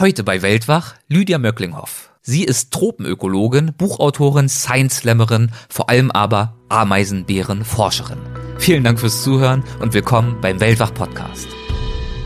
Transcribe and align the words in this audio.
Heute 0.00 0.24
bei 0.24 0.40
Weltwach 0.40 0.94
Lydia 1.08 1.36
Möcklinghoff. 1.36 2.14
Sie 2.22 2.42
ist 2.42 2.70
Tropenökologin, 2.70 3.74
Buchautorin, 3.76 4.48
Science-Slammerin, 4.48 5.50
vor 5.68 5.90
allem 5.90 6.10
aber 6.10 6.56
Ameisenbären-Forscherin. 6.70 8.16
Vielen 8.56 8.82
Dank 8.82 8.98
fürs 8.98 9.22
Zuhören 9.22 9.62
und 9.78 9.92
willkommen 9.92 10.38
beim 10.40 10.58
Weltwach-Podcast. 10.58 11.48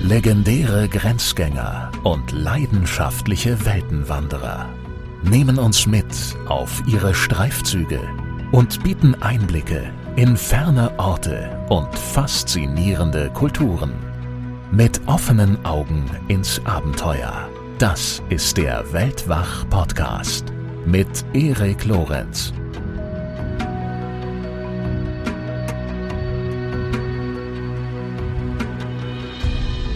Legendäre 0.01 0.89
Grenzgänger 0.89 1.91
und 2.05 2.31
leidenschaftliche 2.31 3.67
Weltenwanderer 3.67 4.69
nehmen 5.25 5.59
uns 5.59 5.89
mit 5.89 6.07
auf 6.47 6.81
ihre 6.87 7.13
Streifzüge 7.13 7.99
und 8.53 8.85
bieten 8.85 9.21
Einblicke 9.21 9.93
in 10.15 10.37
ferne 10.37 10.97
Orte 11.01 11.67
und 11.71 11.93
faszinierende 11.99 13.31
Kulturen. 13.31 13.95
Mit 14.71 15.01
offenen 15.07 15.65
Augen 15.65 16.09
ins 16.29 16.65
Abenteuer 16.65 17.49
das 17.79 18.23
ist 18.29 18.57
der 18.57 18.85
Weltwach-Podcast 18.93 20.47
mit 20.87 21.09
Erik 21.33 21.85
Lorenz. 21.85 22.53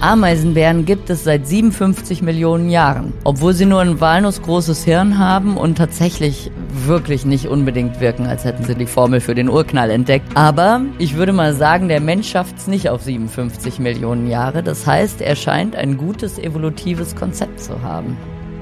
Ameisenbären 0.01 0.85
gibt 0.85 1.11
es 1.11 1.25
seit 1.25 1.47
57 1.47 2.23
Millionen 2.23 2.71
Jahren. 2.71 3.13
Obwohl 3.25 3.53
sie 3.53 3.67
nur 3.67 3.81
ein 3.81 4.01
walnussgroßes 4.01 4.85
Hirn 4.85 5.19
haben 5.19 5.57
und 5.57 5.77
tatsächlich 5.77 6.51
wirklich 6.87 7.25
nicht 7.25 7.47
unbedingt 7.47 8.01
wirken, 8.01 8.27
als 8.27 8.45
hätten 8.45 8.65
sie 8.65 8.75
die 8.75 8.87
Formel 8.87 9.21
für 9.21 9.35
den 9.35 9.49
Urknall 9.49 9.91
entdeckt. 9.91 10.29
Aber 10.35 10.83
ich 10.99 11.17
würde 11.17 11.33
mal 11.33 11.55
sagen, 11.55 11.89
der 11.89 12.01
Mensch 12.01 12.31
schafft 12.31 12.59
es 12.59 12.67
nicht 12.67 12.89
auf 12.89 13.03
57 13.03 13.79
Millionen 13.79 14.29
Jahre. 14.29 14.63
Das 14.63 14.87
heißt, 14.87 15.21
er 15.21 15.37
scheint 15.37 15.77
ein 15.77 15.97
gutes 15.97 16.39
evolutives 16.39 17.17
Konzept 17.17 17.61
zu 17.61 17.83
haben 17.83 18.17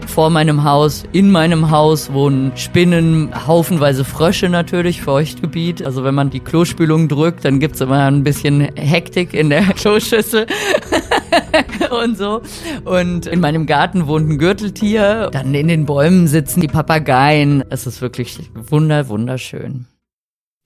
vor 0.06 0.30
meinem 0.30 0.64
Haus, 0.64 1.04
in 1.12 1.30
meinem 1.30 1.70
Haus 1.70 2.12
wohnen 2.12 2.52
Spinnen, 2.56 3.30
haufenweise 3.46 4.04
Frösche 4.04 4.48
natürlich, 4.48 5.02
Feuchtgebiet. 5.02 5.84
Also 5.84 6.04
wenn 6.04 6.14
man 6.14 6.30
die 6.30 6.40
Klospülung 6.40 7.08
drückt, 7.08 7.44
dann 7.44 7.60
gibt's 7.60 7.80
immer 7.80 8.04
ein 8.04 8.22
bisschen 8.22 8.60
Hektik 8.76 9.34
in 9.34 9.50
der 9.50 9.62
Kloschüssel 9.74 10.46
und 12.02 12.16
so. 12.16 12.42
Und 12.84 13.26
in 13.26 13.40
meinem 13.40 13.66
Garten 13.66 14.06
wohnt 14.06 14.28
ein 14.28 14.38
Gürteltier. 14.38 15.30
Dann 15.32 15.54
in 15.54 15.68
den 15.68 15.86
Bäumen 15.86 16.28
sitzen 16.28 16.60
die 16.60 16.68
Papageien. 16.68 17.64
Es 17.70 17.86
ist 17.86 18.00
wirklich 18.00 18.50
wunder, 18.54 19.08
wunderschön. 19.08 19.86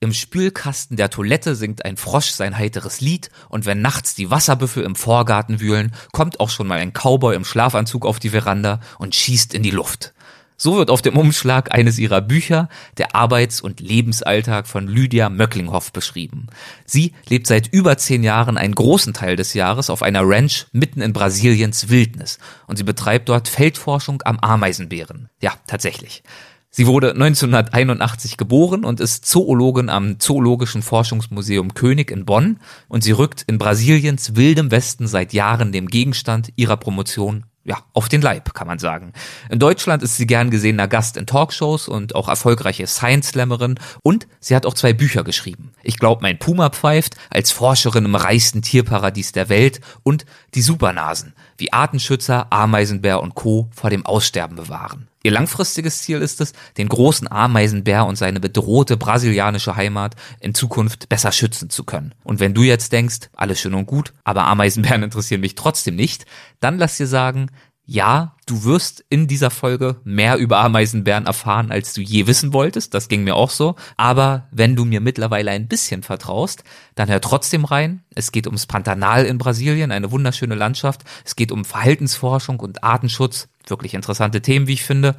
Im 0.03 0.15
Spülkasten 0.15 0.97
der 0.97 1.11
Toilette 1.11 1.55
singt 1.55 1.85
ein 1.85 1.99
Frosch 1.99 2.31
sein 2.31 2.57
heiteres 2.57 3.03
Lied 3.03 3.29
und 3.51 3.67
wenn 3.67 3.83
nachts 3.83 4.15
die 4.15 4.31
Wasserbüffel 4.31 4.83
im 4.83 4.95
Vorgarten 4.95 5.61
wühlen, 5.61 5.93
kommt 6.13 6.41
auch 6.41 6.49
schon 6.49 6.67
mal 6.67 6.79
ein 6.79 6.95
Cowboy 6.95 7.37
im 7.37 7.45
Schlafanzug 7.45 8.07
auf 8.07 8.19
die 8.19 8.31
Veranda 8.31 8.81
und 8.99 9.15
schießt 9.15 9.53
in 9.53 9.63
die 9.63 9.71
Luft. 9.71 10.15
So 10.63 10.77
wird 10.77 10.91
auf 10.91 11.01
dem 11.01 11.17
Umschlag 11.17 11.75
eines 11.75 11.99
ihrer 11.99 12.21
Bücher 12.21 12.69
der 12.99 13.15
Arbeits- 13.15 13.63
und 13.63 13.81
Lebensalltag 13.81 14.67
von 14.67 14.89
Lydia 14.89 15.31
Möcklinghoff 15.31 15.91
beschrieben. 15.91 16.49
Sie 16.85 17.15
lebt 17.27 17.47
seit 17.47 17.69
über 17.69 17.97
zehn 17.97 18.23
Jahren 18.23 18.59
einen 18.59 18.75
großen 18.75 19.15
Teil 19.15 19.37
des 19.37 19.55
Jahres 19.55 19.89
auf 19.89 20.03
einer 20.03 20.21
Ranch 20.23 20.67
mitten 20.73 21.01
in 21.01 21.15
Brasiliens 21.15 21.89
Wildnis 21.89 22.39
und 22.67 22.77
sie 22.77 22.85
betreibt 22.85 23.31
dort 23.31 23.49
Feldforschung 23.49 24.21
am 24.27 24.39
Ameisenbären. 24.39 25.31
Ja, 25.41 25.55
tatsächlich. 25.67 26.23
Sie 26.69 26.87
wurde 26.87 27.13
1981 27.13 28.37
geboren 28.37 28.85
und 28.85 29.01
ist 29.01 29.25
Zoologin 29.25 29.89
am 29.89 30.21
Zoologischen 30.21 30.83
Forschungsmuseum 30.83 31.73
König 31.73 32.11
in 32.11 32.27
Bonn 32.27 32.61
und 32.87 33.03
sie 33.03 33.13
rückt 33.13 33.45
in 33.47 33.57
Brasiliens 33.57 34.37
wildem 34.37 34.71
Westen 34.71 35.07
seit 35.07 35.33
Jahren 35.33 35.73
dem 35.73 35.89
Gegenstand 35.89 36.53
ihrer 36.57 36.77
Promotion 36.77 37.47
ja, 37.65 37.79
auf 37.93 38.09
den 38.09 38.23
Leib, 38.23 38.55
kann 38.55 38.67
man 38.67 38.79
sagen. 38.79 39.13
In 39.51 39.59
Deutschland 39.59 40.03
ist 40.03 40.17
sie 40.17 40.27
gern 40.27 40.51
gesehener 40.51 40.89
Gast 40.89 41.17
in 41.17 41.27
Talkshows 41.27 41.89
und 41.89 42.15
auch 42.15 42.29
erfolgreiche 42.29 42.87
Science-Slammerin 42.87 43.79
und 44.03 44.27
sie 44.41 44.57
hat 44.57 44.65
auch 44.65 44.75
zwei 44.75 44.93
Bücher 44.95 45.25
geschrieben. 45.25 45.73
Ich 45.83 45.99
glaube, 45.99 46.23
mein 46.23 46.39
Puma 46.39 46.71
pfeift 46.71 47.17
als 47.29 47.53
Forscherin 47.53 48.07
im 48.07 48.15
reichsten 48.15 48.63
Tierparadies 48.63 49.33
der 49.33 49.51
Welt 49.51 49.81
und 50.03 50.25
die 50.55 50.63
Supernasen, 50.63 51.35
wie 51.59 51.73
Artenschützer, 51.73 52.47
Ameisenbär 52.51 53.21
und 53.21 53.35
Co. 53.35 53.69
vor 53.73 53.91
dem 53.91 54.07
Aussterben 54.07 54.57
bewahren. 54.57 55.10
Ihr 55.23 55.33
langfristiges 55.33 56.03
Ziel 56.03 56.23
ist 56.23 56.41
es, 56.41 56.53
den 56.79 56.89
großen 56.89 57.31
Ameisenbär 57.31 58.07
und 58.07 58.17
seine 58.17 58.41
bedrohte 58.41 58.97
brasilianische 58.97 59.77
Heimat 59.77 60.17
in 60.41 60.55
Zukunft 60.55 61.09
besser 61.09 61.33
schützen 61.33 61.69
zu 61.69 61.85
können. 61.85 62.15
Und 62.25 62.41
wenn 62.41 62.55
du 62.55 62.63
jetzt 62.63 62.93
denkst, 62.93 63.29
alles 63.35 63.61
schön 63.61 63.75
und 63.75 63.87
gut, 63.87 64.13
aber 64.25 64.45
Ameisenbären 64.47 65.03
interessieren 65.05 65.43
mich 65.43 65.55
trotzdem 65.55 65.97
nicht, 65.97 66.25
dann 66.61 66.79
lass 66.79 66.97
dir 66.97 67.07
sagen, 67.07 67.51
ja, 67.93 68.37
du 68.47 68.63
wirst 68.63 69.05
in 69.09 69.27
dieser 69.27 69.51
Folge 69.51 70.01
mehr 70.05 70.37
über 70.37 70.59
Ameisenbären 70.61 71.27
erfahren, 71.27 71.73
als 71.73 71.93
du 71.93 72.01
je 72.01 72.29
wissen 72.29 72.53
wolltest. 72.53 72.95
Das 72.95 73.09
ging 73.09 73.25
mir 73.25 73.35
auch 73.35 73.51
so. 73.51 73.75
Aber 73.97 74.47
wenn 74.53 74.77
du 74.77 74.85
mir 74.85 75.01
mittlerweile 75.01 75.51
ein 75.51 75.67
bisschen 75.67 76.05
vertraust, 76.05 76.63
dann 76.95 77.09
hör 77.09 77.21
trotzdem 77.21 77.65
rein. 77.65 78.05
Es 78.15 78.31
geht 78.31 78.47
ums 78.47 78.67
Pantanal 78.67 79.25
in 79.25 79.39
Brasilien, 79.39 79.91
eine 79.91 80.13
wunderschöne 80.13 80.55
Landschaft. 80.55 81.03
Es 81.25 81.35
geht 81.35 81.51
um 81.51 81.65
Verhaltensforschung 81.65 82.61
und 82.61 82.85
Artenschutz. 82.85 83.49
Wirklich 83.67 83.95
interessante 83.95 84.41
Themen, 84.43 84.67
wie 84.67 84.75
ich 84.75 84.85
finde. 84.85 85.17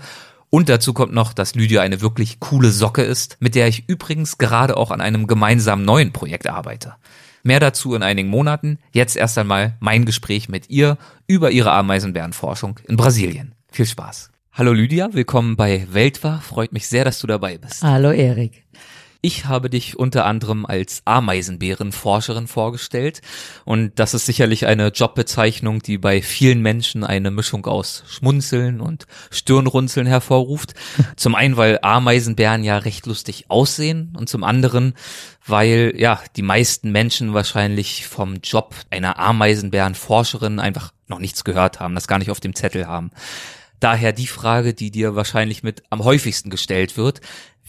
Und 0.49 0.67
dazu 0.67 0.93
kommt 0.93 1.13
noch, 1.13 1.33
dass 1.33 1.55
Lydia 1.55 1.81
eine 1.81 2.01
wirklich 2.01 2.39
coole 2.39 2.71
Socke 2.71 3.03
ist, 3.03 3.37
mit 3.39 3.55
der 3.55 3.67
ich 3.67 3.87
übrigens 3.87 4.37
gerade 4.37 4.75
auch 4.75 4.91
an 4.91 4.99
einem 4.99 5.25
gemeinsamen 5.25 5.85
neuen 5.85 6.11
Projekt 6.11 6.47
arbeite. 6.47 6.95
Mehr 7.43 7.59
dazu 7.59 7.95
in 7.95 8.03
einigen 8.03 8.29
Monaten. 8.29 8.77
Jetzt 8.91 9.15
erst 9.15 9.37
einmal 9.37 9.77
mein 9.79 10.05
Gespräch 10.05 10.49
mit 10.49 10.69
ihr 10.69 10.97
über 11.25 11.51
ihre 11.51 11.71
Ameisenbärenforschung 11.71 12.79
in 12.87 12.97
Brasilien. 12.97 13.55
Viel 13.71 13.85
Spaß. 13.85 14.31
Hallo 14.53 14.73
Lydia, 14.73 15.13
willkommen 15.13 15.55
bei 15.55 15.87
Weltwach. 15.91 16.43
Freut 16.43 16.73
mich 16.73 16.85
sehr, 16.87 17.05
dass 17.05 17.19
du 17.19 17.27
dabei 17.27 17.57
bist. 17.57 17.81
Hallo 17.81 18.11
Erik. 18.11 18.65
Ich 19.23 19.45
habe 19.45 19.69
dich 19.69 19.99
unter 19.99 20.25
anderem 20.25 20.65
als 20.65 21.03
Ameisenbärenforscherin 21.05 22.47
vorgestellt 22.47 23.21
und 23.65 23.99
das 23.99 24.15
ist 24.15 24.25
sicherlich 24.25 24.65
eine 24.65 24.87
Jobbezeichnung, 24.87 25.83
die 25.83 25.99
bei 25.99 26.23
vielen 26.23 26.61
Menschen 26.61 27.03
eine 27.03 27.29
Mischung 27.29 27.67
aus 27.67 28.03
Schmunzeln 28.07 28.81
und 28.81 29.05
Stirnrunzeln 29.29 30.07
hervorruft. 30.07 30.73
Zum 31.17 31.35
einen, 31.35 31.55
weil 31.55 31.77
Ameisenbären 31.83 32.63
ja 32.63 32.79
recht 32.79 33.05
lustig 33.05 33.45
aussehen 33.49 34.15
und 34.17 34.27
zum 34.27 34.43
anderen, 34.43 34.95
weil 35.45 35.93
ja 35.95 36.19
die 36.35 36.41
meisten 36.41 36.91
Menschen 36.91 37.35
wahrscheinlich 37.35 38.07
vom 38.07 38.37
Job 38.43 38.73
einer 38.89 39.19
Ameisenbärenforscherin 39.19 40.59
einfach 40.59 40.93
noch 41.07 41.19
nichts 41.19 41.43
gehört 41.43 41.79
haben, 41.79 41.93
das 41.93 42.07
gar 42.07 42.17
nicht 42.17 42.31
auf 42.31 42.39
dem 42.39 42.55
Zettel 42.55 42.87
haben. 42.87 43.11
Daher 43.81 44.13
die 44.13 44.27
Frage, 44.27 44.75
die 44.75 44.91
dir 44.91 45.15
wahrscheinlich 45.15 45.63
mit 45.63 45.81
am 45.89 46.03
häufigsten 46.03 46.51
gestellt 46.51 46.97
wird. 46.97 47.19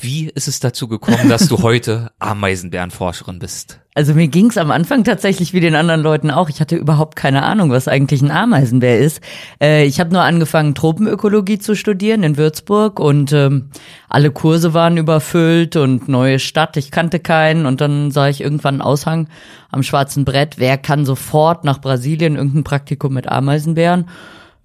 Wie 0.03 0.29
ist 0.35 0.49
es 0.49 0.59
dazu 0.59 0.89
gekommen, 0.89 1.29
dass 1.29 1.47
du 1.47 1.63
heute 1.63 2.11
Ameisenbärenforscherin 2.19 3.39
bist? 3.39 3.79
Also 3.95 4.15
mir 4.15 4.27
ging's 4.27 4.59
am 4.59 4.73
Anfang 4.73 5.05
tatsächlich 5.05 5.53
wie 5.53 5.61
den 5.61 5.77
anderen 5.77 6.01
Leuten 6.01 6.33
auch. 6.33 6.49
Ich 6.49 6.61
hatte 6.61 6.75
überhaupt 6.75 7.15
keine 7.15 7.45
Ahnung, 7.45 7.71
was 7.71 7.87
eigentlich 7.87 8.21
ein 8.21 8.33
Ameisenbär 8.33 8.99
ist. 8.99 9.21
Äh, 9.61 9.85
ich 9.87 10.01
habe 10.01 10.13
nur 10.13 10.23
angefangen, 10.23 10.75
Tropenökologie 10.75 11.61
zu 11.61 11.77
studieren 11.77 12.25
in 12.25 12.37
Würzburg 12.37 12.99
und 12.99 13.33
ähm, 13.33 13.71
alle 14.09 14.33
Kurse 14.33 14.75
waren 14.75 14.97
überfüllt 14.97 15.77
und 15.77 16.09
neue 16.09 16.41
Stadt, 16.41 16.77
ich 16.77 16.91
kannte 16.91 17.21
keinen. 17.21 17.65
Und 17.65 17.81
dann 17.81 18.11
sah 18.11 18.29
ich 18.29 18.41
irgendwann 18.41 18.77
einen 18.77 18.83
Aushang 18.83 19.29
am 19.71 19.85
schwarzen 19.85 20.25
Brett. 20.25 20.59
Wer 20.59 20.79
kann 20.79 21.05
sofort 21.05 21.63
nach 21.63 21.81
Brasilien 21.81 22.35
irgendein 22.35 22.65
Praktikum 22.65 23.15
mit 23.15 23.29
Ameisenbären? 23.29 24.09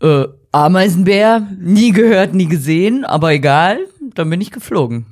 Äh, 0.01 0.23
Ameisenbär, 0.51 1.45
nie 1.59 1.91
gehört, 1.91 2.33
nie 2.33 2.47
gesehen, 2.47 3.05
aber 3.05 3.33
egal, 3.33 3.77
dann 4.15 4.31
bin 4.31 4.41
ich 4.41 4.49
geflogen. 4.49 5.05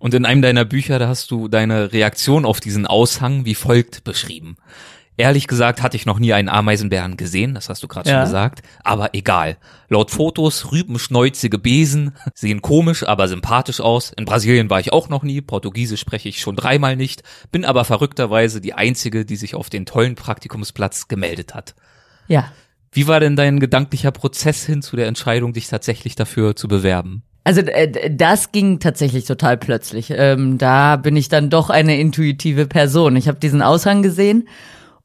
Und 0.00 0.14
in 0.14 0.24
einem 0.24 0.40
deiner 0.40 0.64
Bücher, 0.64 0.98
da 0.98 1.08
hast 1.08 1.30
du 1.30 1.46
deine 1.46 1.92
Reaktion 1.92 2.46
auf 2.46 2.58
diesen 2.58 2.86
Aushang 2.86 3.44
wie 3.44 3.54
folgt 3.54 4.02
beschrieben. 4.02 4.56
Ehrlich 5.18 5.46
gesagt 5.46 5.82
hatte 5.82 5.98
ich 5.98 6.06
noch 6.06 6.18
nie 6.18 6.32
einen 6.32 6.48
Ameisenbären 6.48 7.18
gesehen, 7.18 7.54
das 7.54 7.68
hast 7.68 7.82
du 7.82 7.88
gerade 7.88 8.08
ja. 8.08 8.16
schon 8.16 8.24
gesagt, 8.24 8.62
aber 8.82 9.10
egal. 9.12 9.58
Laut 9.90 10.10
Fotos 10.10 10.72
rübenschneuzige 10.72 11.58
Besen 11.58 12.16
sehen 12.34 12.62
komisch, 12.62 13.02
aber 13.02 13.28
sympathisch 13.28 13.82
aus. 13.82 14.14
In 14.16 14.24
Brasilien 14.24 14.70
war 14.70 14.80
ich 14.80 14.94
auch 14.94 15.10
noch 15.10 15.22
nie, 15.22 15.42
Portugiesisch 15.42 16.00
spreche 16.00 16.30
ich 16.30 16.40
schon 16.40 16.56
dreimal 16.56 16.96
nicht, 16.96 17.22
bin 17.52 17.66
aber 17.66 17.84
verrückterweise 17.84 18.62
die 18.62 18.72
einzige, 18.72 19.26
die 19.26 19.36
sich 19.36 19.54
auf 19.54 19.68
den 19.68 19.84
tollen 19.84 20.14
Praktikumsplatz 20.14 21.08
gemeldet 21.08 21.54
hat. 21.54 21.74
Ja. 22.26 22.50
Wie 22.90 23.06
war 23.06 23.20
denn 23.20 23.36
dein 23.36 23.60
gedanklicher 23.60 24.12
Prozess 24.12 24.64
hin 24.64 24.80
zu 24.80 24.96
der 24.96 25.08
Entscheidung, 25.08 25.52
dich 25.52 25.68
tatsächlich 25.68 26.14
dafür 26.14 26.56
zu 26.56 26.68
bewerben? 26.68 27.22
Also 27.44 27.62
äh, 27.62 28.10
das 28.14 28.52
ging 28.52 28.80
tatsächlich 28.80 29.24
total 29.24 29.56
plötzlich. 29.56 30.12
Ähm, 30.14 30.58
da 30.58 30.96
bin 30.96 31.16
ich 31.16 31.28
dann 31.28 31.50
doch 31.50 31.70
eine 31.70 31.98
intuitive 31.98 32.66
Person. 32.66 33.16
Ich 33.16 33.28
habe 33.28 33.38
diesen 33.38 33.62
Aushang 33.62 34.02
gesehen 34.02 34.48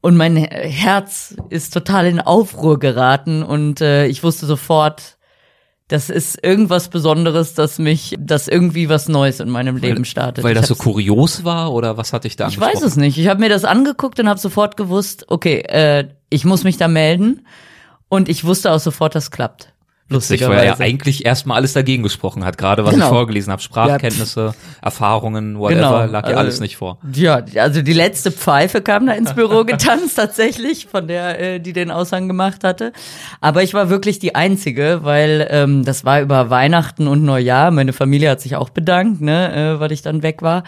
und 0.00 0.16
mein 0.16 0.36
Herz 0.36 1.34
ist 1.48 1.72
total 1.72 2.06
in 2.06 2.20
Aufruhr 2.20 2.78
geraten 2.78 3.42
und 3.42 3.80
äh, 3.80 4.06
ich 4.06 4.22
wusste 4.22 4.46
sofort, 4.46 5.16
das 5.88 6.10
ist 6.10 6.42
irgendwas 6.42 6.88
Besonderes, 6.88 7.54
dass 7.54 7.78
mich, 7.78 8.16
dass 8.18 8.48
irgendwie 8.48 8.88
was 8.88 9.08
Neues 9.08 9.38
in 9.38 9.48
meinem 9.48 9.76
Leben 9.76 10.04
startet. 10.04 10.42
Weil 10.42 10.54
das 10.54 10.66
so 10.66 10.74
kurios 10.74 11.44
war 11.44 11.72
oder 11.72 11.96
was 11.96 12.12
hatte 12.12 12.26
ich 12.26 12.34
da? 12.34 12.48
Ich 12.48 12.58
weiß 12.58 12.82
es 12.82 12.96
nicht. 12.96 13.18
Ich 13.18 13.28
habe 13.28 13.40
mir 13.40 13.48
das 13.48 13.64
angeguckt 13.64 14.18
und 14.18 14.28
habe 14.28 14.40
sofort 14.40 14.76
gewusst, 14.76 15.26
okay, 15.28 15.60
äh, 15.60 16.08
ich 16.28 16.44
muss 16.44 16.64
mich 16.64 16.76
da 16.76 16.88
melden 16.88 17.46
und 18.08 18.28
ich 18.28 18.44
wusste 18.44 18.72
auch 18.72 18.80
sofort, 18.80 19.14
das 19.14 19.30
klappt. 19.30 19.72
Lustigerweise. 20.08 20.50
Weil 20.58 20.66
er 20.66 20.72
ja 20.74 20.78
eigentlich 20.78 21.24
erstmal 21.26 21.56
alles 21.56 21.72
dagegen 21.72 22.02
gesprochen 22.02 22.44
hat, 22.44 22.58
gerade 22.58 22.84
was 22.84 22.94
Genau. 22.94 23.06
ich 23.06 23.10
vorgelesen 23.10 23.50
habe. 23.52 23.60
Sprachkenntnisse, 23.62 24.54
Erfahrungen, 24.82 25.58
whatever, 25.58 25.74
Genau, 26.04 26.12
lag 26.12 26.22
ja 26.24 26.28
also- 26.30 26.38
alles 26.38 26.60
nicht 26.60 26.76
vor. 26.76 26.98
Ja, 27.12 27.42
also 27.56 27.82
die 27.82 27.92
letzte 27.92 28.30
Pfeife 28.30 28.82
kam 28.82 29.06
da 29.06 29.12
ins 29.14 29.34
Büro 29.34 29.64
getanzt 29.64 30.16
tatsächlich, 30.16 30.86
von 30.86 31.08
der, 31.08 31.40
äh, 31.40 31.60
die 31.60 31.72
den 31.72 31.90
Aushang 31.90 32.28
gemacht 32.28 32.62
hatte. 32.64 32.92
Aber 33.40 33.62
ich 33.62 33.74
war 33.74 33.88
wirklich 33.90 34.18
die 34.18 34.34
Einzige, 34.34 35.00
weil 35.02 35.46
ähm, 35.50 35.84
das 35.84 36.04
war 36.04 36.20
über 36.20 36.50
Weihnachten 36.50 37.06
und 37.08 37.24
Neujahr. 37.24 37.70
Meine 37.70 37.92
Familie 37.92 38.30
hat 38.30 38.40
sich 38.40 38.56
auch 38.56 38.70
bedankt, 38.70 39.20
ne, 39.20 39.74
äh, 39.76 39.80
weil 39.80 39.92
ich 39.92 40.02
dann 40.02 40.22
weg 40.22 40.42
war. 40.42 40.62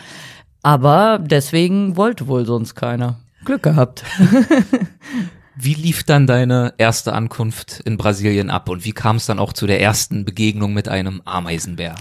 Aber 0.62 1.20
deswegen 1.23 1.96
wollte 1.96 2.26
wohl 2.26 2.44
sonst 2.44 2.75
keiner. 2.75 3.17
Glück 3.44 3.62
gehabt. 3.62 4.02
Wie 5.60 5.75
lief 5.75 6.05
dann 6.05 6.26
deine 6.26 6.75
erste 6.78 7.12
Ankunft 7.12 7.81
in 7.84 7.96
Brasilien 7.96 8.49
ab 8.50 8.69
und 8.69 8.84
wie 8.84 8.93
kam 8.93 9.16
es 9.16 9.26
dann 9.26 9.38
auch 9.38 9.52
zu 9.52 9.66
der 9.66 9.81
ersten 9.81 10.25
Begegnung 10.25 10.72
mit 10.72 10.88
einem 10.88 11.20
Ameisenbär? 11.25 11.94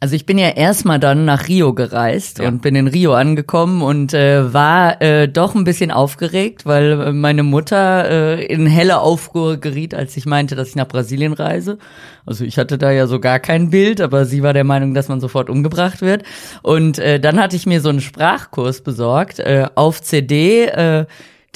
Also 0.00 0.14
ich 0.14 0.26
bin 0.26 0.38
ja 0.38 0.50
erstmal 0.50 1.00
dann 1.00 1.24
nach 1.24 1.48
Rio 1.48 1.74
gereist 1.74 2.38
Ja. 2.38 2.46
und 2.48 2.62
bin 2.62 2.76
in 2.76 2.86
Rio 2.86 3.14
angekommen 3.14 3.82
und 3.82 4.14
äh, 4.14 4.52
war 4.54 5.02
äh, 5.02 5.26
doch 5.26 5.56
ein 5.56 5.64
bisschen 5.64 5.90
aufgeregt, 5.90 6.66
weil 6.66 7.00
äh, 7.00 7.12
meine 7.12 7.42
Mutter 7.42 8.08
äh, 8.38 8.44
in 8.44 8.66
helle 8.66 9.00
Aufruhr 9.00 9.56
geriet, 9.56 9.94
als 9.94 10.16
ich 10.16 10.24
meinte, 10.24 10.54
dass 10.54 10.68
ich 10.68 10.76
nach 10.76 10.86
Brasilien 10.86 11.32
reise. 11.32 11.78
Also 12.26 12.44
ich 12.44 12.58
hatte 12.58 12.78
da 12.78 12.92
ja 12.92 13.08
so 13.08 13.18
gar 13.18 13.40
kein 13.40 13.70
Bild, 13.70 14.00
aber 14.00 14.24
sie 14.24 14.44
war 14.44 14.52
der 14.52 14.62
Meinung, 14.64 14.94
dass 14.94 15.08
man 15.08 15.20
sofort 15.20 15.50
umgebracht 15.50 16.00
wird. 16.00 16.22
Und 16.62 17.00
äh, 17.00 17.18
dann 17.18 17.40
hatte 17.40 17.56
ich 17.56 17.66
mir 17.66 17.80
so 17.80 17.88
einen 17.88 18.00
Sprachkurs 18.00 18.82
besorgt 18.82 19.40
äh, 19.40 19.66
auf 19.74 20.00
CD. 20.00 20.66
Äh, 20.66 21.06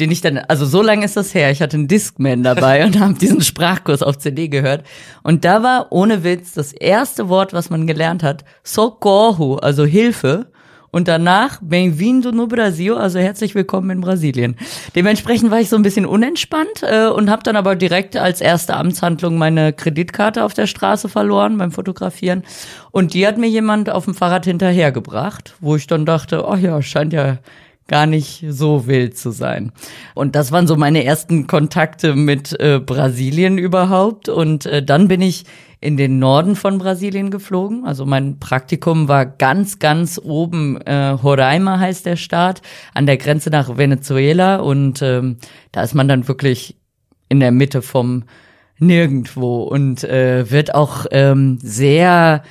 den 0.02 0.10
ich 0.10 0.20
dann, 0.20 0.38
also 0.38 0.66
so 0.66 0.82
lange 0.82 1.04
ist 1.04 1.16
das 1.16 1.32
her, 1.32 1.52
ich 1.52 1.62
hatte 1.62 1.76
einen 1.76 1.86
Discman 1.86 2.42
dabei 2.42 2.84
und 2.84 2.98
habe 2.98 3.14
diesen 3.14 3.40
Sprachkurs 3.40 4.02
auf 4.02 4.18
CD 4.18 4.48
gehört. 4.48 4.84
Und 5.22 5.44
da 5.44 5.62
war 5.62 5.92
ohne 5.92 6.24
Witz 6.24 6.54
das 6.54 6.72
erste 6.72 7.28
Wort, 7.28 7.52
was 7.52 7.70
man 7.70 7.86
gelernt 7.86 8.24
hat, 8.24 8.44
Socorro, 8.64 9.58
also 9.58 9.84
Hilfe. 9.84 10.50
Und 10.90 11.06
danach 11.08 11.58
Bem-vindo 11.62 12.32
no 12.32 12.48
Brasil, 12.48 12.94
also 12.94 13.18
herzlich 13.18 13.54
willkommen 13.54 13.90
in 13.90 14.00
Brasilien. 14.00 14.56
Dementsprechend 14.96 15.52
war 15.52 15.60
ich 15.60 15.70
so 15.70 15.76
ein 15.76 15.82
bisschen 15.82 16.04
unentspannt 16.04 16.82
äh, 16.82 17.06
und 17.06 17.30
habe 17.30 17.44
dann 17.44 17.56
aber 17.56 17.76
direkt 17.76 18.16
als 18.16 18.42
erste 18.42 18.76
Amtshandlung 18.76 19.38
meine 19.38 19.72
Kreditkarte 19.72 20.44
auf 20.44 20.52
der 20.52 20.66
Straße 20.66 21.08
verloren 21.08 21.56
beim 21.56 21.70
Fotografieren. 21.70 22.42
Und 22.90 23.14
die 23.14 23.26
hat 23.26 23.38
mir 23.38 23.48
jemand 23.48 23.88
auf 23.88 24.04
dem 24.04 24.14
Fahrrad 24.14 24.44
hinterhergebracht, 24.46 25.54
wo 25.60 25.76
ich 25.76 25.86
dann 25.86 26.04
dachte, 26.04 26.44
oh 26.46 26.56
ja, 26.56 26.82
scheint 26.82 27.14
ja 27.14 27.38
gar 27.92 28.06
nicht 28.06 28.42
so 28.48 28.86
wild 28.86 29.18
zu 29.18 29.32
sein. 29.32 29.70
Und 30.14 30.34
das 30.34 30.50
waren 30.50 30.66
so 30.66 30.76
meine 30.76 31.04
ersten 31.04 31.46
Kontakte 31.46 32.14
mit 32.16 32.58
äh, 32.58 32.80
Brasilien 32.80 33.58
überhaupt. 33.58 34.30
Und 34.30 34.64
äh, 34.64 34.82
dann 34.82 35.08
bin 35.08 35.20
ich 35.20 35.44
in 35.78 35.98
den 35.98 36.18
Norden 36.18 36.56
von 36.56 36.78
Brasilien 36.78 37.30
geflogen. 37.30 37.84
Also 37.84 38.06
mein 38.06 38.38
Praktikum 38.38 39.08
war 39.08 39.26
ganz, 39.26 39.78
ganz 39.78 40.18
oben, 40.24 40.78
äh, 40.78 41.08
Roraima 41.08 41.78
heißt 41.80 42.06
der 42.06 42.16
Staat, 42.16 42.62
an 42.94 43.04
der 43.04 43.18
Grenze 43.18 43.50
nach 43.50 43.76
Venezuela. 43.76 44.56
Und 44.56 45.02
ähm, 45.02 45.36
da 45.70 45.82
ist 45.82 45.94
man 45.94 46.08
dann 46.08 46.26
wirklich 46.28 46.78
in 47.28 47.40
der 47.40 47.52
Mitte 47.52 47.82
vom 47.82 48.24
Nirgendwo 48.78 49.64
und 49.64 50.02
äh, 50.02 50.50
wird 50.50 50.74
auch 50.74 51.04
ähm, 51.10 51.58
sehr 51.60 52.42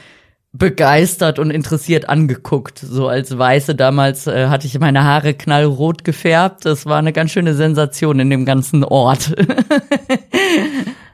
begeistert 0.53 1.39
und 1.39 1.49
interessiert 1.49 2.09
angeguckt. 2.09 2.79
So 2.79 3.07
als 3.07 3.37
Weiße 3.37 3.75
damals 3.75 4.27
äh, 4.27 4.47
hatte 4.47 4.67
ich 4.67 4.77
meine 4.79 5.03
Haare 5.03 5.33
knallrot 5.33 6.03
gefärbt. 6.03 6.65
Das 6.65 6.85
war 6.85 6.97
eine 6.97 7.13
ganz 7.13 7.31
schöne 7.31 7.53
Sensation 7.53 8.19
in 8.19 8.29
dem 8.29 8.45
ganzen 8.45 8.83
Ort. 8.83 9.33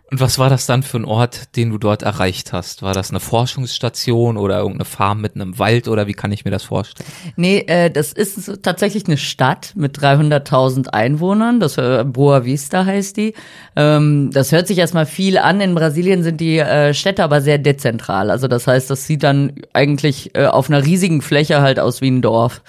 Und 0.10 0.22
was 0.22 0.40
war 0.40 0.50
das 0.50 0.66
dann 0.66 0.84
für 0.84 0.98
ein 0.98 1.06
Ort, 1.06 1.56
den 1.58 1.70
du 1.70 1.78
dort 1.78 2.02
erreicht 2.02 2.54
hast? 2.54 2.82
War 2.82 2.94
das 2.94 3.10
eine 3.10 3.20
Forschungsstation 3.20 4.38
oder 4.38 4.58
irgendeine 4.60 4.86
Farm 4.86 5.20
mitten 5.20 5.42
im 5.42 5.60
Wald 5.60 5.90
oder 5.90 6.08
wie 6.08 6.14
kann 6.14 6.32
ich 6.32 6.46
mir 6.46 6.52
das 6.52 6.64
vorstellen? 6.64 7.10
nee, 7.36 7.60
äh, 7.68 7.92
das 7.92 8.14
ist 8.14 8.64
tatsächlich 8.64 9.06
eine 9.08 9.18
Stadt 9.18 9.74
mit 9.76 9.98
300.000 9.98 10.90
Einwohnern. 10.90 11.60
Das 11.60 11.78
äh, 11.78 12.06
Boa 12.06 12.46
Vista 12.46 12.86
heißt 12.86 13.18
die. 13.18 13.34
Ähm, 13.76 14.30
das 14.32 14.54
hört 14.54 14.68
sich 14.68 14.78
erstmal 14.78 15.06
viel 15.06 15.38
an. 15.38 15.60
In 15.60 15.76
Brasilien 15.76 16.24
sind 16.24 16.40
die 16.40 16.60
äh, 16.60 16.94
Städte 16.94 17.24
aber 17.24 17.42
sehr 17.42 17.58
dezentral. 17.58 18.32
Also 18.32 18.48
das 18.48 18.66
heißt, 18.66 18.90
das 18.90 19.06
sieht 19.08 19.24
dann 19.24 19.54
eigentlich 19.74 20.34
äh, 20.36 20.46
auf 20.46 20.70
einer 20.70 20.86
riesigen 20.86 21.22
Fläche 21.22 21.62
halt 21.62 21.82
aus 21.82 22.00
wie 22.00 22.12
ein 22.12 22.22
Dorf. 22.22 22.62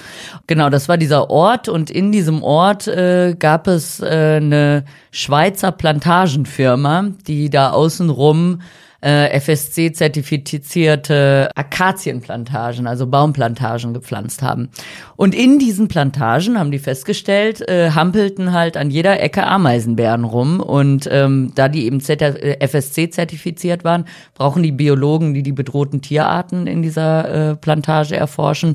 Genau, 0.49 0.71
das 0.71 0.89
war 0.89 0.97
dieser 0.97 1.31
Ort 1.31 1.69
und 1.69 1.89
in 1.89 2.11
diesem 2.11 2.43
Ort 2.43 2.89
äh, 2.89 3.37
gab 3.39 3.69
es 3.69 4.01
äh, 4.01 4.39
eine 4.41 4.85
Schweizer 5.11 5.73
Plantagenfirma, 5.73 7.11
die 7.29 7.51
da 7.51 7.71
außenrum 7.71 8.61
äh, 9.01 9.39
FSC-zertifizierte 9.39 11.51
Akazienplantagen, 11.55 12.89
also 12.89 13.07
Baumplantagen 13.07 13.95
gepflanzt 13.95 14.43
haben. 14.43 14.71
Und 15.17 15.35
in 15.35 15.59
diesen 15.61 15.89
Plantagen 15.89 16.59
haben 16.59 16.73
die 16.73 16.81
festgestellt, 16.81 17.67
äh, 17.69 17.93
hampelten 17.93 18.53
halt 18.53 18.77
an 18.77 18.91
jeder 18.91 19.21
Ecke 19.21 19.47
Ameisenbären 19.47 20.25
rum. 20.25 20.59
Und 20.61 21.09
ähm, 21.13 21.53
da 21.55 21.69
die 21.69 21.87
eben 21.87 22.01
äh, 22.01 22.67
FSC-zertifiziert 22.67 23.85
waren, 23.85 24.07
brauchen 24.35 24.65
die 24.65 24.73
Biologen, 24.73 25.35
die 25.35 25.45
die 25.45 25.53
bedrohten 25.53 26.03
Tierarten 26.03 26.67
in 26.67 26.83
dieser 26.83 27.53
äh, 27.53 27.57
Plantage 27.57 28.17
erforschen. 28.17 28.75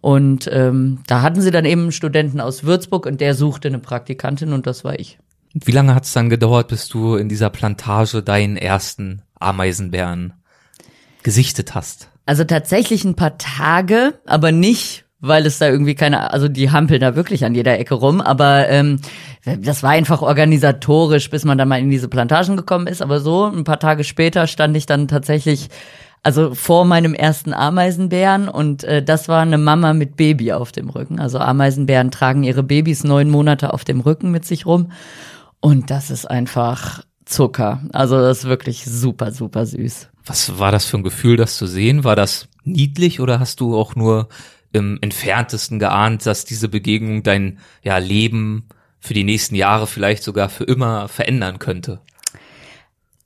Und 0.00 0.48
ähm, 0.52 1.00
da 1.06 1.22
hatten 1.22 1.40
sie 1.40 1.50
dann 1.50 1.64
eben 1.64 1.82
einen 1.82 1.92
Studenten 1.92 2.40
aus 2.40 2.62
Würzburg 2.62 3.06
und 3.06 3.20
der 3.20 3.34
suchte 3.34 3.66
eine 3.68 3.78
Praktikantin 3.78 4.52
und 4.52 4.66
das 4.66 4.84
war 4.84 4.98
ich. 4.98 5.18
Wie 5.54 5.70
lange 5.70 5.94
hat 5.94 6.04
es 6.04 6.12
dann 6.12 6.30
gedauert, 6.30 6.66
bis 6.66 6.88
du 6.88 7.14
in 7.14 7.28
dieser 7.28 7.48
Plantage 7.48 8.24
deinen 8.24 8.56
ersten 8.56 9.22
Ameisenbären 9.38 10.32
gesichtet 11.22 11.76
hast? 11.76 12.08
Also 12.26 12.42
tatsächlich 12.42 13.04
ein 13.04 13.14
paar 13.14 13.38
Tage, 13.38 14.14
aber 14.26 14.50
nicht, 14.50 15.04
weil 15.20 15.46
es 15.46 15.58
da 15.58 15.68
irgendwie 15.68 15.94
keine, 15.94 16.32
also 16.32 16.48
die 16.48 16.72
hampeln 16.72 17.00
da 17.00 17.14
wirklich 17.14 17.44
an 17.44 17.54
jeder 17.54 17.78
Ecke 17.78 17.94
rum, 17.94 18.20
aber 18.20 18.68
ähm, 18.68 19.00
das 19.44 19.84
war 19.84 19.90
einfach 19.90 20.22
organisatorisch, 20.22 21.30
bis 21.30 21.44
man 21.44 21.56
dann 21.56 21.68
mal 21.68 21.78
in 21.78 21.90
diese 21.90 22.08
Plantagen 22.08 22.56
gekommen 22.56 22.88
ist. 22.88 23.00
Aber 23.00 23.20
so 23.20 23.44
ein 23.44 23.62
paar 23.62 23.78
Tage 23.78 24.02
später 24.02 24.48
stand 24.48 24.76
ich 24.76 24.86
dann 24.86 25.06
tatsächlich 25.06 25.68
also 26.24 26.54
vor 26.54 26.84
meinem 26.84 27.14
ersten 27.14 27.52
Ameisenbären 27.52 28.48
und 28.48 28.82
äh, 28.82 29.04
das 29.04 29.28
war 29.28 29.42
eine 29.42 29.58
Mama 29.58 29.92
mit 29.92 30.16
Baby 30.16 30.52
auf 30.52 30.72
dem 30.72 30.88
Rücken. 30.88 31.20
Also 31.20 31.38
Ameisenbären 31.38 32.10
tragen 32.10 32.42
ihre 32.42 32.62
Babys 32.62 33.04
neun 33.04 33.30
Monate 33.30 33.72
auf 33.72 33.84
dem 33.84 34.00
Rücken 34.00 34.30
mit 34.30 34.44
sich 34.46 34.66
rum 34.66 34.90
und 35.64 35.90
das 35.90 36.10
ist 36.10 36.30
einfach 36.30 37.04
Zucker. 37.24 37.80
Also 37.94 38.20
das 38.20 38.40
ist 38.40 38.44
wirklich 38.44 38.84
super, 38.84 39.32
super 39.32 39.64
süß. 39.64 40.10
Was 40.26 40.58
war 40.58 40.70
das 40.70 40.84
für 40.84 40.98
ein 40.98 41.02
Gefühl, 41.02 41.38
das 41.38 41.56
zu 41.56 41.66
sehen? 41.66 42.04
War 42.04 42.16
das 42.16 42.48
niedlich 42.64 43.18
oder 43.18 43.40
hast 43.40 43.60
du 43.60 43.74
auch 43.74 43.96
nur 43.96 44.28
im 44.72 44.98
entferntesten 45.00 45.78
geahnt, 45.78 46.26
dass 46.26 46.44
diese 46.44 46.68
Begegnung 46.68 47.22
dein 47.22 47.60
ja, 47.82 47.96
Leben 47.96 48.68
für 49.00 49.14
die 49.14 49.24
nächsten 49.24 49.54
Jahre 49.54 49.86
vielleicht 49.86 50.22
sogar 50.22 50.50
für 50.50 50.64
immer 50.64 51.08
verändern 51.08 51.58
könnte? 51.58 52.02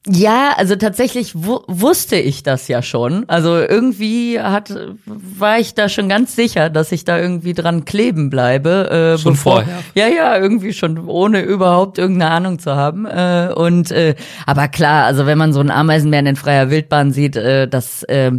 Ja, 0.06 0.54
also 0.56 0.76
tatsächlich 0.76 1.32
wu 1.34 1.58
wusste 1.66 2.16
ich 2.16 2.42
das 2.42 2.68
ja 2.68 2.82
schon. 2.82 3.28
Also 3.28 3.56
irgendwie 3.58 4.40
hat 4.40 4.72
war 5.04 5.58
ich 5.58 5.74
da 5.74 5.88
schon 5.88 6.08
ganz 6.08 6.36
sicher, 6.36 6.70
dass 6.70 6.92
ich 6.92 7.04
da 7.04 7.18
irgendwie 7.18 7.52
dran 7.52 7.84
kleben 7.84 8.30
bleibe. 8.30 9.16
Äh, 9.16 9.18
Schon 9.18 9.32
bevor, 9.32 9.64
vorher? 9.64 9.82
Ja, 9.94 10.06
ja, 10.06 10.38
irgendwie 10.38 10.72
schon 10.72 11.08
ohne 11.08 11.40
überhaupt 11.40 11.98
irgendeine 11.98 12.30
Ahnung 12.30 12.58
zu 12.60 12.76
haben. 12.76 13.06
Äh, 13.06 13.52
und 13.54 13.90
äh, 13.90 14.14
aber 14.46 14.68
klar, 14.68 15.04
also 15.04 15.26
wenn 15.26 15.36
man 15.36 15.52
so 15.52 15.60
einen 15.60 15.70
Ameisenbären 15.70 16.26
in 16.26 16.36
freier 16.36 16.70
Wildbahn 16.70 17.12
sieht, 17.12 17.36
äh, 17.36 17.66
das 17.66 18.04
äh, 18.04 18.30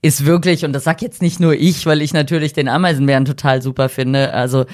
ist 0.00 0.24
wirklich 0.24 0.64
und 0.64 0.72
das 0.72 0.84
sag 0.84 1.02
jetzt 1.02 1.20
nicht 1.20 1.40
nur 1.40 1.52
ich, 1.52 1.84
weil 1.84 2.00
ich 2.00 2.14
natürlich 2.14 2.52
den 2.52 2.68
Ameisenbären 2.68 3.24
total 3.24 3.60
super 3.60 3.88
finde. 3.88 4.32
Also 4.32 4.66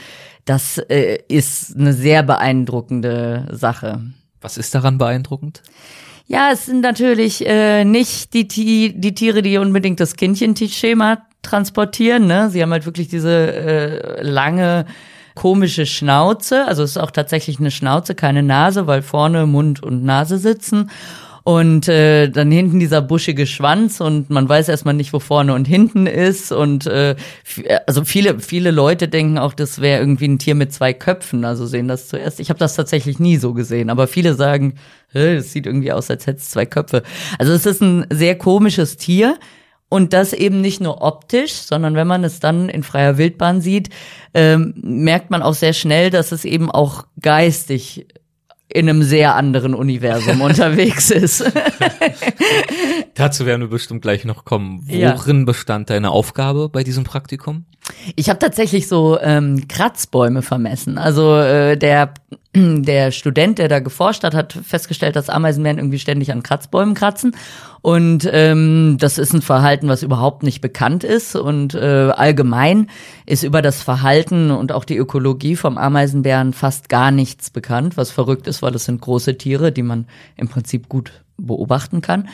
das 0.44 0.76
äh, 0.76 1.18
ist 1.26 1.74
eine 1.76 1.94
sehr 1.94 2.22
beeindruckende 2.22 3.48
Sache. 3.50 4.02
Was 4.42 4.58
ist 4.58 4.74
daran 4.74 4.98
beeindruckend? 4.98 5.62
Ja, 6.26 6.50
es 6.52 6.66
sind 6.66 6.80
natürlich 6.80 7.46
äh, 7.46 7.84
nicht 7.84 8.32
die, 8.32 8.48
Ti- 8.48 8.94
die 8.96 9.14
Tiere, 9.14 9.42
die 9.42 9.58
unbedingt 9.58 10.00
das 10.00 10.16
Kindchen-Schema 10.16 11.18
transportieren. 11.42 12.26
Ne? 12.26 12.48
Sie 12.50 12.62
haben 12.62 12.72
halt 12.72 12.86
wirklich 12.86 13.08
diese 13.08 13.30
äh, 13.54 14.22
lange 14.22 14.86
komische 15.34 15.84
Schnauze. 15.84 16.64
Also 16.66 16.82
es 16.82 16.92
ist 16.92 16.96
auch 16.96 17.10
tatsächlich 17.10 17.58
eine 17.60 17.70
Schnauze, 17.70 18.14
keine 18.14 18.42
Nase, 18.42 18.86
weil 18.86 19.02
vorne 19.02 19.46
Mund 19.46 19.82
und 19.82 20.04
Nase 20.04 20.38
sitzen. 20.38 20.90
Und 21.44 21.88
äh, 21.88 22.30
dann 22.30 22.50
hinten 22.50 22.80
dieser 22.80 23.02
buschige 23.02 23.46
Schwanz 23.46 24.00
und 24.00 24.30
man 24.30 24.48
weiß 24.48 24.70
erstmal 24.70 24.94
nicht, 24.94 25.12
wo 25.12 25.18
vorne 25.18 25.52
und 25.52 25.68
hinten 25.68 26.06
ist. 26.06 26.52
Und 26.52 26.86
äh, 26.86 27.16
also 27.86 28.02
viele, 28.04 28.40
viele 28.40 28.70
Leute 28.70 29.08
denken 29.08 29.36
auch, 29.36 29.52
das 29.52 29.82
wäre 29.82 30.00
irgendwie 30.00 30.26
ein 30.26 30.38
Tier 30.38 30.54
mit 30.54 30.72
zwei 30.72 30.94
Köpfen. 30.94 31.44
Also 31.44 31.66
sehen 31.66 31.86
das 31.86 32.08
zuerst. 32.08 32.40
Ich 32.40 32.48
habe 32.48 32.58
das 32.58 32.74
tatsächlich 32.76 33.18
nie 33.18 33.36
so 33.36 33.52
gesehen, 33.52 33.90
aber 33.90 34.06
viele 34.06 34.32
sagen, 34.34 34.76
"Hä, 35.12 35.34
es 35.36 35.52
sieht 35.52 35.66
irgendwie 35.66 35.92
aus, 35.92 36.10
als 36.10 36.26
hätte 36.26 36.38
es 36.38 36.48
zwei 36.48 36.64
Köpfe. 36.64 37.02
Also 37.38 37.52
es 37.52 37.66
ist 37.66 37.82
ein 37.82 38.06
sehr 38.10 38.38
komisches 38.38 38.96
Tier. 38.96 39.36
Und 39.90 40.12
das 40.12 40.32
eben 40.32 40.60
nicht 40.60 40.80
nur 40.80 41.02
optisch, 41.02 41.52
sondern 41.52 41.94
wenn 41.94 42.08
man 42.08 42.24
es 42.24 42.40
dann 42.40 42.68
in 42.68 42.82
freier 42.82 43.16
Wildbahn 43.16 43.60
sieht, 43.60 43.90
ähm, 44.32 44.74
merkt 44.82 45.30
man 45.30 45.42
auch 45.42 45.54
sehr 45.54 45.72
schnell, 45.72 46.10
dass 46.10 46.32
es 46.32 46.44
eben 46.44 46.68
auch 46.68 47.06
geistig 47.20 48.06
in 48.68 48.88
einem 48.88 49.02
sehr 49.02 49.34
anderen 49.34 49.74
Universum 49.74 50.40
unterwegs 50.40 51.10
ist. 51.10 51.44
Dazu 53.14 53.46
werden 53.46 53.62
wir 53.62 53.68
bestimmt 53.68 54.02
gleich 54.02 54.24
noch 54.24 54.44
kommen. 54.44 54.84
Ja. 54.88 55.16
Worin 55.16 55.44
bestand 55.44 55.90
deine 55.90 56.10
Aufgabe 56.10 56.68
bei 56.68 56.82
diesem 56.82 57.04
Praktikum? 57.04 57.66
Ich 58.16 58.30
habe 58.30 58.38
tatsächlich 58.38 58.88
so 58.88 59.18
ähm, 59.20 59.68
Kratzbäume 59.68 60.42
vermessen. 60.42 60.98
Also 60.98 61.36
äh, 61.36 61.76
der 61.76 62.14
der 62.56 63.10
Student, 63.10 63.58
der 63.58 63.68
da 63.68 63.80
geforscht 63.80 64.22
hat, 64.24 64.34
hat 64.34 64.52
festgestellt, 64.52 65.16
dass 65.16 65.28
Ameisenbären 65.28 65.78
irgendwie 65.78 65.98
ständig 65.98 66.32
an 66.32 66.42
Kratzbäumen 66.42 66.94
kratzen. 66.94 67.36
Und 67.84 68.26
ähm, 68.32 68.96
das 68.98 69.18
ist 69.18 69.34
ein 69.34 69.42
Verhalten, 69.42 69.88
was 69.88 70.02
überhaupt 70.02 70.42
nicht 70.42 70.62
bekannt 70.62 71.04
ist. 71.04 71.36
Und 71.36 71.74
äh, 71.74 72.12
allgemein 72.16 72.88
ist 73.26 73.42
über 73.42 73.60
das 73.60 73.82
Verhalten 73.82 74.50
und 74.50 74.72
auch 74.72 74.86
die 74.86 74.96
Ökologie 74.96 75.54
vom 75.54 75.76
Ameisenbären 75.76 76.54
fast 76.54 76.88
gar 76.88 77.10
nichts 77.10 77.50
bekannt, 77.50 77.98
was 77.98 78.10
verrückt 78.10 78.46
ist, 78.46 78.62
weil 78.62 78.74
es 78.74 78.86
sind 78.86 79.02
große 79.02 79.36
Tiere, 79.36 79.70
die 79.70 79.82
man 79.82 80.06
im 80.38 80.48
Prinzip 80.48 80.88
gut 80.88 81.23
beobachten 81.36 82.00
kann. 82.00 82.28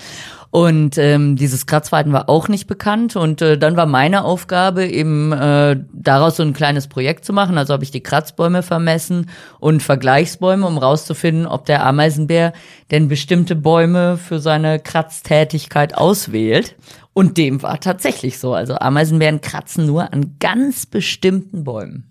Und 0.50 0.98
ähm, 0.98 1.36
dieses 1.36 1.66
Kratzverhalten 1.66 2.12
war 2.12 2.28
auch 2.28 2.48
nicht 2.48 2.66
bekannt. 2.66 3.14
Und 3.14 3.40
äh, 3.40 3.56
dann 3.56 3.76
war 3.76 3.86
meine 3.86 4.24
Aufgabe 4.24 4.84
eben 4.84 5.32
äh, 5.32 5.76
daraus 5.92 6.36
so 6.36 6.42
ein 6.42 6.52
kleines 6.52 6.88
Projekt 6.88 7.24
zu 7.24 7.32
machen. 7.32 7.56
Also 7.56 7.72
habe 7.72 7.84
ich 7.84 7.92
die 7.92 8.02
Kratzbäume 8.02 8.62
vermessen 8.62 9.30
und 9.60 9.82
Vergleichsbäume, 9.82 10.66
um 10.66 10.76
rauszufinden, 10.76 11.46
ob 11.46 11.66
der 11.66 11.86
Ameisenbär 11.86 12.52
denn 12.90 13.06
bestimmte 13.06 13.54
Bäume 13.54 14.16
für 14.16 14.40
seine 14.40 14.80
Kratztätigkeit 14.80 15.96
auswählt. 15.96 16.74
Und 17.12 17.38
dem 17.38 17.62
war 17.62 17.78
tatsächlich 17.78 18.38
so. 18.40 18.52
Also 18.54 18.74
Ameisenbären 18.74 19.40
kratzen 19.40 19.86
nur 19.86 20.12
an 20.12 20.36
ganz 20.40 20.86
bestimmten 20.86 21.62
Bäumen. 21.62 22.09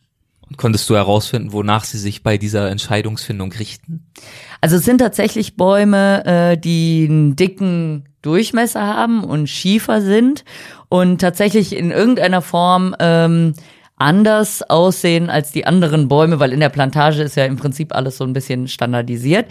Und 0.49 0.57
konntest 0.57 0.89
du 0.89 0.95
herausfinden, 0.95 1.53
wonach 1.53 1.83
sie 1.83 1.99
sich 1.99 2.23
bei 2.23 2.37
dieser 2.37 2.69
Entscheidungsfindung 2.69 3.51
richten? 3.51 4.07
Also 4.61 4.77
es 4.77 4.83
sind 4.83 4.97
tatsächlich 4.97 5.55
Bäume, 5.55 6.25
äh, 6.25 6.57
die 6.57 7.05
einen 7.07 7.35
dicken 7.35 8.05
Durchmesser 8.21 8.81
haben 8.81 9.23
und 9.23 9.47
schiefer 9.47 10.01
sind 10.01 10.43
und 10.89 11.21
tatsächlich 11.21 11.75
in 11.75 11.91
irgendeiner 11.91 12.41
Form 12.41 12.95
ähm, 12.99 13.53
anders 13.99 14.63
aussehen 14.63 15.29
als 15.29 15.51
die 15.51 15.65
anderen 15.65 16.07
Bäume, 16.07 16.39
weil 16.39 16.53
in 16.53 16.59
der 16.59 16.69
Plantage 16.69 17.21
ist 17.21 17.35
ja 17.35 17.45
im 17.45 17.57
Prinzip 17.57 17.93
alles 17.93 18.17
so 18.17 18.23
ein 18.23 18.33
bisschen 18.33 18.67
standardisiert, 18.67 19.45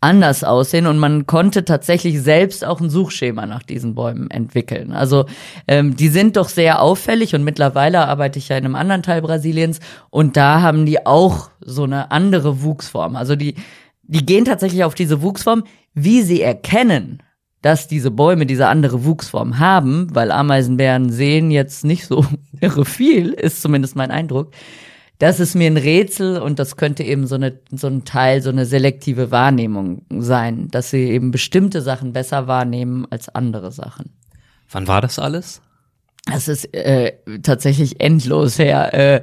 anders 0.00 0.44
aussehen 0.44 0.86
und 0.86 0.98
man 0.98 1.26
konnte 1.26 1.64
tatsächlich 1.64 2.22
selbst 2.22 2.64
auch 2.64 2.80
ein 2.80 2.90
Suchschema 2.90 3.46
nach 3.46 3.62
diesen 3.62 3.94
Bäumen 3.94 4.30
entwickeln. 4.30 4.92
Also 4.92 5.26
ähm, 5.66 5.96
die 5.96 6.08
sind 6.08 6.36
doch 6.36 6.48
sehr 6.48 6.80
auffällig 6.80 7.34
und 7.34 7.42
mittlerweile 7.42 8.06
arbeite 8.06 8.38
ich 8.38 8.48
ja 8.48 8.56
in 8.56 8.64
einem 8.64 8.76
anderen 8.76 9.02
Teil 9.02 9.22
Brasiliens 9.22 9.80
und 10.10 10.36
da 10.36 10.60
haben 10.62 10.86
die 10.86 11.04
auch 11.04 11.50
so 11.60 11.84
eine 11.84 12.12
andere 12.12 12.62
Wuchsform. 12.62 13.16
Also 13.16 13.34
die 13.34 13.56
die 14.08 14.24
gehen 14.24 14.46
tatsächlich 14.46 14.84
auf 14.84 14.94
diese 14.94 15.22
Wuchsform, 15.22 15.64
wie 15.94 16.22
sie 16.22 16.40
erkennen, 16.40 17.22
dass 17.62 17.88
diese 17.88 18.10
Bäume 18.10 18.46
diese 18.46 18.68
andere 18.68 19.04
Wuchsform 19.04 19.58
haben, 19.58 20.08
weil 20.14 20.30
Ameisenbären 20.30 21.10
sehen 21.10 21.50
jetzt 21.50 21.84
nicht 21.84 22.06
so 22.06 22.24
irre 22.60 22.84
viel, 22.84 23.30
ist 23.32 23.62
zumindest 23.62 23.96
mein 23.96 24.10
Eindruck. 24.10 24.52
Das 25.18 25.40
ist 25.40 25.56
mir 25.56 25.66
ein 25.66 25.76
Rätsel 25.76 26.38
und 26.38 26.60
das 26.60 26.76
könnte 26.76 27.02
eben 27.02 27.26
so, 27.26 27.34
eine, 27.34 27.58
so 27.72 27.88
ein 27.88 28.04
Teil, 28.04 28.40
so 28.40 28.50
eine 28.50 28.66
selektive 28.66 29.32
Wahrnehmung 29.32 30.02
sein, 30.10 30.68
dass 30.70 30.90
sie 30.90 31.10
eben 31.10 31.32
bestimmte 31.32 31.82
Sachen 31.82 32.12
besser 32.12 32.46
wahrnehmen 32.46 33.04
als 33.10 33.28
andere 33.28 33.72
Sachen. 33.72 34.10
Wann 34.70 34.86
war 34.86 35.00
das 35.00 35.18
alles? 35.18 35.60
Das 36.30 36.46
ist 36.46 36.72
äh, 36.74 37.14
tatsächlich 37.42 38.00
endlos 38.00 38.58
her. 38.60 38.92
Äh, 38.94 39.22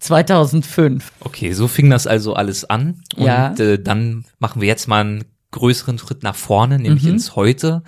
2005. 0.00 1.12
Okay, 1.20 1.52
so 1.52 1.68
fing 1.68 1.88
das 1.90 2.06
also 2.06 2.34
alles 2.34 2.68
an. 2.68 3.02
Und 3.16 3.24
Ja. 3.26 3.54
äh, 3.54 3.78
dann 3.78 4.24
machen 4.40 4.60
wir 4.60 4.68
jetzt 4.68 4.88
mal 4.88 5.00
einen 5.00 5.24
größeren 5.52 5.98
Schritt 5.98 6.22
nach 6.22 6.36
vorne, 6.36 6.78
nämlich 6.78 7.04
ins 7.06 7.36
Heute. 7.36 7.82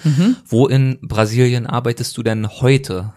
Wo 0.46 0.66
in 0.66 0.98
Brasilien 1.02 1.66
arbeitest 1.66 2.16
du 2.16 2.22
denn 2.22 2.48
heute? 2.48 3.12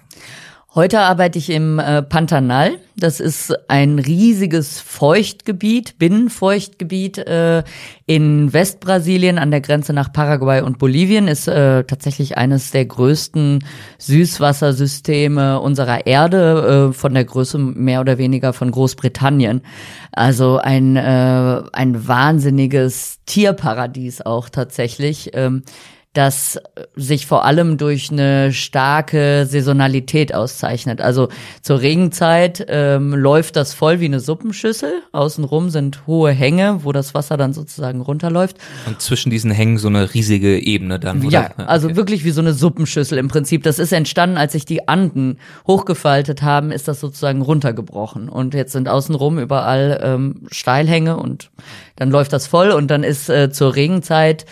Heute 0.75 1.00
arbeite 1.00 1.39
ich 1.39 1.50
im 1.51 1.79
äh, 1.79 2.01
Pantanal. 2.01 2.79
Das 2.98 3.22
ist 3.22 3.70
ein 3.70 3.98
riesiges 3.98 4.82
Feuchtgebiet, 4.82 5.98
Binnenfeuchtgebiet 6.00 7.17
äh, 7.17 7.63
in 8.08 8.51
Westbrasilien 8.51 9.38
an 9.38 9.51
der 9.51 9.62
Grenze 9.62 9.94
nach 9.94 10.12
Paraguay 10.12 10.62
und 10.63 10.77
Bolivien. 10.77 11.29
Ist 11.29 11.48
äh, 11.48 11.86
tatsächlich 11.86 12.38
eines 12.38 12.72
der 12.72 12.84
größten 12.88 13.63
Süßwassersysteme 14.00 15.62
unserer 15.62 16.08
Erde, 16.08 16.91
von 16.91 17.13
der 17.13 17.24
Größe 17.24 17.58
mehr 17.58 18.01
oder 18.01 18.17
weniger 18.17 18.51
von 18.51 18.70
Großbritannien. 18.70 19.62
Also 20.12 20.58
ein, 20.58 20.98
ein 20.98 22.08
wahnsinniges 22.08 23.20
Tierparadies 23.25 24.22
auch 24.22 24.50
tatsächlich. 24.50 25.32
Ähm, 25.34 25.63
das 26.15 26.60
sich 26.95 27.27
vor 27.27 27.43
allem 27.45 27.77
durch 27.77 28.12
eine 28.12 28.53
starke 28.53 29.45
Saisonalität 29.45 30.34
auszeichnet. 30.34 31.01
Also 31.01 31.27
zur 31.62 31.81
Regenzeit 31.81 32.65
ähm, 32.69 33.13
läuft 33.13 33.57
das 33.57 33.74
voll 33.74 34.00
wie 34.00 34.05
eine 34.05 34.22
Suppenschüssel. 34.22 35.01
Außenrum 35.12 35.69
sind 35.69 36.07
hohe 36.07 36.31
Hänge, 36.31 36.79
wo 36.84 36.93
das 36.93 37.13
Wasser 37.13 37.36
dann 37.36 37.53
sozusagen 37.53 38.00
runterläuft. 38.00 38.57
Und 38.88 39.01
zwischen 39.01 39.29
diesen 39.29 39.51
Hängen 39.51 39.77
so 39.77 39.89
eine 39.89 40.13
riesige 40.13 40.57
Ebene 40.57 41.00
dann, 41.00 41.19
oder? 41.25 41.29
Ja, 41.57 41.65
also 41.65 41.88
okay. 41.88 41.98
wirklich 41.98 42.24
wie 42.24 42.31
so 42.31 42.41
eine 42.41 42.53
Suppenschüssel 42.53 43.17
im 43.17 43.27
Prinzip. 43.27 43.63
Das 43.63 43.77
ist 43.77 43.91
entstanden, 43.91 44.38
als 44.38 44.53
sich 44.53 44.65
die 44.65 44.88
Anden 44.88 45.38
hochgefaltet 45.67 46.41
haben, 46.41 46.72
ist 46.72 46.88
das 46.88 47.01
sozusagen 47.01 47.41
runtergebrochen. 47.41 48.29
Und 48.29 48.53
jetzt 48.53 48.72
sind 48.72 48.88
außenrum 48.88 49.38
überall 49.38 50.00
ähm, 50.01 50.43
Steilhänge 50.50 51.17
und 51.17 51.51
dann 51.98 52.10
läuft 52.10 52.31
das 52.31 52.48
voll 52.48 52.72
und 52.72 52.89
dann 52.89 53.03
ist 53.03 53.29
äh, 53.29 53.50
zur 53.51 53.75
Regenzeit 53.75 54.45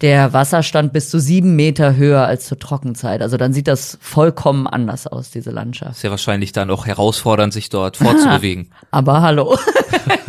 der 0.00 0.32
Wasserstand 0.32 0.92
bis 0.92 1.10
zu 1.10 1.20
sieben 1.20 1.56
Meter 1.56 1.96
höher 1.96 2.26
als 2.26 2.46
zur 2.46 2.58
Trockenzeit. 2.58 3.20
Also 3.20 3.36
dann 3.36 3.52
sieht 3.52 3.68
das 3.68 3.98
vollkommen 4.00 4.66
anders 4.66 5.06
aus, 5.06 5.30
diese 5.30 5.50
Landschaft. 5.50 5.92
Ist 5.92 6.02
ja 6.02 6.10
wahrscheinlich 6.10 6.52
dann 6.52 6.70
auch 6.70 6.86
herausfordernd, 6.86 7.52
sich 7.52 7.68
dort 7.68 7.98
fortzubewegen. 7.98 8.70
Aber 8.90 9.20
hallo. 9.20 9.58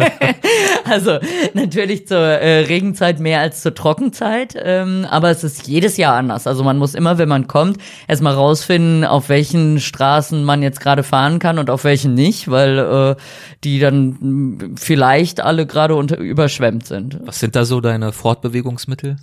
also 0.90 1.20
natürlich 1.54 2.08
zur 2.08 2.20
äh, 2.20 2.66
Regenzeit 2.66 3.20
mehr 3.20 3.40
als 3.40 3.62
zur 3.62 3.74
Trockenzeit, 3.74 4.56
ähm, 4.62 5.06
aber 5.10 5.30
es 5.30 5.44
ist 5.44 5.68
jedes 5.68 5.98
Jahr 5.98 6.16
anders. 6.16 6.48
Also 6.48 6.63
man 6.63 6.78
muss 6.78 6.94
immer, 6.94 7.18
wenn 7.18 7.30
man 7.30 7.48
kommt, 7.48 7.78
erstmal 8.08 8.34
rausfinden, 8.34 9.06
auf 9.06 9.30
welchen 9.30 9.80
Straßen 9.80 10.44
man 10.44 10.62
jetzt 10.62 10.82
gerade 10.82 11.04
fahren 11.04 11.40
kann 11.40 11.60
und 11.60 11.70
auf 11.70 11.84
welchen 11.84 12.13
nicht, 12.13 12.50
weil 12.50 12.78
äh, 12.80 13.16
die 13.63 13.80
dann 13.80 14.18
mh, 14.20 14.66
vielleicht 14.75 15.40
alle 15.40 15.66
gerade 15.66 15.96
unter 15.96 16.18
überschwemmt 16.18 16.86
sind. 16.86 17.20
Was 17.25 17.40
sind 17.40 17.56
da 17.56 17.66
so 17.66 17.82
deine 17.82 18.12
Fortbewegungsmittel? 18.12 19.18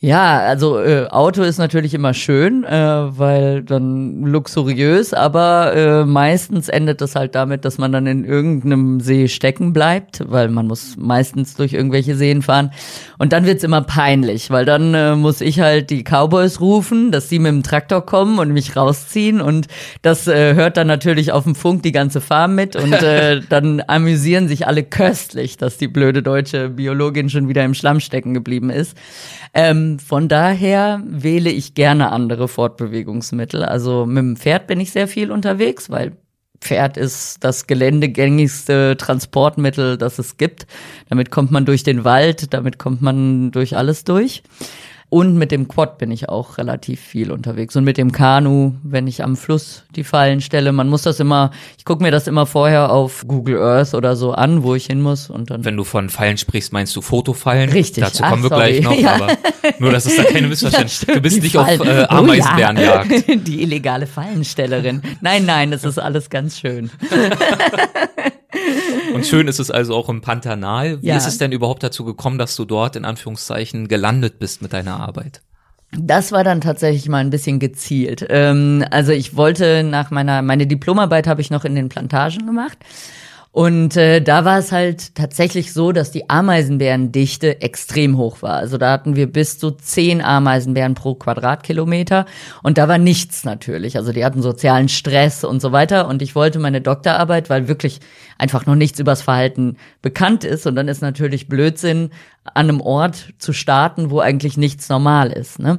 Ja, 0.00 0.40
also 0.40 0.78
äh, 0.80 1.06
Auto 1.06 1.40
ist 1.42 1.56
natürlich 1.56 1.94
immer 1.94 2.12
schön, 2.12 2.64
äh, 2.64 2.68
weil 3.18 3.62
dann 3.62 4.24
luxuriös, 4.24 5.14
aber 5.14 5.74
äh, 5.74 6.04
meistens 6.04 6.68
endet 6.68 7.00
das 7.00 7.16
halt 7.16 7.34
damit, 7.34 7.64
dass 7.64 7.78
man 7.78 7.90
dann 7.90 8.06
in 8.06 8.22
irgendeinem 8.26 9.00
See 9.00 9.28
stecken 9.28 9.72
bleibt, 9.72 10.20
weil 10.30 10.50
man 10.50 10.66
muss 10.66 10.98
meistens 10.98 11.54
durch 11.54 11.72
irgendwelche 11.72 12.16
Seen 12.16 12.42
fahren. 12.42 12.70
Und 13.16 13.32
dann 13.32 13.46
wird's 13.46 13.64
immer 13.64 13.80
peinlich, 13.80 14.50
weil 14.50 14.66
dann 14.66 14.92
äh, 14.92 15.16
muss 15.16 15.40
ich 15.40 15.60
halt 15.60 15.88
die 15.88 16.04
Cowboys 16.04 16.60
rufen, 16.60 17.10
dass 17.10 17.30
sie 17.30 17.38
mit 17.38 17.52
dem 17.52 17.62
Traktor 17.62 18.04
kommen 18.04 18.38
und 18.38 18.52
mich 18.52 18.76
rausziehen. 18.76 19.40
Und 19.40 19.68
das 20.02 20.26
äh, 20.28 20.54
hört 20.54 20.76
dann 20.76 20.88
natürlich 20.88 21.32
auf 21.32 21.44
dem 21.44 21.54
Funk 21.54 21.82
die 21.82 21.92
ganze 21.92 22.20
Farm 22.20 22.56
mit. 22.56 22.76
Und 22.76 22.92
äh, 22.92 23.40
dann 23.48 23.82
amüsieren 23.86 24.48
sich 24.48 24.66
alle 24.66 24.82
köstlich, 24.82 25.56
dass 25.56 25.78
die 25.78 25.88
blöde 25.88 26.22
deutsche 26.22 26.68
Biologin 26.68 27.30
schon 27.30 27.48
wieder 27.48 27.64
im 27.64 27.72
Schlamm 27.72 28.00
stecken 28.00 28.34
geblieben 28.34 28.68
ist. 28.68 28.98
Ähm, 29.54 29.83
von 29.98 30.28
daher 30.28 31.02
wähle 31.06 31.50
ich 31.50 31.74
gerne 31.74 32.12
andere 32.12 32.48
Fortbewegungsmittel. 32.48 33.64
Also 33.64 34.06
mit 34.06 34.18
dem 34.18 34.36
Pferd 34.36 34.66
bin 34.66 34.80
ich 34.80 34.90
sehr 34.90 35.08
viel 35.08 35.30
unterwegs, 35.30 35.90
weil 35.90 36.12
Pferd 36.60 36.96
ist 36.96 37.44
das 37.44 37.66
geländegängigste 37.66 38.96
Transportmittel, 38.96 39.98
das 39.98 40.18
es 40.18 40.36
gibt. 40.36 40.66
Damit 41.08 41.30
kommt 41.30 41.50
man 41.50 41.66
durch 41.66 41.82
den 41.82 42.04
Wald, 42.04 42.52
damit 42.54 42.78
kommt 42.78 43.02
man 43.02 43.50
durch 43.50 43.76
alles 43.76 44.04
durch. 44.04 44.42
Und 45.14 45.36
mit 45.36 45.52
dem 45.52 45.68
Quad 45.68 45.98
bin 45.98 46.10
ich 46.10 46.28
auch 46.28 46.58
relativ 46.58 46.98
viel 47.00 47.30
unterwegs. 47.30 47.76
Und 47.76 47.84
mit 47.84 47.98
dem 47.98 48.10
Kanu, 48.10 48.72
wenn 48.82 49.06
ich 49.06 49.22
am 49.22 49.36
Fluss 49.36 49.84
die 49.94 50.02
Fallen 50.02 50.40
stelle. 50.40 50.72
Man 50.72 50.88
muss 50.88 51.02
das 51.02 51.20
immer, 51.20 51.52
ich 51.78 51.84
gucke 51.84 52.02
mir 52.02 52.10
das 52.10 52.26
immer 52.26 52.46
vorher 52.46 52.90
auf 52.90 53.22
Google 53.28 53.58
Earth 53.62 53.94
oder 53.94 54.16
so 54.16 54.32
an, 54.32 54.64
wo 54.64 54.74
ich 54.74 54.86
hin 54.86 55.00
muss. 55.00 55.30
Und 55.30 55.50
dann 55.52 55.64
Wenn 55.64 55.76
du 55.76 55.84
von 55.84 56.08
Fallen 56.10 56.36
sprichst, 56.36 56.72
meinst 56.72 56.96
du 56.96 57.00
Fotofallen? 57.00 57.70
Richtig. 57.70 58.02
Dazu 58.02 58.24
Ach, 58.24 58.30
kommen 58.30 58.42
wir 58.42 58.48
sorry. 58.48 58.80
gleich 58.80 58.82
noch, 58.82 58.98
Ja. 58.98 59.14
aber 59.14 59.28
nur, 59.78 59.92
dass 59.92 60.04
es 60.06 60.16
da 60.16 60.24
keine 60.24 60.40
Ja, 60.40 60.48
Missverständnis 60.48 60.96
stimmt, 60.96 61.16
Du 61.16 61.20
bist 61.20 61.36
die 61.36 61.40
nicht 61.42 61.56
auf 61.58 61.66
Fallen. 61.66 61.80
äh, 61.82 61.84
Oh 61.84 61.96
ja. 62.00 62.08
Ameisenbärenjagd. 62.10 63.24
Die 63.46 63.62
illegale 63.62 64.08
Fallenstellerin. 64.08 65.00
Nein, 65.20 65.44
nein, 65.46 65.70
das 65.70 65.84
ist 65.84 65.98
alles 66.00 66.28
ganz 66.28 66.58
schön. 66.58 66.90
Und 69.14 69.26
schön 69.26 69.48
ist 69.48 69.58
es 69.60 69.70
also 69.70 69.94
auch 69.94 70.08
im 70.08 70.20
Pantanal. 70.20 71.00
Wie 71.02 71.06
Ja. 71.08 71.16
ist 71.16 71.26
es 71.26 71.38
denn 71.38 71.52
überhaupt 71.52 71.82
dazu 71.82 72.04
gekommen, 72.04 72.38
dass 72.38 72.56
du 72.56 72.64
dort 72.64 72.96
in 72.96 73.04
Anführungszeichen 73.04 73.88
gelandet 73.88 74.38
bist 74.38 74.60
mit 74.62 74.72
deiner 74.72 75.00
Arbeit? 75.00 75.40
Das 75.96 76.32
war 76.32 76.42
dann 76.42 76.60
tatsächlich 76.60 77.08
mal 77.08 77.18
ein 77.18 77.30
bisschen 77.30 77.60
gezielt. 77.60 78.26
Ähm, 78.28 78.84
also 78.90 79.12
ich 79.12 79.36
wollte 79.36 79.84
nach 79.84 80.10
meiner, 80.10 80.42
meine 80.42 80.66
Diplomarbeit 80.66 81.26
habe 81.28 81.40
ich 81.40 81.50
noch 81.50 81.64
in 81.64 81.76
den 81.76 81.88
Plantagen 81.88 82.46
gemacht. 82.46 82.78
Und 83.54 83.96
äh, 83.96 84.20
da 84.20 84.44
war 84.44 84.58
es 84.58 84.72
halt 84.72 85.14
tatsächlich 85.14 85.72
so, 85.72 85.92
dass 85.92 86.10
die 86.10 86.28
Ameisenbärendichte 86.28 87.60
extrem 87.60 88.16
hoch 88.18 88.42
war. 88.42 88.54
Also 88.54 88.78
da 88.78 88.90
hatten 88.90 89.14
wir 89.14 89.30
bis 89.30 89.60
zu 89.60 89.70
zehn 89.70 90.20
Ameisenbären 90.20 90.94
pro 90.94 91.14
Quadratkilometer 91.14 92.26
und 92.64 92.78
da 92.78 92.88
war 92.88 92.98
nichts 92.98 93.44
natürlich. 93.44 93.96
Also 93.96 94.10
die 94.10 94.24
hatten 94.24 94.42
sozialen 94.42 94.88
Stress 94.88 95.44
und 95.44 95.62
so 95.62 95.70
weiter. 95.70 96.08
Und 96.08 96.20
ich 96.20 96.34
wollte 96.34 96.58
meine 96.58 96.80
Doktorarbeit, 96.80 97.48
weil 97.48 97.68
wirklich 97.68 98.00
einfach 98.38 98.66
noch 98.66 98.74
nichts 98.74 98.98
übers 98.98 99.22
Verhalten 99.22 99.76
bekannt 100.02 100.42
ist. 100.42 100.66
Und 100.66 100.74
dann 100.74 100.88
ist 100.88 101.00
natürlich 101.00 101.46
Blödsinn, 101.46 102.10
an 102.42 102.68
einem 102.68 102.80
Ort 102.80 103.34
zu 103.38 103.52
starten, 103.52 104.10
wo 104.10 104.18
eigentlich 104.18 104.56
nichts 104.56 104.88
normal 104.88 105.30
ist. 105.30 105.60
Ne? 105.60 105.78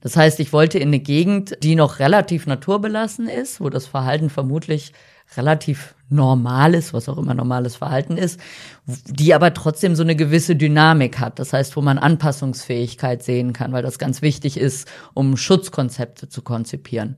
Das 0.00 0.16
heißt, 0.16 0.38
ich 0.38 0.52
wollte 0.52 0.78
in 0.78 0.90
eine 0.90 1.00
Gegend, 1.00 1.58
die 1.64 1.74
noch 1.74 1.98
relativ 1.98 2.46
naturbelassen 2.46 3.28
ist, 3.28 3.60
wo 3.60 3.68
das 3.68 3.86
Verhalten 3.88 4.30
vermutlich 4.30 4.92
relativ 5.36 5.94
normales, 6.08 6.94
was 6.94 7.08
auch 7.08 7.18
immer 7.18 7.34
normales 7.34 7.74
Verhalten 7.74 8.16
ist, 8.16 8.38
die 8.86 9.34
aber 9.34 9.52
trotzdem 9.52 9.96
so 9.96 10.04
eine 10.04 10.14
gewisse 10.14 10.54
Dynamik 10.54 11.18
hat. 11.18 11.40
Das 11.40 11.52
heißt, 11.52 11.76
wo 11.76 11.82
man 11.82 11.98
Anpassungsfähigkeit 11.98 13.24
sehen 13.24 13.52
kann, 13.52 13.72
weil 13.72 13.82
das 13.82 13.98
ganz 13.98 14.22
wichtig 14.22 14.56
ist, 14.56 14.88
um 15.14 15.36
Schutzkonzepte 15.36 16.28
zu 16.28 16.42
konzipieren. 16.42 17.16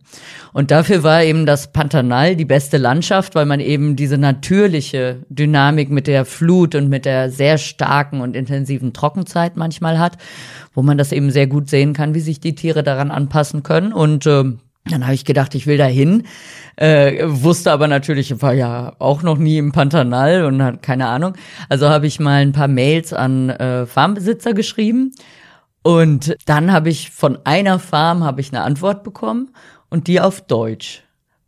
Und 0.55 0.71
dafür 0.71 1.03
war 1.03 1.23
eben 1.23 1.45
das 1.45 1.71
Pantanal 1.73 2.35
die 2.35 2.47
beste 2.47 2.79
Landschaft, 2.79 3.35
weil 3.35 3.45
man 3.45 3.61
eben 3.61 3.95
diese 3.95 4.17
natürliche 4.17 5.19
Dynamik 5.29 5.91
mit 5.91 6.07
der 6.07 6.25
Flut 6.25 6.75
und 6.75 6.89
mit 6.89 7.05
der 7.05 7.31
sehr 7.31 7.59
starken 7.59 8.23
und 8.23 8.35
intensiven 8.35 8.95
Trockenzeit 8.95 9.59
manchmal 9.59 9.99
hat, 9.99 10.17
wo 10.73 10.81
man 10.81 10.97
das 10.97 11.13
eben 11.13 11.31
sehr 11.31 11.47
gut 11.47 11.69
sehen 11.69 11.93
kann, 11.93 12.15
wie 12.15 12.21
sich 12.21 12.41
die 12.41 12.55
Tiere 12.55 12.83
daran 12.83 13.11
anpassen 13.11 13.63
können. 13.63 13.93
Und 13.93 14.25
äh, 14.25 14.45
dann 14.85 15.05
habe 15.05 15.15
ich 15.15 15.25
gedacht, 15.25 15.55
ich 15.55 15.67
will 15.67 15.77
da 15.77 15.87
hin, 15.87 16.25
äh, 16.77 17.25
wusste 17.27 17.73
aber 17.73 17.89
natürlich, 17.89 18.41
war 18.41 18.55
ja 18.55 18.95
auch 18.99 19.23
noch 19.23 19.37
nie 19.37 19.59
im 19.59 19.73
Pantanal 19.73 20.45
und 20.45 20.63
hat 20.63 20.83
keine 20.83 21.09
Ahnung. 21.09 21.35
Also 21.69 21.89
habe 21.89 22.07
ich 22.07 22.21
mal 22.21 22.43
ein 22.43 22.53
paar 22.53 22.69
Mails 22.69 23.13
an 23.13 23.51
äh, 23.51 23.87
Farmbesitzer 23.87 24.55
geschrieben 24.55 25.13
und 25.83 26.37
dann 26.47 26.73
habe 26.73 26.89
ich 26.89 27.11
von 27.11 27.39
einer 27.45 27.79
Farm 27.79 28.25
habe 28.25 28.41
ich 28.41 28.53
eine 28.53 28.63
Antwort 28.63 29.05
bekommen 29.05 29.51
und 29.91 30.07
die 30.07 30.21
auf 30.21 30.41
Deutsch, 30.43 31.03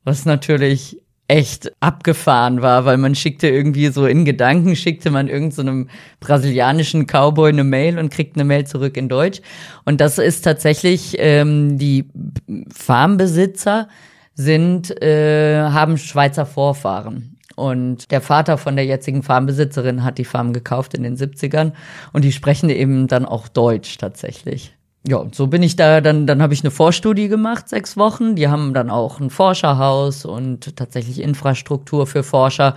was 0.05 0.25
natürlich 0.25 1.00
echt 1.31 1.71
abgefahren 1.79 2.61
war, 2.61 2.85
weil 2.85 2.97
man 2.97 3.15
schickte 3.15 3.49
irgendwie 3.49 3.87
so 3.87 4.05
in 4.05 4.25
Gedanken, 4.25 4.75
schickte 4.75 5.13
man 5.13 5.29
irgendeinem 5.29 5.85
so 5.85 5.89
brasilianischen 6.19 7.07
Cowboy 7.07 7.51
eine 7.51 7.63
Mail 7.63 8.01
und 8.01 8.11
kriegt 8.11 8.37
eine 8.37 8.45
Mail 8.45 8.67
zurück 8.67 8.97
in 8.97 9.09
Deutsch. 9.09 9.41
Und 9.85 10.01
das 10.01 10.19
ist 10.19 10.43
tatsächlich 10.43 11.15
ähm, 11.19 11.79
die 11.79 12.11
Farmbesitzer 12.75 13.87
sind, 14.35 14.91
äh, 15.03 15.61
haben 15.61 15.99
Schweizer 15.99 16.47
Vorfahren. 16.47 17.37
Und 17.55 18.11
der 18.11 18.23
Vater 18.23 18.59
von 18.59 18.75
der 18.75 18.87
jetzigen 18.87 19.23
Farmbesitzerin 19.23 20.03
hat 20.03 20.19
die 20.19 20.25
Farm 20.25 20.53
gekauft 20.53 20.95
in 20.95 21.05
den 21.05 21.17
70ern 21.17 21.75
und 22.13 22.25
die 22.25 22.33
sprechen 22.33 22.71
eben 22.71 23.07
dann 23.07 23.25
auch 23.25 23.47
Deutsch 23.47 23.99
tatsächlich. 23.99 24.75
Ja, 25.07 25.17
und 25.17 25.35
so 25.35 25.47
bin 25.47 25.63
ich 25.63 25.77
da, 25.77 26.01
dann, 26.03 26.27
dann 26.27 26.43
habe 26.43 26.53
ich 26.53 26.63
eine 26.63 26.71
Vorstudie 26.71 27.29
gemacht, 27.29 27.69
sechs 27.69 27.97
Wochen. 27.97 28.37
Die 28.37 28.49
haben 28.49 28.75
dann 28.75 28.91
auch 28.91 29.19
ein 29.19 29.31
Forscherhaus 29.31 30.27
und 30.27 30.77
tatsächlich 30.77 31.21
Infrastruktur 31.21 32.07
für 32.07 32.23
Forscher. 32.23 32.75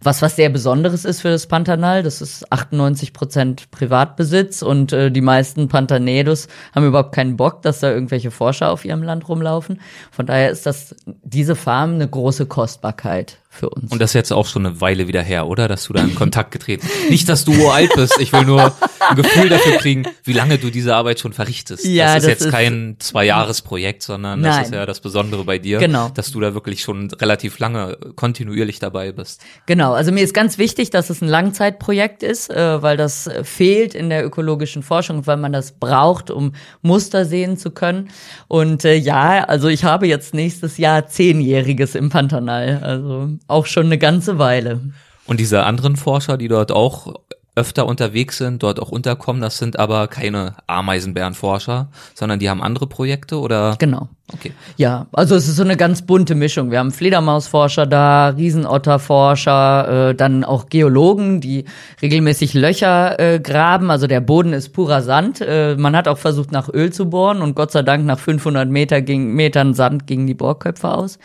Was 0.00 0.22
was 0.22 0.36
sehr 0.36 0.48
Besonderes 0.48 1.04
ist 1.04 1.20
für 1.20 1.30
das 1.30 1.48
Pantanal, 1.48 2.04
das 2.04 2.22
ist 2.22 2.52
98 2.52 3.12
Prozent 3.12 3.70
Privatbesitz 3.72 4.62
und 4.62 4.92
äh, 4.92 5.10
die 5.10 5.20
meisten 5.20 5.66
Pantanedos 5.66 6.46
haben 6.72 6.86
überhaupt 6.86 7.12
keinen 7.14 7.36
Bock, 7.36 7.62
dass 7.62 7.80
da 7.80 7.90
irgendwelche 7.90 8.30
Forscher 8.30 8.70
auf 8.70 8.84
ihrem 8.84 9.02
Land 9.02 9.28
rumlaufen. 9.28 9.80
Von 10.12 10.26
daher 10.26 10.50
ist 10.50 10.66
das 10.66 10.94
diese 11.24 11.56
Farm 11.56 11.94
eine 11.94 12.08
große 12.08 12.46
Kostbarkeit 12.46 13.38
für 13.50 13.70
uns. 13.70 13.90
Und 13.90 14.00
das 14.00 14.10
ist 14.10 14.14
jetzt 14.14 14.32
auch 14.32 14.46
schon 14.46 14.66
eine 14.66 14.80
Weile 14.80 15.08
wieder 15.08 15.22
her, 15.22 15.46
oder? 15.46 15.68
Dass 15.68 15.84
du 15.84 15.92
da 15.92 16.02
in 16.02 16.14
Kontakt 16.14 16.50
getreten 16.50 16.86
Nicht, 17.08 17.28
dass 17.28 17.44
du 17.44 17.52
uralt 17.52 17.90
bist. 17.94 18.18
Ich 18.20 18.32
will 18.32 18.44
nur 18.44 18.74
ein 19.00 19.16
Gefühl 19.16 19.48
dafür 19.48 19.78
kriegen, 19.78 20.06
wie 20.24 20.32
lange 20.32 20.58
du 20.58 20.70
diese 20.70 20.94
Arbeit 20.94 21.18
schon 21.18 21.32
verrichtest. 21.32 21.84
Ja, 21.84 22.14
das 22.14 22.16
ist 22.16 22.22
das 22.22 22.30
jetzt 22.30 22.44
ist 22.46 22.50
kein 22.52 22.96
Zwei-Jahres-Projekt, 22.98 24.02
sondern 24.02 24.40
Nein. 24.40 24.50
das 24.50 24.68
ist 24.68 24.74
ja 24.74 24.86
das 24.86 25.00
Besondere 25.00 25.44
bei 25.44 25.58
dir, 25.58 25.78
genau. 25.78 26.10
dass 26.10 26.30
du 26.30 26.40
da 26.40 26.54
wirklich 26.54 26.82
schon 26.82 27.10
relativ 27.10 27.58
lange 27.58 27.96
kontinuierlich 28.16 28.78
dabei 28.78 29.12
bist. 29.12 29.40
Genau. 29.66 29.92
Also 29.92 30.12
mir 30.12 30.22
ist 30.22 30.34
ganz 30.34 30.58
wichtig, 30.58 30.90
dass 30.90 31.10
es 31.10 31.22
ein 31.22 31.28
Langzeitprojekt 31.28 32.22
ist, 32.22 32.50
äh, 32.50 32.82
weil 32.82 32.96
das 32.96 33.30
fehlt 33.42 33.94
in 33.94 34.10
der 34.10 34.24
ökologischen 34.24 34.82
Forschung, 34.82 35.26
weil 35.26 35.38
man 35.38 35.52
das 35.52 35.72
braucht, 35.72 36.30
um 36.30 36.52
Muster 36.82 37.24
sehen 37.24 37.56
zu 37.56 37.70
können. 37.70 38.10
Und 38.46 38.84
äh, 38.84 38.94
ja, 38.94 39.44
also 39.44 39.68
ich 39.68 39.84
habe 39.84 40.06
jetzt 40.06 40.34
nächstes 40.34 40.76
Jahr 40.76 41.06
Zehnjähriges 41.06 41.94
im 41.94 42.10
Pantanal. 42.10 42.80
Also 42.82 43.37
auch 43.46 43.66
schon 43.66 43.86
eine 43.86 43.98
ganze 43.98 44.38
Weile. 44.38 44.80
Und 45.26 45.40
diese 45.40 45.64
anderen 45.64 45.96
Forscher, 45.96 46.36
die 46.38 46.48
dort 46.48 46.72
auch 46.72 47.14
öfter 47.54 47.86
unterwegs 47.86 48.38
sind, 48.38 48.62
dort 48.62 48.80
auch 48.80 48.90
unterkommen, 48.90 49.42
das 49.42 49.58
sind 49.58 49.78
aber 49.78 50.08
keine 50.08 50.54
Ameisenbärenforscher, 50.66 51.90
sondern 52.14 52.38
die 52.38 52.48
haben 52.48 52.62
andere 52.62 52.86
Projekte 52.86 53.38
oder? 53.38 53.76
Genau. 53.78 54.08
Okay. 54.34 54.52
Ja, 54.76 55.06
also 55.12 55.36
es 55.36 55.48
ist 55.48 55.56
so 55.56 55.62
eine 55.62 55.78
ganz 55.78 56.02
bunte 56.02 56.34
Mischung. 56.34 56.70
Wir 56.70 56.80
haben 56.80 56.90
Fledermausforscher 56.90 57.86
da, 57.86 58.28
Riesenotterforscher, 58.28 60.10
äh, 60.10 60.14
dann 60.14 60.44
auch 60.44 60.68
Geologen, 60.68 61.40
die 61.40 61.64
regelmäßig 62.02 62.52
Löcher 62.52 63.18
äh, 63.18 63.40
graben. 63.40 63.90
Also 63.90 64.06
der 64.06 64.20
Boden 64.20 64.52
ist 64.52 64.74
purer 64.74 65.00
Sand. 65.00 65.40
Äh, 65.40 65.76
man 65.76 65.96
hat 65.96 66.08
auch 66.08 66.18
versucht, 66.18 66.52
nach 66.52 66.68
Öl 66.68 66.92
zu 66.92 67.08
bohren 67.08 67.40
und 67.40 67.54
Gott 67.54 67.72
sei 67.72 67.82
Dank 67.82 68.04
nach 68.04 68.18
500 68.18 68.68
Meter 68.68 69.00
ging, 69.00 69.32
Metern 69.32 69.72
Sand 69.72 70.06
gingen 70.06 70.26
die 70.26 70.34
Bohrköpfe 70.34 70.88
aus. 70.88 71.18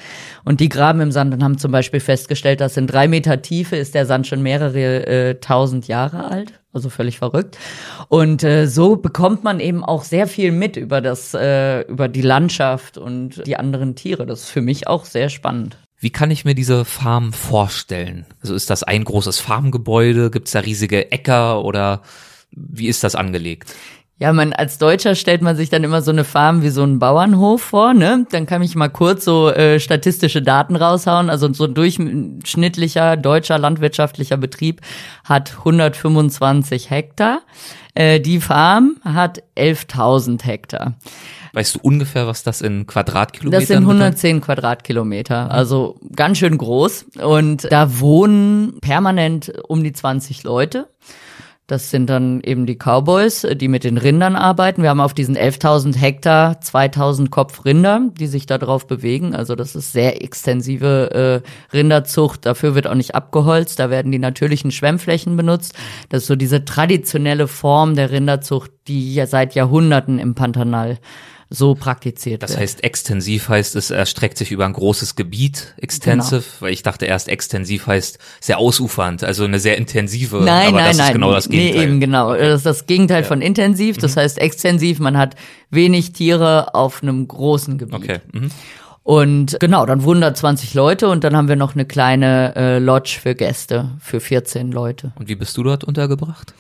Und 0.45 0.61
die 0.61 0.69
graben 0.69 1.01
im 1.01 1.11
Sand 1.11 1.33
und 1.33 1.43
haben 1.43 1.57
zum 1.57 1.73
Beispiel 1.73 1.99
festgestellt, 1.99 2.61
dass 2.61 2.77
in 2.77 2.87
drei 2.87 3.09
Meter 3.09 3.41
Tiefe 3.41 3.75
ist 3.75 3.95
der 3.95 4.05
Sand 4.05 4.27
schon 4.27 4.41
mehrere 4.41 5.05
äh, 5.05 5.35
tausend 5.41 5.89
Jahre 5.89 6.23
alt 6.23 6.62
also 6.73 6.89
völlig 6.89 7.19
verrückt. 7.19 7.57
Und 8.09 8.43
äh, 8.43 8.67
so 8.67 8.95
bekommt 8.95 9.43
man 9.43 9.59
eben 9.59 9.83
auch 9.83 10.03
sehr 10.03 10.27
viel 10.27 10.51
mit 10.51 10.75
über 10.75 11.01
das, 11.01 11.33
äh, 11.33 11.81
über 11.81 12.07
die 12.07 12.21
Landschaft 12.21 12.97
und 12.97 13.45
die 13.45 13.57
anderen 13.57 13.95
Tiere. 13.95 14.25
Das 14.25 14.41
ist 14.41 14.49
für 14.49 14.61
mich 14.61 14.87
auch 14.87 15.05
sehr 15.05 15.29
spannend. 15.29 15.77
Wie 15.99 16.09
kann 16.09 16.31
ich 16.31 16.43
mir 16.43 16.55
diese 16.55 16.83
Farm 16.83 17.31
vorstellen? 17.31 18.25
Also 18.41 18.55
ist 18.55 18.69
das 18.69 18.83
ein 18.83 19.05
großes 19.05 19.39
Farmgebäude? 19.39 20.31
Gibt 20.31 20.47
es 20.47 20.53
da 20.53 20.59
riesige 20.59 21.11
Äcker 21.11 21.63
oder 21.63 22.01
wie 22.51 22.87
ist 22.87 23.03
das 23.03 23.15
angelegt? 23.15 23.73
Ja, 24.23 24.31
man 24.31 24.53
als 24.53 24.77
Deutscher 24.77 25.15
stellt 25.15 25.41
man 25.41 25.57
sich 25.57 25.69
dann 25.69 25.83
immer 25.83 26.01
so 26.01 26.11
eine 26.11 26.23
Farm 26.23 26.61
wie 26.61 26.69
so 26.69 26.81
einen 26.81 26.97
Bauernhof 26.97 27.61
vor, 27.61 27.93
ne? 27.93 28.25
Dann 28.31 28.45
kann 28.45 28.61
ich 28.61 28.73
mal 28.73 28.87
kurz 28.87 29.25
so 29.25 29.49
äh, 29.49 29.81
statistische 29.81 30.41
Daten 30.41 30.77
raushauen. 30.77 31.29
Also 31.29 31.51
so 31.51 31.65
ein 31.65 31.73
durchschnittlicher 31.73 33.17
deutscher 33.17 33.57
landwirtschaftlicher 33.57 34.37
Betrieb 34.37 34.79
hat 35.25 35.57
125 35.57 36.89
Hektar. 36.89 37.41
Äh, 37.95 38.21
die 38.21 38.39
Farm 38.39 38.95
hat 39.03 39.43
11.000 39.57 40.41
Hektar. 40.45 40.93
Weißt 41.51 41.75
du 41.75 41.79
ungefähr, 41.81 42.25
was 42.25 42.43
das 42.43 42.61
in 42.61 42.87
Quadratkilometern 42.87 43.59
Das 43.59 43.67
sind 43.67 43.79
110 43.79 44.37
wird? 44.37 44.45
Quadratkilometer, 44.45 45.51
also 45.51 45.99
ganz 46.15 46.37
schön 46.37 46.57
groß. 46.57 47.07
Und 47.21 47.69
da 47.69 47.99
wohnen 47.99 48.79
permanent 48.79 49.51
um 49.67 49.83
die 49.83 49.91
20 49.91 50.43
Leute. 50.43 50.87
Das 51.67 51.89
sind 51.91 52.09
dann 52.09 52.41
eben 52.41 52.65
die 52.65 52.75
Cowboys, 52.75 53.47
die 53.55 53.69
mit 53.69 53.85
den 53.85 53.97
Rindern 53.97 54.35
arbeiten. 54.35 54.81
Wir 54.81 54.89
haben 54.89 54.99
auf 54.99 55.13
diesen 55.13 55.37
11.000 55.37 55.95
Hektar 55.97 56.59
2.000 56.59 57.29
Kopf 57.29 57.63
Rinder, 57.63 58.09
die 58.19 58.27
sich 58.27 58.45
da 58.45 58.57
drauf 58.57 58.85
bewegen. 58.85 59.33
Also 59.33 59.55
das 59.55 59.73
ist 59.73 59.93
sehr 59.93 60.21
extensive 60.21 61.41
äh, 61.41 61.75
Rinderzucht. 61.75 62.45
Dafür 62.45 62.75
wird 62.75 62.85
auch 62.85 62.95
nicht 62.95 63.15
abgeholzt. 63.15 63.79
Da 63.79 63.89
werden 63.89 64.11
die 64.11 64.19
natürlichen 64.19 64.71
Schwemmflächen 64.71 65.37
benutzt. 65.37 65.73
Das 66.09 66.23
ist 66.23 66.27
so 66.27 66.35
diese 66.35 66.65
traditionelle 66.65 67.47
Form 67.47 67.95
der 67.95 68.11
Rinderzucht, 68.11 68.71
die 68.89 69.13
ja 69.13 69.25
seit 69.25 69.55
Jahrhunderten 69.55 70.19
im 70.19 70.35
Pantanal 70.35 70.97
so 71.49 71.75
praktiziert 71.75 72.43
das 72.43 72.51
wird. 72.51 72.57
Das 72.57 72.61
heißt, 72.61 72.83
extensiv 72.83 73.49
heißt, 73.49 73.75
es 73.75 73.91
erstreckt 73.91 74.37
sich 74.37 74.51
über 74.51 74.65
ein 74.65 74.73
großes 74.73 75.15
Gebiet, 75.15 75.73
extensive, 75.77 76.41
genau. 76.41 76.61
weil 76.61 76.73
ich 76.73 76.83
dachte 76.83 77.05
erst, 77.05 77.29
extensiv 77.29 77.87
heißt 77.87 78.19
sehr 78.39 78.57
ausufernd, 78.57 79.23
also 79.23 79.43
eine 79.43 79.59
sehr 79.59 79.77
intensive, 79.77 80.37
nein, 80.37 80.67
aber 80.67 80.77
nein, 80.77 80.87
das 80.87 80.97
nein, 80.97 81.07
ist 81.07 81.13
genau 81.13 81.31
das 81.31 81.49
Gegenteil. 81.49 81.77
Nee, 81.77 81.83
eben 81.83 81.99
genau. 81.99 82.35
Das 82.35 82.57
ist 82.57 82.65
das 82.65 82.85
Gegenteil 82.85 83.21
ja. 83.21 83.27
von 83.27 83.41
intensiv, 83.41 83.97
das 83.97 84.15
mhm. 84.15 84.21
heißt 84.21 84.39
extensiv, 84.39 84.99
man 84.99 85.17
hat 85.17 85.35
wenig 85.69 86.13
Tiere 86.13 86.73
auf 86.75 87.03
einem 87.03 87.27
großen 87.27 87.77
Gebiet. 87.77 87.95
Okay. 87.95 88.19
Mhm. 88.31 88.49
Und 89.03 89.57
genau, 89.59 89.85
dann 89.85 90.03
wurden 90.03 90.21
da 90.21 90.33
20 90.33 90.73
Leute 90.73 91.09
und 91.09 91.25
dann 91.25 91.35
haben 91.35 91.49
wir 91.49 91.57
noch 91.57 91.75
eine 91.75 91.85
kleine 91.85 92.55
äh, 92.55 92.79
Lodge 92.79 93.19
für 93.21 93.35
Gäste, 93.35 93.91
für 93.99 94.21
14 94.21 94.71
Leute. 94.71 95.11
Und 95.15 95.27
wie 95.27 95.35
bist 95.35 95.57
du 95.57 95.63
dort 95.63 95.83
untergebracht? 95.83 96.53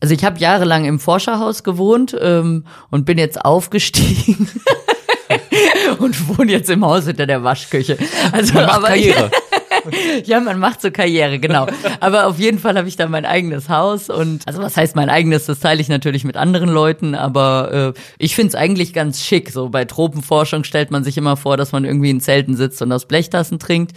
Also 0.00 0.14
ich 0.14 0.24
habe 0.24 0.38
jahrelang 0.38 0.86
im 0.86 0.98
Forscherhaus 0.98 1.62
gewohnt 1.62 2.16
ähm, 2.20 2.64
und 2.90 3.04
bin 3.04 3.18
jetzt 3.18 3.44
aufgestiegen. 3.44 4.48
und 5.98 6.38
wohne 6.38 6.52
jetzt 6.52 6.70
im 6.70 6.84
Haus 6.84 7.06
hinter 7.06 7.26
der 7.26 7.44
Waschküche. 7.44 7.98
Also 8.32 8.54
man 8.54 8.66
macht 8.66 8.84
Karriere. 8.84 9.30
ja, 10.24 10.40
man 10.40 10.58
macht 10.58 10.80
so 10.80 10.90
Karriere, 10.90 11.38
genau. 11.38 11.66
Aber 12.00 12.26
auf 12.26 12.38
jeden 12.38 12.58
Fall 12.58 12.76
habe 12.76 12.88
ich 12.88 12.96
da 12.96 13.08
mein 13.08 13.24
eigenes 13.24 13.68
Haus 13.68 14.08
und 14.10 14.46
also 14.46 14.62
was 14.62 14.76
heißt 14.76 14.96
mein 14.96 15.10
eigenes, 15.10 15.46
das 15.46 15.60
teile 15.60 15.80
ich 15.80 15.88
natürlich 15.88 16.24
mit 16.24 16.36
anderen 16.36 16.70
Leuten, 16.70 17.14
aber 17.14 17.94
äh, 17.96 18.00
ich 18.18 18.34
finde 18.34 18.48
es 18.48 18.54
eigentlich 18.54 18.92
ganz 18.92 19.22
schick. 19.22 19.50
So 19.50 19.68
bei 19.68 19.84
Tropenforschung 19.84 20.64
stellt 20.64 20.90
man 20.90 21.04
sich 21.04 21.16
immer 21.16 21.36
vor, 21.36 21.56
dass 21.56 21.72
man 21.72 21.84
irgendwie 21.84 22.10
in 22.10 22.20
Zelten 22.20 22.56
sitzt 22.56 22.82
und 22.82 22.92
aus 22.92 23.06
Blechtassen 23.06 23.58
trinkt 23.58 23.92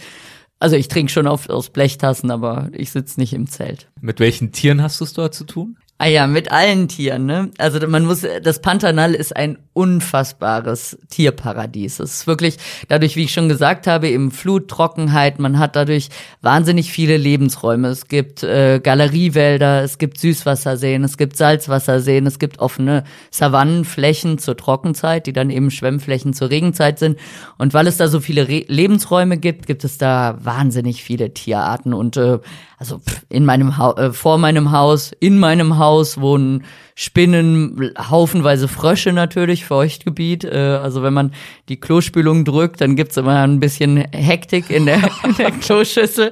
Also 0.58 0.76
ich 0.76 0.88
trinke 0.88 1.12
schon 1.12 1.26
oft 1.26 1.50
aus 1.50 1.70
Blechtassen, 1.70 2.30
aber 2.30 2.68
ich 2.72 2.90
sitze 2.90 3.20
nicht 3.20 3.32
im 3.32 3.48
Zelt. 3.48 3.88
Mit 4.00 4.20
welchen 4.20 4.52
Tieren 4.52 4.82
hast 4.82 5.00
du 5.00 5.04
es 5.04 5.12
dort 5.12 5.34
zu 5.34 5.44
tun? 5.44 5.76
Ah 5.98 6.06
ja, 6.06 6.26
mit 6.26 6.50
allen 6.50 6.88
Tieren, 6.88 7.26
ne? 7.26 7.50
Also 7.58 7.86
man 7.86 8.04
muss, 8.04 8.26
das 8.42 8.60
Pantanal 8.60 9.14
ist 9.14 9.36
ein 9.36 9.58
unfassbares 9.74 10.96
Tierparadies. 11.10 11.98
Es 12.00 12.20
ist 12.20 12.26
wirklich, 12.26 12.56
dadurch, 12.88 13.16
wie 13.16 13.24
ich 13.24 13.32
schon 13.32 13.48
gesagt 13.48 13.86
habe, 13.86 14.08
eben 14.08 14.30
Flut, 14.30 14.68
Trockenheit, 14.68 15.40
man 15.40 15.58
hat 15.58 15.76
dadurch 15.76 16.08
wahnsinnig 16.40 16.92
viele 16.92 17.16
Lebensräume. 17.16 17.88
Es 17.88 18.06
gibt 18.06 18.44
äh, 18.44 18.80
Galeriewälder, 18.80 19.82
es 19.82 19.98
gibt 19.98 20.18
Süßwasserseen, 20.18 21.02
es 21.02 21.16
gibt 21.16 21.36
Salzwasserseen, 21.36 22.26
es 22.26 22.38
gibt 22.38 22.60
offene 22.60 23.02
Savannenflächen 23.30 24.38
zur 24.38 24.56
Trockenzeit, 24.56 25.26
die 25.26 25.32
dann 25.32 25.50
eben 25.50 25.72
Schwemmflächen 25.72 26.34
zur 26.34 26.50
Regenzeit 26.50 27.00
sind. 27.00 27.18
Und 27.58 27.74
weil 27.74 27.88
es 27.88 27.96
da 27.96 28.06
so 28.06 28.20
viele 28.20 28.48
Re 28.48 28.64
Lebensräume 28.68 29.38
gibt, 29.38 29.66
gibt 29.66 29.84
es 29.84 29.98
da 29.98 30.38
wahnsinnig 30.40 31.02
viele 31.02 31.34
Tierarten 31.34 31.92
und 31.92 32.16
äh, 32.16 32.38
also 32.78 33.00
in 33.28 33.44
meinem 33.44 33.76
ha 33.76 33.92
äh, 33.92 34.12
vor 34.12 34.38
meinem 34.38 34.70
Haus, 34.70 35.12
in 35.18 35.38
meinem 35.38 35.78
Haus 35.78 36.20
wohnen 36.20 36.64
Spinnen, 36.96 37.92
haufenweise 37.98 38.68
Frösche 38.68 39.12
natürlich, 39.12 39.64
Feuchtgebiet. 39.64 40.44
Äh, 40.44 40.78
also 40.82 41.02
wenn 41.02 41.12
man 41.12 41.32
die 41.68 41.80
Klospülung 41.80 42.44
drückt, 42.44 42.80
dann 42.80 42.94
gibt's 42.94 43.16
immer 43.16 43.42
ein 43.42 43.58
bisschen 43.58 43.96
Hektik 44.12 44.70
in 44.70 44.86
der, 44.86 45.00
in 45.24 45.34
der 45.36 45.50
Kloschüssel. 45.60 46.30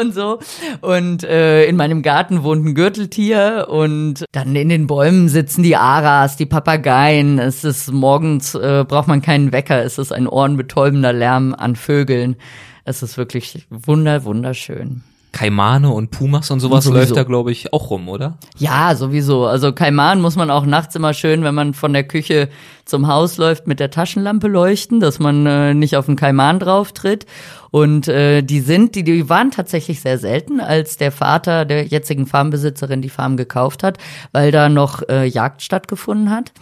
und 0.00 0.14
so. 0.14 0.38
Und 0.82 1.24
äh, 1.24 1.64
in 1.64 1.74
meinem 1.74 2.02
Garten 2.02 2.44
wohnt 2.44 2.64
ein 2.64 2.74
Gürteltier 2.74 3.66
und 3.68 4.24
dann 4.30 4.54
in 4.54 4.68
den 4.68 4.86
Bäumen 4.86 5.28
sitzen 5.28 5.64
die 5.64 5.76
Aras, 5.76 6.36
die 6.36 6.46
Papageien. 6.46 7.40
Es 7.40 7.64
ist 7.64 7.90
morgens, 7.92 8.54
äh, 8.54 8.84
braucht 8.86 9.08
man 9.08 9.20
keinen 9.20 9.52
Wecker. 9.52 9.82
Es 9.82 9.98
ist 9.98 10.12
ein 10.12 10.28
ohrenbetäubender 10.28 11.12
Lärm 11.12 11.54
an 11.54 11.74
Vögeln. 11.74 12.36
Es 12.84 13.02
ist 13.02 13.16
wirklich 13.16 13.66
wunder, 13.70 14.24
wunderschön. 14.24 15.02
Kaimane 15.34 15.90
und 15.90 16.12
Pumas 16.12 16.52
und 16.52 16.60
sowas 16.60 16.84
sowieso. 16.84 17.00
läuft 17.00 17.16
da, 17.16 17.24
glaube 17.24 17.50
ich, 17.50 17.72
auch 17.72 17.90
rum, 17.90 18.08
oder? 18.08 18.38
Ja, 18.56 18.94
sowieso. 18.94 19.46
Also 19.46 19.72
Kaiman 19.72 20.20
muss 20.20 20.36
man 20.36 20.48
auch 20.48 20.64
nachts 20.64 20.94
immer 20.94 21.12
schön, 21.12 21.42
wenn 21.42 21.56
man 21.56 21.74
von 21.74 21.92
der 21.92 22.04
Küche 22.04 22.48
zum 22.84 23.08
Haus 23.08 23.36
läuft, 23.36 23.66
mit 23.66 23.80
der 23.80 23.90
Taschenlampe 23.90 24.46
leuchten, 24.46 25.00
dass 25.00 25.18
man 25.18 25.44
äh, 25.44 25.74
nicht 25.74 25.96
auf 25.96 26.06
den 26.06 26.14
Kaiman 26.14 26.60
drauf 26.60 26.92
tritt. 26.92 27.26
Und 27.74 28.06
äh, 28.06 28.42
die 28.42 28.60
sind, 28.60 28.94
die, 28.94 29.02
die 29.02 29.28
waren 29.28 29.50
tatsächlich 29.50 30.00
sehr 30.00 30.16
selten, 30.18 30.60
als 30.60 30.96
der 30.96 31.10
Vater 31.10 31.64
der 31.64 31.84
jetzigen 31.84 32.24
Farmbesitzerin 32.24 33.02
die 33.02 33.08
Farm 33.08 33.36
gekauft 33.36 33.82
hat, 33.82 33.98
weil 34.30 34.52
da 34.52 34.68
noch 34.68 35.02
äh, 35.08 35.24
Jagd 35.24 35.60
stattgefunden 35.60 36.30
hat. 36.30 36.52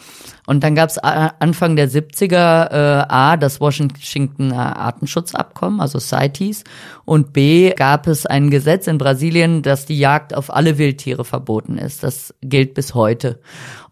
Und 0.46 0.64
dann 0.64 0.74
gab 0.74 0.88
es 0.88 0.96
Anfang 0.96 1.76
der 1.76 1.90
70er 1.90 2.70
äh, 2.70 3.04
A, 3.10 3.36
das 3.36 3.60
Washington 3.60 4.52
Artenschutzabkommen, 4.52 5.82
also 5.82 5.98
CITES, 5.98 6.64
und 7.04 7.34
B, 7.34 7.74
gab 7.74 8.06
es 8.06 8.24
ein 8.24 8.50
Gesetz 8.50 8.86
in 8.86 8.96
Brasilien, 8.96 9.60
dass 9.60 9.84
die 9.84 9.98
Jagd 9.98 10.34
auf 10.34 10.50
alle 10.50 10.78
Wildtiere 10.78 11.26
verboten 11.26 11.76
ist. 11.76 12.02
Das 12.02 12.34
gilt 12.40 12.72
bis 12.72 12.94
heute. 12.94 13.38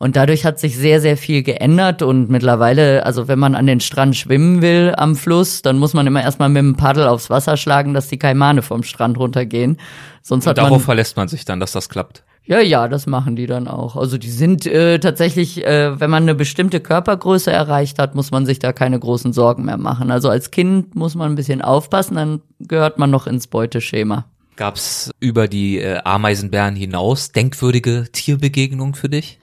Und 0.03 0.17
dadurch 0.17 0.47
hat 0.47 0.59
sich 0.59 0.79
sehr, 0.79 0.99
sehr 1.03 1.19
viel 1.19 1.43
geändert 1.43 2.01
und 2.01 2.31
mittlerweile, 2.31 3.05
also 3.05 3.29
wenn 3.29 3.39
man 3.39 3.55
an 3.55 3.67
den 3.67 3.81
Strand 3.81 4.17
schwimmen 4.17 4.63
will 4.63 4.95
am 4.97 5.15
Fluss, 5.15 5.61
dann 5.61 5.79
muss 5.79 5.93
man 5.93 6.07
immer 6.07 6.23
erstmal 6.23 6.49
mit 6.49 6.57
dem 6.63 6.75
Paddel 6.75 7.07
aufs 7.07 7.29
Wasser 7.29 7.59
schlagen, 7.59 7.93
dass 7.93 8.09
die 8.09 8.19
Kaimane 8.19 8.63
vom 8.63 8.83
Strand 8.83 9.19
runtergehen. 9.19 9.77
Sonst 10.23 10.47
und 10.47 10.51
hat 10.53 10.57
darauf 10.57 10.71
man, 10.71 10.81
verlässt 10.81 11.19
man 11.19 11.29
sich 11.29 11.45
dann, 11.45 11.61
dass 11.61 11.73
das 11.73 11.91
klappt. 11.91 12.25
Ja, 12.47 12.61
ja, 12.61 12.89
das 12.89 13.07
machen 13.07 13.37
die 13.37 13.47
dann 13.47 13.69
auch. 13.69 13.95
Also 13.95 14.17
die 14.17 14.31
sind 14.31 14.65
äh, 14.65 15.01
tatsächlich, 15.01 15.67
äh, 15.67 16.01
wenn 16.01 16.09
man 16.09 16.23
eine 16.23 16.35
bestimmte 16.35 16.81
Körpergröße 16.81 17.53
erreicht 17.53 17.99
hat, 17.99 18.15
muss 18.15 18.31
man 18.31 18.47
sich 18.47 18.59
da 18.59 18.73
keine 18.73 18.99
großen 18.99 19.35
Sorgen 19.35 19.67
mehr 19.67 19.77
machen. 19.77 20.11
Also 20.11 20.31
als 20.31 20.51
Kind 20.51 20.95
muss 20.95 21.15
man 21.15 21.31
ein 21.31 21.37
bisschen 21.37 21.61
aufpassen, 21.61 22.15
dann 22.15 22.41
gehört 22.59 22.99
man 22.99 23.11
noch 23.11 23.27
ins 23.27 23.49
Beuteschema. 23.49 24.25
Gab's 24.57 25.11
über 25.21 25.47
die 25.47 25.79
äh, 25.79 25.99
Ameisenbären 26.05 26.75
hinaus 26.75 27.33
denkwürdige 27.33 28.07
Tierbegegnungen 28.11 28.95
für 28.95 29.11
dich? 29.11 29.39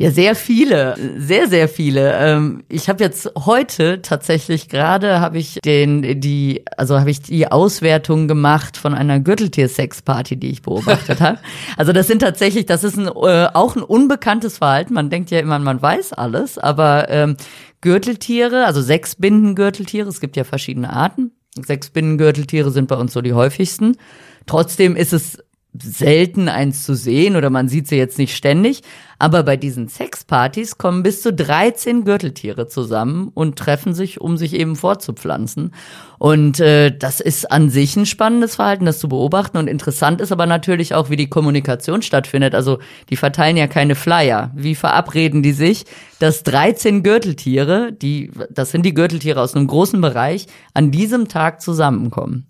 Ja, 0.00 0.10
sehr 0.10 0.34
viele, 0.34 0.96
sehr, 1.18 1.46
sehr 1.46 1.68
viele. 1.68 2.14
Ähm, 2.14 2.64
ich 2.70 2.88
habe 2.88 3.04
jetzt 3.04 3.30
heute 3.36 4.00
tatsächlich 4.00 4.70
gerade 4.70 5.20
habe 5.20 5.36
ich 5.36 5.58
den, 5.62 6.22
die, 6.22 6.64
also 6.78 6.98
habe 6.98 7.10
ich 7.10 7.20
die 7.20 7.46
Auswertung 7.46 8.26
gemacht 8.26 8.78
von 8.78 8.94
einer 8.94 9.20
Gürteltier-Sex-Party, 9.20 10.38
die 10.38 10.52
ich 10.52 10.62
beobachtet 10.62 11.20
habe. 11.20 11.38
Also 11.76 11.92
das 11.92 12.06
sind 12.06 12.20
tatsächlich, 12.20 12.64
das 12.64 12.82
ist 12.82 12.96
ein, 12.96 13.08
äh, 13.08 13.48
auch 13.52 13.76
ein 13.76 13.82
unbekanntes 13.82 14.56
Verhalten. 14.56 14.94
Man 14.94 15.10
denkt 15.10 15.30
ja 15.30 15.38
immer, 15.38 15.58
man 15.58 15.82
weiß 15.82 16.14
alles, 16.14 16.56
aber 16.56 17.10
ähm, 17.10 17.36
Gürteltiere, 17.82 18.64
also 18.64 18.80
sechs 18.80 19.16
Bindengürteltiere, 19.16 20.08
es 20.08 20.22
gibt 20.22 20.34
ja 20.38 20.44
verschiedene 20.44 20.90
Arten. 20.90 21.32
Sechs 21.62 21.90
Binnengürteltiere 21.90 22.70
sind 22.70 22.88
bei 22.88 22.96
uns 22.96 23.12
so 23.12 23.20
die 23.20 23.34
häufigsten. 23.34 23.98
Trotzdem 24.46 24.96
ist 24.96 25.12
es 25.12 25.36
selten 25.78 26.48
eins 26.48 26.82
zu 26.82 26.94
sehen 26.94 27.36
oder 27.36 27.48
man 27.48 27.68
sieht 27.68 27.86
sie 27.86 27.96
jetzt 27.96 28.18
nicht 28.18 28.36
ständig. 28.36 28.82
Aber 29.20 29.42
bei 29.42 29.56
diesen 29.58 29.86
Sexpartys 29.88 30.78
kommen 30.78 31.02
bis 31.02 31.20
zu 31.20 31.32
13 31.32 32.04
Gürteltiere 32.04 32.68
zusammen 32.68 33.30
und 33.34 33.56
treffen 33.56 33.92
sich, 33.92 34.20
um 34.20 34.38
sich 34.38 34.54
eben 34.54 34.76
fortzupflanzen. 34.76 35.74
Und 36.18 36.58
äh, 36.58 36.90
das 36.96 37.20
ist 37.20 37.52
an 37.52 37.68
sich 37.68 37.96
ein 37.96 38.06
spannendes 38.06 38.56
Verhalten, 38.56 38.86
das 38.86 38.98
zu 38.98 39.10
beobachten. 39.10 39.58
Und 39.58 39.68
interessant 39.68 40.22
ist 40.22 40.32
aber 40.32 40.46
natürlich 40.46 40.94
auch, 40.94 41.10
wie 41.10 41.16
die 41.16 41.28
Kommunikation 41.28 42.00
stattfindet. 42.00 42.54
Also 42.54 42.78
die 43.10 43.16
verteilen 43.16 43.58
ja 43.58 43.66
keine 43.66 43.94
Flyer. 43.94 44.50
Wie 44.54 44.74
verabreden 44.74 45.42
die 45.42 45.52
sich, 45.52 45.84
dass 46.18 46.42
13 46.42 47.02
Gürteltiere, 47.02 47.92
die, 47.92 48.30
das 48.48 48.70
sind 48.70 48.86
die 48.86 48.94
Gürteltiere 48.94 49.40
aus 49.40 49.54
einem 49.54 49.66
großen 49.66 50.00
Bereich, 50.00 50.46
an 50.72 50.90
diesem 50.90 51.28
Tag 51.28 51.60
zusammenkommen? 51.60 52.46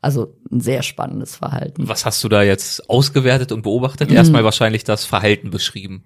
Also 0.00 0.34
ein 0.50 0.60
sehr 0.60 0.82
spannendes 0.82 1.36
Verhalten. 1.36 1.88
Was 1.88 2.04
hast 2.04 2.22
du 2.22 2.28
da 2.28 2.42
jetzt 2.42 2.88
ausgewertet 2.88 3.52
und 3.52 3.62
beobachtet? 3.62 4.12
Erstmal 4.12 4.44
wahrscheinlich 4.44 4.84
das 4.84 5.04
Verhalten 5.04 5.50
beschrieben. 5.50 6.04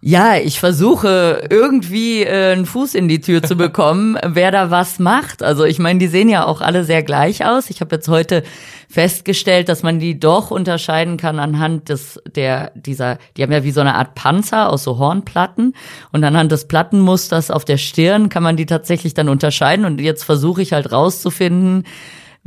Ja, 0.00 0.36
ich 0.36 0.60
versuche 0.60 1.42
irgendwie 1.50 2.22
äh, 2.22 2.52
einen 2.52 2.66
Fuß 2.66 2.94
in 2.94 3.08
die 3.08 3.20
Tür 3.20 3.42
zu 3.42 3.56
bekommen, 3.56 4.16
wer 4.24 4.52
da 4.52 4.70
was 4.70 5.00
macht. 5.00 5.42
Also 5.42 5.64
ich 5.64 5.80
meine, 5.80 5.98
die 5.98 6.06
sehen 6.06 6.28
ja 6.28 6.46
auch 6.46 6.60
alle 6.60 6.84
sehr 6.84 7.02
gleich 7.02 7.44
aus. 7.44 7.68
Ich 7.68 7.80
habe 7.80 7.96
jetzt 7.96 8.06
heute 8.06 8.44
festgestellt, 8.88 9.68
dass 9.68 9.82
man 9.82 9.98
die 9.98 10.20
doch 10.20 10.52
unterscheiden 10.52 11.16
kann 11.16 11.40
anhand 11.40 11.88
des 11.88 12.22
der 12.32 12.70
dieser, 12.76 13.18
die 13.36 13.42
haben 13.42 13.50
ja 13.50 13.64
wie 13.64 13.72
so 13.72 13.80
eine 13.80 13.96
Art 13.96 14.14
Panzer 14.14 14.70
aus 14.70 14.84
so 14.84 14.98
Hornplatten 14.98 15.74
und 16.12 16.22
anhand 16.22 16.52
des 16.52 16.68
Plattenmusters 16.68 17.50
auf 17.50 17.64
der 17.64 17.76
Stirn 17.76 18.28
kann 18.28 18.44
man 18.44 18.56
die 18.56 18.66
tatsächlich 18.66 19.14
dann 19.14 19.28
unterscheiden. 19.28 19.84
Und 19.84 20.00
jetzt 20.00 20.22
versuche 20.22 20.62
ich 20.62 20.72
halt 20.72 20.92
rauszufinden, 20.92 21.84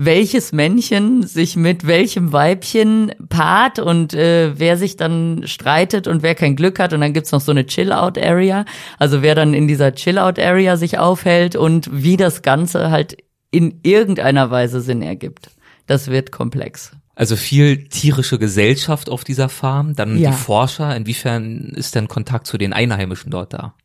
welches 0.03 0.51
Männchen 0.51 1.27
sich 1.27 1.55
mit 1.55 1.85
welchem 1.85 2.31
Weibchen 2.33 3.11
paart 3.29 3.77
und 3.77 4.13
äh, 4.15 4.57
wer 4.57 4.75
sich 4.75 4.97
dann 4.97 5.43
streitet 5.45 6.07
und 6.07 6.23
wer 6.23 6.33
kein 6.33 6.55
Glück 6.55 6.79
hat. 6.79 6.93
Und 6.93 7.01
dann 7.01 7.13
gibt's 7.13 7.31
noch 7.31 7.41
so 7.41 7.51
eine 7.51 7.67
Chill-Out-Area, 7.67 8.65
also 8.97 9.21
wer 9.21 9.35
dann 9.35 9.53
in 9.53 9.67
dieser 9.67 9.93
Chill-Out-Area 9.93 10.75
sich 10.77 10.97
aufhält 10.97 11.55
und 11.55 11.89
wie 11.91 12.17
das 12.17 12.41
Ganze 12.41 12.89
halt 12.89 13.17
in 13.51 13.79
irgendeiner 13.83 14.49
Weise 14.49 14.81
Sinn 14.81 15.01
ergibt. 15.03 15.51
Das 15.85 16.07
wird 16.07 16.31
komplex. 16.31 16.93
Also 17.13 17.35
viel 17.35 17.87
tierische 17.89 18.39
Gesellschaft 18.39 19.09
auf 19.09 19.23
dieser 19.23 19.49
Farm, 19.49 19.95
dann 19.95 20.17
Ja. 20.17 20.31
die 20.31 20.35
Forscher. 20.37 20.95
Inwiefern 20.95 21.73
ist 21.75 21.93
denn 21.93 22.07
Kontakt 22.07 22.47
zu 22.47 22.57
den 22.57 22.73
Einheimischen 22.73 23.29
dort 23.29 23.53
da? 23.53 23.75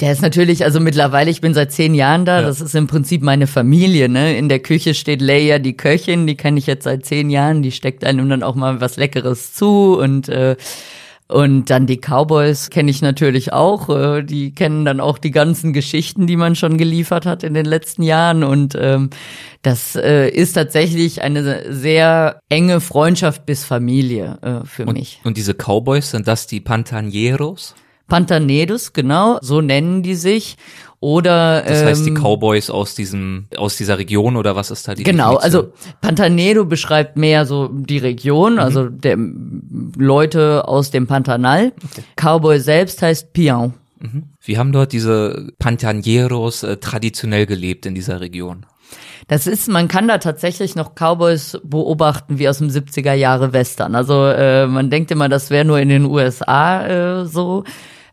Der 0.00 0.12
ist 0.12 0.22
natürlich, 0.22 0.64
also 0.64 0.78
mittlerweile, 0.78 1.28
ich 1.30 1.40
bin 1.40 1.54
seit 1.54 1.72
zehn 1.72 1.92
Jahren 1.94 2.24
da, 2.24 2.40
Ja. 2.40 2.46
das 2.46 2.60
ist 2.60 2.74
im 2.76 2.86
Prinzip 2.86 3.20
meine 3.22 3.48
Familie, 3.48 4.08
ne? 4.08 4.36
In 4.38 4.48
der 4.48 4.60
Küche 4.60 4.94
steht 4.94 5.20
Leia, 5.20 5.58
die 5.58 5.76
Köchin, 5.76 6.26
die 6.28 6.36
kenne 6.36 6.58
ich 6.58 6.66
jetzt 6.68 6.84
seit 6.84 7.04
zehn 7.04 7.30
Jahren, 7.30 7.62
die 7.62 7.72
steckt 7.72 8.04
einem 8.04 8.28
dann 8.28 8.44
auch 8.44 8.54
mal 8.54 8.80
was 8.80 8.96
Leckeres 8.96 9.54
zu 9.54 9.98
und 9.98 10.28
äh, 10.28 10.56
und 11.30 11.68
dann 11.68 11.86
die 11.86 11.98
Cowboys 11.98 12.70
kenne 12.70 12.90
ich 12.90 13.02
natürlich 13.02 13.52
auch. 13.52 13.90
Äh, 13.90 14.22
die 14.22 14.54
kennen 14.54 14.86
dann 14.86 14.98
auch 14.98 15.18
die 15.18 15.30
ganzen 15.30 15.74
Geschichten, 15.74 16.26
die 16.26 16.36
man 16.36 16.54
schon 16.56 16.78
geliefert 16.78 17.26
hat 17.26 17.42
in 17.42 17.52
den 17.52 17.66
letzten 17.66 18.02
Jahren. 18.02 18.42
Und 18.44 18.74
ähm, 18.80 19.10
das 19.60 19.94
äh, 19.94 20.30
ist 20.30 20.54
tatsächlich 20.54 21.20
eine 21.20 21.70
sehr 21.70 22.40
enge 22.48 22.80
Freundschaft 22.80 23.44
bis 23.44 23.62
Familie 23.62 24.38
äh, 24.40 24.66
für 24.66 24.86
Und, 24.86 24.94
mich. 24.96 25.20
und 25.22 25.36
diese 25.36 25.52
Cowboys, 25.52 26.12
sind 26.12 26.26
das 26.26 26.46
die 26.46 26.60
Pantaneros? 26.60 27.74
Pantanedos, 28.08 28.92
genau, 28.92 29.38
so 29.42 29.60
nennen 29.60 30.02
die 30.02 30.14
sich. 30.16 30.56
Oder 31.00 31.62
Das 31.62 31.84
heißt 31.84 32.04
die 32.06 32.10
ähm, 32.10 32.16
Cowboys 32.16 32.70
aus 32.70 32.96
diesem, 32.96 33.46
aus 33.56 33.76
dieser 33.76 33.98
Region 33.98 34.34
oder 34.34 34.56
was 34.56 34.72
ist 34.72 34.88
da 34.88 34.96
die 34.96 35.04
Genau, 35.04 35.36
Definition? 35.36 35.62
also 35.62 35.72
Pantanedo 36.00 36.64
beschreibt 36.64 37.16
mehr 37.16 37.46
so 37.46 37.68
die 37.68 37.98
Region, 37.98 38.54
Mhm. 38.54 38.58
also 38.58 38.88
der 38.88 39.16
Leute 39.96 40.66
aus 40.66 40.90
dem 40.90 41.06
Pantanal. 41.06 41.72
Cowboy 42.16 42.58
selbst 42.58 43.00
heißt 43.02 43.32
Pion. 43.32 43.74
Wie 44.42 44.58
haben 44.58 44.72
dort 44.72 44.92
diese 44.92 45.48
Pantaneros 45.58 46.62
äh, 46.62 46.76
traditionell 46.78 47.46
gelebt 47.46 47.86
in 47.86 47.94
dieser 47.94 48.20
Region? 48.20 48.66
Das 49.26 49.46
ist, 49.46 49.68
man 49.68 49.88
kann 49.88 50.08
da 50.08 50.18
tatsächlich 50.18 50.74
noch 50.74 50.94
Cowboys 50.94 51.58
beobachten 51.62 52.38
wie 52.38 52.48
aus 52.48 52.58
dem 52.58 52.68
70er 52.70 53.12
Jahre 53.12 53.52
Western. 53.52 53.94
Also 53.94 54.24
äh, 54.26 54.66
man 54.66 54.88
denkt 54.90 55.10
immer, 55.10 55.28
das 55.28 55.50
wäre 55.50 55.64
nur 55.64 55.78
in 55.78 55.88
den 55.90 56.04
USA 56.06 56.86
äh, 57.22 57.26
so. 57.26 57.64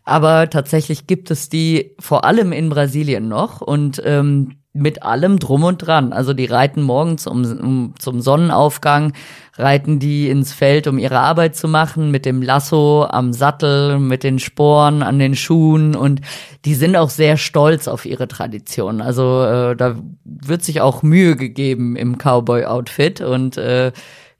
Aber 0.05 0.49
tatsächlich 0.49 1.07
gibt 1.07 1.31
es 1.31 1.49
die 1.49 1.95
vor 1.99 2.23
allem 2.23 2.51
in 2.51 2.69
Brasilien 2.69 3.27
noch. 3.27 3.61
Und 3.61 4.01
ähm, 4.05 4.57
mit 4.75 5.03
allem 5.03 5.39
drum 5.39 5.63
und 5.63 5.77
dran. 5.77 6.11
Also 6.11 6.33
die 6.33 6.45
reiten 6.45 6.81
morgens 6.81 7.27
um, 7.27 7.43
um, 7.45 7.93
zum 7.97 8.19
Sonnenaufgang, 8.19 9.13
reiten 9.55 9.99
die 9.99 10.29
ins 10.29 10.51
Feld, 10.51 10.87
um 10.87 10.99
ihre 10.99 11.19
Arbeit 11.19 11.55
zu 11.55 11.69
machen, 11.69 12.11
mit 12.11 12.25
dem 12.25 12.41
Lasso 12.41 13.07
am 13.09 13.31
Sattel, 13.31 13.99
mit 13.99 14.23
den 14.23 14.37
Sporen 14.37 15.01
an 15.01 15.17
den 15.17 15.35
Schuhen 15.35 15.95
und 15.95 16.19
die 16.65 16.75
sind 16.75 16.97
auch 16.97 17.09
sehr 17.09 17.37
stolz 17.37 17.87
auf 17.87 18.05
ihre 18.05 18.27
Tradition. 18.27 19.01
Also 19.01 19.43
äh, 19.45 19.77
da 19.77 19.95
wird 20.25 20.63
sich 20.63 20.81
auch 20.81 21.03
Mühe 21.03 21.37
gegeben 21.37 21.95
im 21.95 22.17
Cowboy-Outfit 22.17 23.21
und 23.21 23.55
äh, 23.57 23.93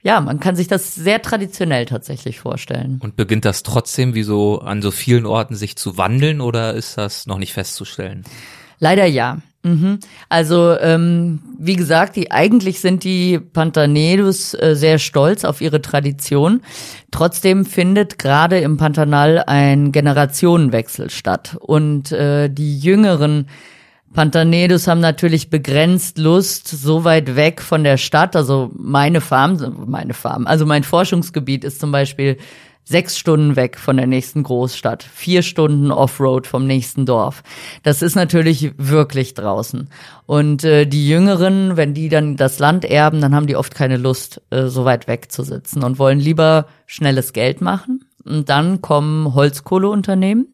ja, 0.06 0.22
man 0.22 0.40
kann 0.40 0.56
sich 0.56 0.68
das 0.68 0.94
sehr 0.94 1.20
traditionell 1.24 1.86
tatsächlich 1.86 2.40
vorstellen. 2.40 3.00
Und 3.02 3.16
beginnt 3.16 3.44
das 3.44 3.64
trotzdem, 3.64 4.14
wie 4.14 4.22
so 4.22 4.60
an 4.60 4.84
so 4.84 4.92
vielen 4.92 5.26
Orten, 5.26 5.56
sich 5.56 5.78
zu 5.78 5.98
wandeln 5.98 6.42
oder 6.42 6.76
ist 6.76 7.00
das 7.00 7.26
noch 7.26 7.40
nicht 7.40 7.54
festzustellen? 7.54 8.24
Leider 8.78 9.08
ja. 9.08 9.40
Mhm. 9.64 10.00
Also 10.30 10.78
ähm, 10.78 11.40
wie 11.58 11.76
gesagt, 11.76 12.18
die 12.18 12.30
eigentlich 12.30 12.82
sind 12.82 13.04
die 13.04 13.40
Pantanedos 13.40 14.54
äh, 14.54 14.76
sehr 14.76 15.00
stolz 15.00 15.44
auf 15.44 15.60
ihre 15.60 15.82
Tradition. 15.82 16.62
Trotzdem 17.10 17.66
findet 17.66 18.20
gerade 18.20 18.60
im 18.60 18.78
Pantanal 18.78 19.44
ein 19.48 19.92
Generationenwechsel 19.92 21.10
statt 21.10 21.58
und 21.60 22.12
äh, 22.12 22.48
die 22.48 22.78
Jüngeren 22.78 23.48
Pantanedos 24.16 24.88
haben 24.88 25.02
natürlich 25.02 25.50
begrenzt 25.50 26.18
Lust, 26.18 26.68
so 26.68 27.04
weit 27.04 27.36
weg 27.36 27.62
von 27.62 27.84
der 27.84 27.98
Stadt. 27.98 28.36
Also 28.36 28.72
meine 28.74 29.20
Farm, 29.20 29.86
meine 29.88 30.14
Farm, 30.14 30.48
also 30.48 30.66
mein 30.66 30.84
Forschungsgebiet 30.84 31.66
ist 31.66 31.82
zum 31.82 31.92
Beispiel 31.92 32.38
sechs 32.86 33.18
Stunden 33.18 33.56
weg 33.56 33.78
von 33.78 33.98
der 33.98 34.08
nächsten 34.08 34.44
Großstadt, 34.44 35.04
vier 35.04 35.42
Stunden 35.42 35.92
Offroad 35.92 36.48
vom 36.48 36.66
nächsten 36.66 37.06
Dorf. 37.06 37.44
Das 37.84 38.02
ist 38.02 38.16
natürlich 38.16 38.72
wirklich 38.78 39.34
draußen. 39.34 39.90
Und 40.28 40.64
äh, 40.64 40.86
die 40.86 41.10
Jüngeren, 41.10 41.76
wenn 41.78 41.94
die 41.94 42.10
dann 42.10 42.38
das 42.38 42.60
Land 42.60 42.86
erben, 42.86 43.22
dann 43.22 43.36
haben 43.36 43.48
die 43.48 43.56
oft 43.56 43.76
keine 43.76 43.98
Lust, 43.98 44.42
äh, 44.52 44.68
so 44.68 44.86
weit 44.86 45.08
weg 45.08 45.32
zu 45.32 45.44
sitzen 45.44 45.84
und 45.84 46.00
wollen 46.00 46.20
lieber 46.20 46.68
schnelles 46.86 47.34
Geld 47.34 47.60
machen. 47.60 48.06
Und 48.24 48.50
dann 48.50 48.82
kommen 48.82 49.36
Holzkohleunternehmen, 49.36 50.48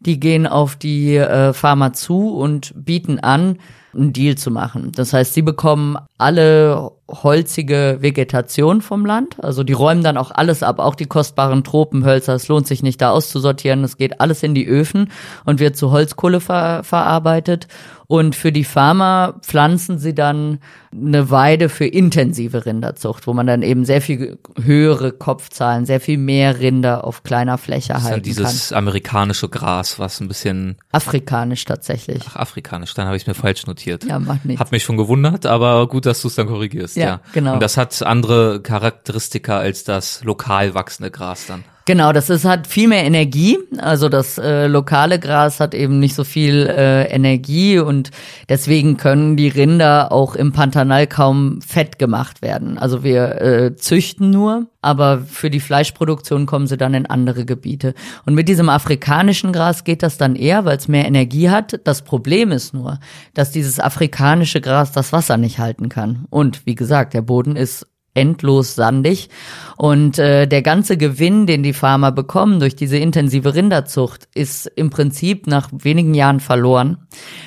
die 0.00 0.20
gehen 0.20 0.46
auf 0.46 0.76
die 0.76 1.16
äh, 1.16 1.52
Farmer 1.52 1.92
zu 1.92 2.30
und 2.36 2.72
bieten 2.76 3.18
an, 3.20 3.58
einen 3.96 4.12
Deal 4.12 4.36
zu 4.36 4.50
machen. 4.50 4.92
Das 4.94 5.12
heißt, 5.12 5.34
sie 5.34 5.42
bekommen 5.42 5.96
alle 6.18 6.92
holzige 7.08 7.98
Vegetation 8.00 8.82
vom 8.82 9.06
Land. 9.06 9.42
Also 9.42 9.62
die 9.62 9.72
räumen 9.72 10.02
dann 10.02 10.16
auch 10.16 10.30
alles 10.30 10.62
ab, 10.62 10.78
auch 10.78 10.94
die 10.94 11.06
kostbaren 11.06 11.64
Tropenhölzer. 11.64 12.34
Es 12.34 12.48
lohnt 12.48 12.66
sich 12.66 12.82
nicht 12.82 13.00
da 13.00 13.10
auszusortieren. 13.10 13.84
Es 13.84 13.96
geht 13.96 14.20
alles 14.20 14.42
in 14.42 14.54
die 14.54 14.66
Öfen 14.66 15.10
und 15.44 15.60
wird 15.60 15.76
zu 15.76 15.90
Holzkohle 15.90 16.40
ver 16.40 16.82
verarbeitet. 16.84 17.68
Und 18.08 18.36
für 18.36 18.52
die 18.52 18.64
Farmer 18.64 19.34
pflanzen 19.42 19.98
sie 19.98 20.14
dann 20.14 20.60
eine 20.92 21.30
Weide 21.30 21.68
für 21.68 21.86
intensive 21.86 22.64
Rinderzucht, 22.64 23.26
wo 23.26 23.32
man 23.32 23.46
dann 23.46 23.62
eben 23.62 23.84
sehr 23.84 24.00
viel 24.00 24.38
höhere 24.62 25.12
Kopfzahlen, 25.12 25.86
sehr 25.86 26.00
viel 26.00 26.18
mehr 26.18 26.60
Rinder 26.60 27.04
auf 27.04 27.22
kleiner 27.22 27.58
Fläche 27.58 27.92
das 27.92 28.04
halten 28.04 28.20
ist 28.20 28.26
dieses 28.26 28.68
kann. 28.68 28.78
amerikanische 28.78 29.48
Gras, 29.48 29.98
was 29.98 30.20
ein 30.20 30.28
bisschen 30.28 30.76
afrikanisch 30.92 31.64
tatsächlich. 31.64 32.22
Ach, 32.28 32.36
afrikanisch, 32.36 32.94
dann 32.94 33.06
habe 33.06 33.16
ich 33.16 33.26
mir 33.26 33.34
falsch 33.34 33.66
notiert. 33.66 34.04
Ja, 34.04 34.18
macht 34.18 34.44
nichts. 34.44 34.60
Hat 34.60 34.72
mich 34.72 34.84
schon 34.84 34.96
gewundert, 34.96 35.44
aber 35.46 35.88
gut, 35.88 36.06
dass 36.06 36.22
du 36.22 36.28
es 36.28 36.34
dann 36.36 36.46
korrigierst. 36.46 36.96
Ja, 36.96 37.04
ja, 37.04 37.20
genau. 37.32 37.54
Und 37.54 37.62
das 37.62 37.76
hat 37.76 38.02
andere 38.02 38.60
Charakteristika 38.62 39.58
als 39.58 39.84
das 39.84 40.22
lokal 40.24 40.74
wachsende 40.74 41.10
Gras 41.10 41.46
dann. 41.46 41.64
Genau, 41.88 42.12
das 42.12 42.30
ist, 42.30 42.44
hat 42.44 42.66
viel 42.66 42.88
mehr 42.88 43.04
Energie. 43.04 43.58
Also 43.78 44.08
das 44.08 44.38
äh, 44.38 44.66
lokale 44.66 45.20
Gras 45.20 45.60
hat 45.60 45.72
eben 45.72 46.00
nicht 46.00 46.16
so 46.16 46.24
viel 46.24 46.66
äh, 46.66 47.04
Energie 47.04 47.78
und 47.78 48.10
deswegen 48.48 48.96
können 48.96 49.36
die 49.36 49.46
Rinder 49.46 50.10
auch 50.10 50.34
im 50.34 50.50
Pantanal 50.50 51.06
kaum 51.06 51.60
fett 51.62 52.00
gemacht 52.00 52.42
werden. 52.42 52.76
Also 52.76 53.04
wir 53.04 53.40
äh, 53.40 53.76
züchten 53.76 54.32
nur, 54.32 54.66
aber 54.82 55.20
für 55.20 55.48
die 55.48 55.60
Fleischproduktion 55.60 56.46
kommen 56.46 56.66
sie 56.66 56.76
dann 56.76 56.92
in 56.92 57.06
andere 57.06 57.44
Gebiete. 57.44 57.94
Und 58.24 58.34
mit 58.34 58.48
diesem 58.48 58.68
afrikanischen 58.68 59.52
Gras 59.52 59.84
geht 59.84 60.02
das 60.02 60.18
dann 60.18 60.34
eher, 60.34 60.64
weil 60.64 60.78
es 60.78 60.88
mehr 60.88 61.06
Energie 61.06 61.50
hat. 61.50 61.78
Das 61.84 62.02
Problem 62.02 62.50
ist 62.50 62.74
nur, 62.74 62.98
dass 63.32 63.52
dieses 63.52 63.78
afrikanische 63.78 64.60
Gras 64.60 64.90
das 64.90 65.12
Wasser 65.12 65.36
nicht 65.36 65.60
halten 65.60 65.88
kann. 65.88 66.26
Und 66.30 66.66
wie 66.66 66.74
gesagt, 66.74 67.14
der 67.14 67.22
Boden 67.22 67.54
ist 67.54 67.86
endlos 68.16 68.74
sandig. 68.74 69.28
Und 69.76 70.18
äh, 70.18 70.46
der 70.46 70.62
ganze 70.62 70.96
Gewinn, 70.96 71.46
den 71.46 71.62
die 71.62 71.72
Farmer 71.72 72.12
bekommen 72.12 72.60
durch 72.60 72.74
diese 72.74 72.96
intensive 72.96 73.54
Rinderzucht, 73.54 74.28
ist 74.34 74.66
im 74.74 74.90
Prinzip 74.90 75.46
nach 75.46 75.68
wenigen 75.72 76.14
Jahren 76.14 76.40
verloren, 76.40 76.98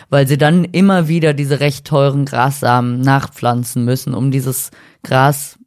weil 0.10 0.27
sie 0.27 0.38
dann 0.38 0.63
immer 0.63 1.08
wieder 1.08 1.34
diese 1.34 1.60
recht 1.60 1.86
teuren 1.86 2.25
Grassamen 2.25 3.01
nachpflanzen 3.01 3.84
müssen, 3.84 4.13
um 4.13 4.32
dieses 4.32 4.71
Gras 5.03 5.58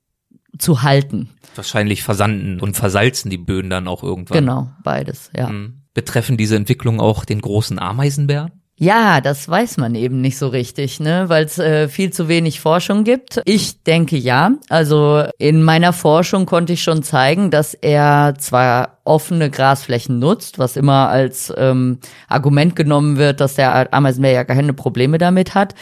zu 0.59 0.83
halten. 0.83 1.31
Wahrscheinlich 1.55 2.03
versanden 2.03 2.61
und 2.61 2.77
versalzen 2.77 3.31
die 3.31 3.39
Böden 3.39 3.71
dann 3.71 3.89
auch 3.89 4.03
irgendwann. 4.03 4.39
Genau, 4.39 4.71
beides, 4.85 5.31
ja. 5.37 5.49
Hm. 5.49 5.83
Betreffen 5.95 6.37
diese 6.37 6.57
Entwicklung 6.57 7.01
auch 7.01 7.25
den 7.25 7.41
großen 7.41 7.79
Ameisenbär? 7.79 8.51
Ja, 8.77 9.21
das 9.21 9.49
weiß 9.49 9.77
man 9.77 9.95
eben 9.95 10.21
nicht 10.21 10.39
so 10.39 10.49
richtig, 10.49 10.99
ne, 10.99 11.29
weil 11.29 11.45
es 11.45 11.59
äh, 11.59 11.89
viel 11.89 12.13
zu 12.13 12.27
wenig 12.27 12.61
Forschung 12.61 13.05
gibt. 13.05 13.41
Ich 13.45 13.83
denke 13.85 14.17
ja. 14.17 14.53
Also 14.71 15.25
in 15.39 15.63
meiner 15.63 15.93
Forschung 15.93 16.47
konnte 16.47 16.73
ich 16.73 16.83
schon 16.83 17.03
zeigen, 17.03 17.51
dass 17.51 17.75
er 17.75 18.35
zwar 18.39 18.99
offene 19.05 19.51
Grasflächen 19.51 20.19
nutzt, 20.19 20.59
was 20.59 20.77
immer 20.77 21.11
als 21.11 21.53
ähm, 21.57 21.99
Argument 22.29 22.75
genommen 22.75 23.19
wird, 23.19 23.41
dass 23.41 23.55
der 23.55 23.93
Ameisenbär 23.95 24.33
ja 24.33 24.45
keine 24.45 24.73
Probleme 24.73 25.19
damit 25.19 25.55
hat. 25.55 25.75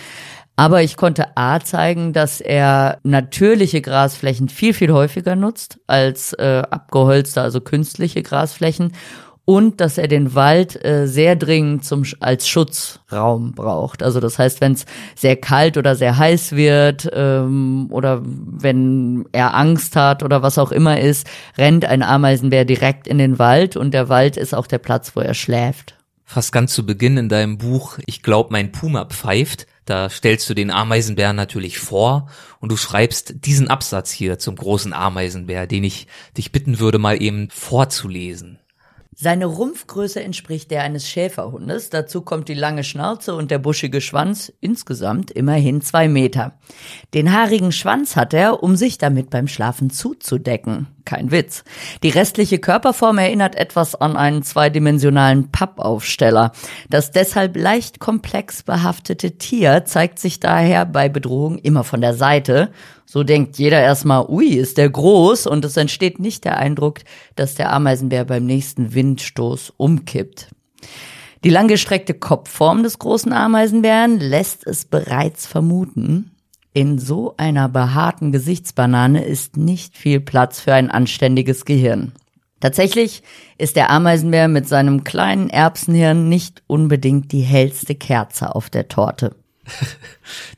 Aber 0.56 0.82
ich 0.82 0.98
konnte 0.98 1.38
A 1.38 1.60
zeigen, 1.60 2.12
dass 2.12 2.42
er 2.42 2.98
natürliche 3.02 3.80
Grasflächen 3.80 4.50
viel, 4.50 4.74
viel 4.74 4.92
häufiger 4.92 5.36
nutzt 5.36 5.78
als 5.86 6.34
äh, 6.34 6.64
abgeholzte, 6.68 7.40
also 7.40 7.62
künstliche 7.62 8.22
Grasflächen 8.22 8.92
und 9.44 9.80
dass 9.80 9.98
er 9.98 10.08
den 10.08 10.34
Wald 10.34 10.84
äh, 10.84 11.06
sehr 11.06 11.36
dringend 11.36 11.84
zum 11.84 12.04
als 12.20 12.48
Schutzraum 12.48 13.52
braucht. 13.52 14.02
Also 14.02 14.20
das 14.20 14.38
heißt, 14.38 14.60
wenn 14.60 14.72
es 14.72 14.86
sehr 15.16 15.36
kalt 15.36 15.76
oder 15.76 15.96
sehr 15.96 16.18
heiß 16.18 16.52
wird 16.52 17.10
ähm, 17.12 17.88
oder 17.90 18.22
wenn 18.24 19.24
er 19.32 19.54
Angst 19.54 19.96
hat 19.96 20.22
oder 20.22 20.42
was 20.42 20.58
auch 20.58 20.72
immer 20.72 21.00
ist, 21.00 21.26
rennt 21.58 21.84
ein 21.84 22.02
Ameisenbär 22.02 22.64
direkt 22.64 23.08
in 23.08 23.18
den 23.18 23.38
Wald 23.38 23.76
und 23.76 23.92
der 23.92 24.08
Wald 24.08 24.36
ist 24.36 24.54
auch 24.54 24.66
der 24.66 24.78
Platz, 24.78 25.16
wo 25.16 25.20
er 25.20 25.34
schläft. 25.34 25.96
Fast 26.24 26.52
ganz 26.52 26.72
zu 26.72 26.86
Beginn 26.86 27.16
in 27.16 27.28
deinem 27.28 27.58
Buch 27.58 27.98
Ich 28.06 28.22
glaub, 28.22 28.52
mein 28.52 28.70
Puma 28.70 29.04
pfeift, 29.06 29.66
da 29.84 30.08
stellst 30.08 30.48
du 30.48 30.54
den 30.54 30.70
Ameisenbär 30.70 31.32
natürlich 31.32 31.80
vor 31.80 32.28
und 32.60 32.70
du 32.70 32.76
schreibst 32.76 33.44
diesen 33.44 33.66
Absatz 33.66 34.12
hier 34.12 34.38
zum 34.38 34.54
großen 34.54 34.92
Ameisenbär, 34.92 35.66
den 35.66 35.82
ich 35.82 36.06
dich 36.36 36.52
bitten 36.52 36.78
würde, 36.78 37.00
mal 37.00 37.20
eben 37.20 37.48
vorzulesen. 37.50 38.60
Seine 39.14 39.46
Rumpfgröße 39.46 40.22
entspricht 40.22 40.70
der 40.70 40.82
eines 40.82 41.08
Schäferhundes. 41.08 41.90
Dazu 41.90 42.22
kommt 42.22 42.48
die 42.48 42.54
lange 42.54 42.84
Schnauze 42.84 43.34
und 43.34 43.50
der 43.50 43.58
buschige 43.58 44.00
Schwanz, 44.00 44.52
insgesamt 44.60 45.30
immerhin 45.32 45.82
zwei 45.82 46.08
Meter. 46.08 46.58
Den 47.12 47.32
haarigen 47.32 47.72
Schwanz 47.72 48.14
hat 48.14 48.32
er, 48.32 48.62
um 48.62 48.76
sich 48.76 48.98
damit 48.98 49.28
beim 49.28 49.48
Schlafen 49.48 49.90
zuzudecken. 49.90 50.86
Kein 51.04 51.30
Witz. 51.30 51.64
Die 52.02 52.10
restliche 52.10 52.58
Körperform 52.58 53.18
erinnert 53.18 53.54
etwas 53.54 53.94
an 53.94 54.16
einen 54.16 54.42
zweidimensionalen 54.42 55.50
Pappaufsteller. 55.50 56.52
Das 56.88 57.10
deshalb 57.10 57.56
leicht 57.56 58.00
komplex 58.00 58.62
behaftete 58.62 59.38
Tier 59.38 59.84
zeigt 59.84 60.18
sich 60.18 60.40
daher 60.40 60.86
bei 60.86 61.08
Bedrohung 61.08 61.58
immer 61.58 61.84
von 61.84 62.00
der 62.00 62.14
Seite. 62.14 62.70
So 63.06 63.24
denkt 63.24 63.58
jeder 63.58 63.80
erstmal, 63.80 64.26
ui, 64.28 64.48
ist 64.48 64.78
der 64.78 64.88
groß 64.88 65.46
und 65.46 65.64
es 65.64 65.76
entsteht 65.76 66.20
nicht 66.20 66.44
der 66.44 66.58
Eindruck, 66.58 67.00
dass 67.34 67.56
der 67.56 67.72
Ameisenbär 67.72 68.24
beim 68.24 68.46
nächsten 68.46 68.94
Windstoß 68.94 69.72
umkippt. 69.76 70.48
Die 71.42 71.50
langgestreckte 71.50 72.14
Kopfform 72.14 72.82
des 72.82 72.98
großen 72.98 73.32
Ameisenbären 73.32 74.20
lässt 74.20 74.66
es 74.66 74.84
bereits 74.84 75.46
vermuten, 75.46 76.32
in 76.72 76.98
so 76.98 77.34
einer 77.36 77.68
behaarten 77.68 78.32
Gesichtsbanane 78.32 79.24
ist 79.24 79.56
nicht 79.56 79.96
viel 79.96 80.20
Platz 80.20 80.60
für 80.60 80.74
ein 80.74 80.90
anständiges 80.90 81.64
Gehirn. 81.64 82.12
Tatsächlich 82.60 83.22
ist 83.56 83.76
der 83.76 83.90
Ameisenbär 83.90 84.46
mit 84.46 84.68
seinem 84.68 85.02
kleinen 85.02 85.48
Erbsenhirn 85.48 86.28
nicht 86.28 86.62
unbedingt 86.66 87.32
die 87.32 87.40
hellste 87.40 87.94
Kerze 87.94 88.54
auf 88.54 88.70
der 88.70 88.88
Torte. 88.88 89.34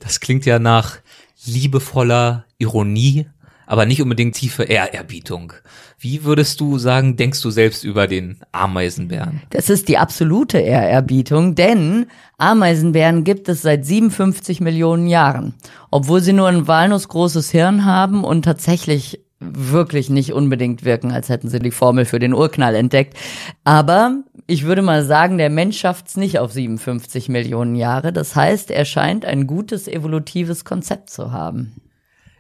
Das 0.01 0.21
klingt 0.21 0.45
ja 0.45 0.59
nach 0.59 0.99
liebevoller 1.45 2.45
Ironie, 2.59 3.27
aber 3.67 3.87
nicht 3.87 4.03
unbedingt 4.03 4.35
tiefe 4.35 4.65
Ehrerbietung. 4.65 5.55
Wie 6.03 6.25
würdest 6.25 6.61
du 6.61 6.79
sagen, 6.79 7.15
denkst 7.17 7.41
du 7.43 7.51
selbst 7.51 7.85
über 7.85 8.09
den 8.09 8.41
Ameisenbären? 8.51 9.41
Das 9.51 9.71
ist 9.71 9.87
die 9.87 9.99
absolute 9.99 10.59
Ehrerbietung, 10.59 11.55
denn 11.55 12.07
Ameisenbären 12.39 13.23
gibt 13.23 13.49
es 13.49 13.63
seit 13.63 13.87
57 13.87 14.61
Millionen 14.61 15.07
Jahren. 15.07 15.55
Obwohl 15.93 16.21
sie 16.21 16.33
nur 16.33 16.49
ein 16.49 16.67
walnussgroßes 16.67 17.53
Hirn 17.53 17.85
haben 17.85 18.25
und 18.25 18.43
tatsächlich 18.43 19.21
wirklich 19.39 20.11
nicht 20.11 20.33
unbedingt 20.33 20.85
wirken, 20.85 21.13
als 21.13 21.29
hätten 21.29 21.49
sie 21.49 21.61
die 21.61 21.71
Formel 21.71 22.05
für 22.05 22.19
den 22.19 22.35
Urknall 22.35 22.75
entdeckt. 22.75 23.17
Aber 23.63 24.25
ich 24.49 24.65
würde 24.65 24.83
mal 24.83 25.05
sagen, 25.05 25.39
der 25.39 25.51
Mensch 25.51 25.79
schafft's 25.79 26.17
nicht 26.17 26.41
auf 26.41 26.53
57 26.53 27.29
Millionen 27.29 27.77
Jahre. 27.77 28.13
Das 28.13 28.35
heißt, 28.35 28.73
er 28.73 28.87
scheint 28.87 29.25
ein 29.25 29.47
gutes 29.47 29.87
evolutives 29.87 30.65
Konzept 30.65 31.11
zu 31.11 31.31
haben. 31.31 31.77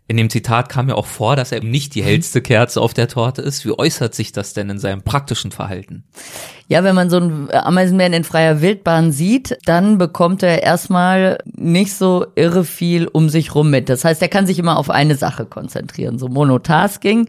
In 0.09 0.17
dem 0.17 0.31
Zitat 0.31 0.69
kam 0.69 0.89
ja 0.89 0.97
auch 0.97 1.07
vor, 1.07 1.37
dass 1.37 1.53
er 1.53 1.59
eben 1.59 1.71
nicht 1.71 1.95
die 1.95 2.03
hellste 2.03 2.43
Kerze 2.43 2.81
auf 2.81 2.93
der 2.93 3.09
Torte 3.09 3.41
ist. 3.41 3.65
Wie 3.65 3.79
äußert 3.79 4.15
sich 4.15 4.33
das 4.33 4.53
denn 4.53 4.69
in 4.69 4.79
seinem 4.79 5.03
praktischen 5.03 5.53
Verhalten? 5.53 6.05
Ja, 6.69 6.85
wenn 6.85 6.95
man 6.95 7.09
so 7.09 7.19
einen 7.19 7.51
Ameisenbären 7.51 8.13
in 8.13 8.25
freier 8.25 8.61
Wildbahn 8.61 9.13
sieht, 9.13 9.57
dann 9.65 9.99
bekommt 9.99 10.43
er 10.43 10.63
erstmal 10.63 11.39
nicht 11.45 11.95
so 11.95 12.27
irre 12.35 12.65
viel 12.65 13.07
um 13.07 13.29
sich 13.29 13.55
rum 13.55 13.71
mit. 13.71 13.89
Das 13.89 14.05
heißt, 14.05 14.21
er 14.23 14.29
kann 14.29 14.47
sich 14.47 14.59
immer 14.59 14.77
auf 14.77 14.91
eine 14.91 15.15
Sache 15.15 15.47
konzentrieren. 15.47 16.19
So 16.19 16.29
Monotasking. 16.29 17.29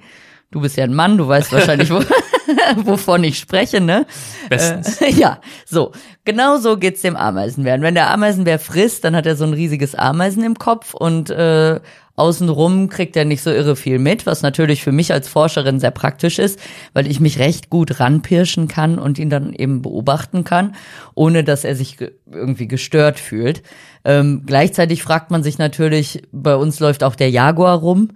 Du 0.54 0.62
bist 0.62 0.78
ja 0.78 0.84
ein 0.84 0.94
Mann, 0.94 1.18
du 1.18 1.28
weißt 1.28 1.52
wahrscheinlich, 1.52 1.90
wo, 1.90 2.00
wovon 2.86 3.24
ich 3.24 3.40
spreche, 3.40 3.82
ne? 3.82 4.06
Bestens. 4.50 5.02
Äh, 5.02 5.10
ja, 5.16 5.40
so. 5.66 5.92
Genau 6.26 6.58
so 6.58 6.78
geht's 6.78 7.02
dem 7.02 7.16
Ameisenbären. 7.16 7.82
Wenn 7.82 7.96
der 7.96 8.12
Ameisenbär 8.12 8.60
frisst, 8.60 9.04
dann 9.04 9.16
hat 9.16 9.26
er 9.26 9.36
so 9.36 9.46
ein 9.46 9.54
riesiges 9.54 9.96
Ameisen 9.96 10.44
im 10.44 10.54
Kopf 10.54 10.94
und 10.94 11.32
äh, 11.32 11.80
Außenrum 12.16 12.90
kriegt 12.90 13.16
er 13.16 13.26
nicht 13.26 13.42
so 13.42 13.50
irre 13.50 13.76
viel 13.76 13.98
mit, 13.98 14.28
was 14.28 14.44
natürlich 14.44 14.84
für 14.84 14.92
mich 14.92 15.12
als 15.12 15.28
Forscherin 15.28 15.80
sehr 15.80 15.90
praktisch 15.90 16.38
ist, 16.38 16.60
weil 16.94 17.08
ich 17.08 17.20
mich 17.20 17.40
recht 17.40 17.72
gut 17.72 18.00
ranpirschen 18.00 18.68
kann 18.68 19.00
und 19.00 19.18
ihn 19.18 19.32
dann 19.32 19.54
eben 19.54 19.82
beobachten 19.82 20.44
kann, 20.44 20.76
ohne 21.16 21.44
dass 21.44 21.64
er 21.64 21.76
sich 21.76 21.98
irgendwie 22.32 22.68
gestört 22.68 23.20
fühlt. 23.20 23.64
Ähm, 24.06 24.44
gleichzeitig 24.46 25.02
fragt 25.02 25.32
man 25.32 25.42
sich 25.42 25.58
natürlich, 25.58 26.22
bei 26.32 26.56
uns 26.56 26.80
läuft 26.80 27.04
auch 27.04 27.16
der 27.16 27.32
Jaguar 27.32 27.80
rum. 27.80 28.10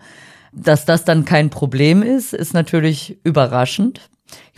Dass 0.60 0.86
das 0.86 1.06
dann 1.06 1.24
kein 1.24 1.50
Problem 1.50 2.02
ist, 2.02 2.34
ist 2.34 2.54
natürlich 2.54 3.18
überraschend. 3.24 4.10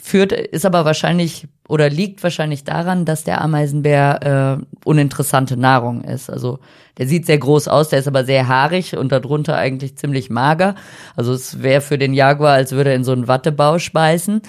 Führt, 0.01 0.31
ist 0.31 0.65
aber 0.65 0.85
wahrscheinlich 0.85 1.47
oder 1.67 1.89
liegt 1.89 2.23
wahrscheinlich 2.23 2.63
daran, 2.63 3.05
dass 3.05 3.25
der 3.25 3.41
Ameisenbär 3.41 4.57
äh, 4.59 4.65
uninteressante 4.85 5.55
Nahrung 5.55 6.03
ist. 6.03 6.29
Also 6.29 6.59
der 6.97 7.07
sieht 7.07 7.25
sehr 7.25 7.37
groß 7.37 7.67
aus, 7.67 7.89
der 7.89 7.99
ist 7.99 8.07
aber 8.07 8.25
sehr 8.25 8.47
haarig 8.47 8.97
und 8.97 9.11
darunter 9.11 9.55
eigentlich 9.55 9.97
ziemlich 9.97 10.29
mager. 10.29 10.75
Also 11.15 11.33
es 11.33 11.61
wäre 11.61 11.81
für 11.81 11.97
den 11.97 12.13
Jaguar, 12.13 12.53
als 12.53 12.71
würde 12.71 12.89
er 12.89 12.95
in 12.95 13.03
so 13.03 13.11
einen 13.11 13.27
Wattebausch 13.27 13.91
beißen. 13.93 14.41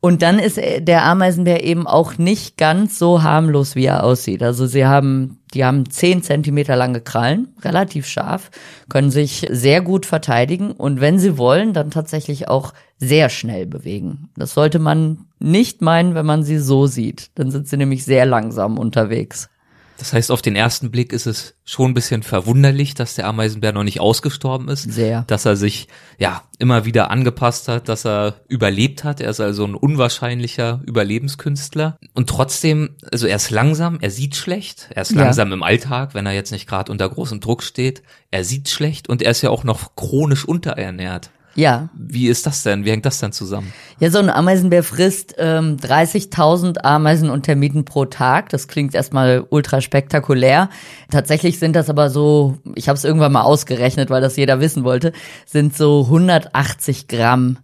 Und 0.00 0.22
dann 0.22 0.38
ist 0.38 0.58
der 0.58 1.04
Ameisenbär 1.04 1.64
eben 1.64 1.86
auch 1.86 2.18
nicht 2.18 2.56
ganz 2.56 2.98
so 2.98 3.22
harmlos, 3.22 3.76
wie 3.76 3.86
er 3.86 4.02
aussieht. 4.04 4.42
Also 4.42 4.66
sie 4.66 4.84
haben, 4.84 5.38
die 5.54 5.64
haben 5.64 5.88
zehn 5.88 6.22
Zentimeter 6.22 6.76
lange 6.76 7.00
Krallen, 7.00 7.54
relativ 7.62 8.06
scharf, 8.06 8.50
können 8.88 9.10
sich 9.10 9.46
sehr 9.50 9.80
gut 9.80 10.04
verteidigen 10.04 10.72
und 10.72 11.00
wenn 11.00 11.18
sie 11.18 11.38
wollen, 11.38 11.72
dann 11.72 11.90
tatsächlich 11.90 12.48
auch 12.48 12.74
sehr 12.98 13.28
schnell 13.28 13.66
bewegen. 13.66 14.30
Das 14.36 14.54
sollte 14.54 14.78
man 14.78 15.26
nicht 15.38 15.82
meinen, 15.82 16.14
wenn 16.14 16.26
man 16.26 16.42
sie 16.42 16.58
so 16.58 16.86
sieht. 16.86 17.30
Dann 17.36 17.50
sind 17.50 17.68
sie 17.68 17.76
nämlich 17.76 18.04
sehr 18.04 18.26
langsam 18.26 18.78
unterwegs. 18.78 19.48
Das 19.96 20.12
heißt, 20.12 20.30
auf 20.32 20.42
den 20.42 20.56
ersten 20.56 20.90
Blick 20.90 21.12
ist 21.12 21.26
es 21.26 21.54
schon 21.64 21.92
ein 21.92 21.94
bisschen 21.94 22.22
verwunderlich, 22.24 22.94
dass 22.94 23.14
der 23.14 23.26
Ameisenbär 23.26 23.72
noch 23.72 23.84
nicht 23.84 24.00
ausgestorben 24.00 24.68
ist. 24.68 24.90
Sehr. 24.92 25.22
Dass 25.28 25.44
er 25.44 25.54
sich, 25.56 25.86
ja, 26.18 26.42
immer 26.58 26.84
wieder 26.84 27.10
angepasst 27.10 27.68
hat, 27.68 27.88
dass 27.88 28.04
er 28.04 28.34
überlebt 28.48 29.04
hat. 29.04 29.20
Er 29.20 29.30
ist 29.30 29.40
also 29.40 29.64
ein 29.64 29.74
unwahrscheinlicher 29.74 30.80
Überlebenskünstler. 30.84 31.96
Und 32.12 32.28
trotzdem, 32.28 32.96
also 33.12 33.26
er 33.26 33.36
ist 33.36 33.50
langsam, 33.50 33.98
er 34.00 34.10
sieht 34.10 34.36
schlecht. 34.36 34.88
Er 34.94 35.02
ist 35.02 35.12
Ja. 35.12 35.22
langsam 35.22 35.52
im 35.52 35.62
Alltag, 35.62 36.14
wenn 36.14 36.26
er 36.26 36.32
jetzt 36.32 36.50
nicht 36.52 36.68
gerade 36.68 36.90
unter 36.90 37.08
großem 37.08 37.40
Druck 37.40 37.62
steht. 37.62 38.02
Er 38.30 38.44
sieht 38.44 38.68
schlecht 38.68 39.08
und 39.08 39.22
er 39.22 39.30
ist 39.30 39.42
ja 39.42 39.50
auch 39.50 39.64
noch 39.64 39.94
chronisch 39.96 40.44
unterernährt. 40.44 41.30
Ja, 41.54 41.88
Wie 41.94 42.28
ist 42.28 42.46
das 42.46 42.62
denn? 42.62 42.84
Wie 42.84 42.90
hängt 42.90 43.06
das 43.06 43.20
denn 43.20 43.32
zusammen? 43.32 43.72
Ja, 44.00 44.10
so 44.10 44.18
ein 44.18 44.28
Ameisenbär 44.28 44.82
frisst 44.82 45.34
ähm, 45.38 45.76
30.000 45.76 46.78
Ameisen 46.82 47.30
und 47.30 47.42
Termiten 47.42 47.84
pro 47.84 48.06
Tag. 48.06 48.48
Das 48.48 48.66
klingt 48.66 48.94
erstmal 48.94 49.46
ultra 49.50 49.80
spektakulär. 49.80 50.68
Tatsächlich 51.10 51.58
sind 51.58 51.76
das 51.76 51.88
aber 51.90 52.10
so, 52.10 52.58
ich 52.74 52.88
habe 52.88 52.96
es 52.96 53.04
irgendwann 53.04 53.32
mal 53.32 53.42
ausgerechnet, 53.42 54.10
weil 54.10 54.20
das 54.20 54.36
jeder 54.36 54.60
wissen 54.60 54.84
wollte, 54.84 55.12
sind 55.46 55.76
so 55.76 56.02
180 56.04 57.06
Gramm 57.06 57.58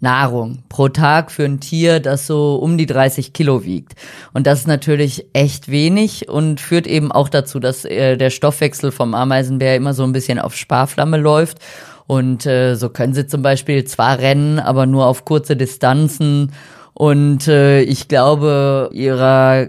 Nahrung 0.00 0.62
pro 0.68 0.88
Tag 0.88 1.32
für 1.32 1.44
ein 1.44 1.60
Tier, 1.60 1.98
das 1.98 2.26
so 2.26 2.56
um 2.56 2.78
die 2.78 2.86
30 2.86 3.32
Kilo 3.32 3.64
wiegt. 3.64 3.94
Und 4.32 4.46
das 4.46 4.60
ist 4.60 4.66
natürlich 4.68 5.26
echt 5.32 5.70
wenig 5.70 6.28
und 6.28 6.60
führt 6.60 6.86
eben 6.86 7.10
auch 7.10 7.28
dazu, 7.28 7.58
dass 7.58 7.84
äh, 7.84 8.16
der 8.16 8.30
Stoffwechsel 8.30 8.92
vom 8.92 9.14
Ameisenbär 9.14 9.74
immer 9.76 9.94
so 9.94 10.04
ein 10.04 10.12
bisschen 10.12 10.38
auf 10.38 10.54
Sparflamme 10.54 11.16
läuft. 11.16 11.58
Und 12.06 12.46
äh, 12.46 12.74
so 12.74 12.90
können 12.90 13.14
sie 13.14 13.26
zum 13.26 13.42
Beispiel 13.42 13.84
zwar 13.84 14.18
rennen, 14.18 14.58
aber 14.58 14.86
nur 14.86 15.06
auf 15.06 15.24
kurze 15.24 15.56
Distanzen. 15.56 16.52
Und 16.92 17.48
äh, 17.48 17.82
ich 17.82 18.06
glaube, 18.06 18.90
ihrer 18.92 19.66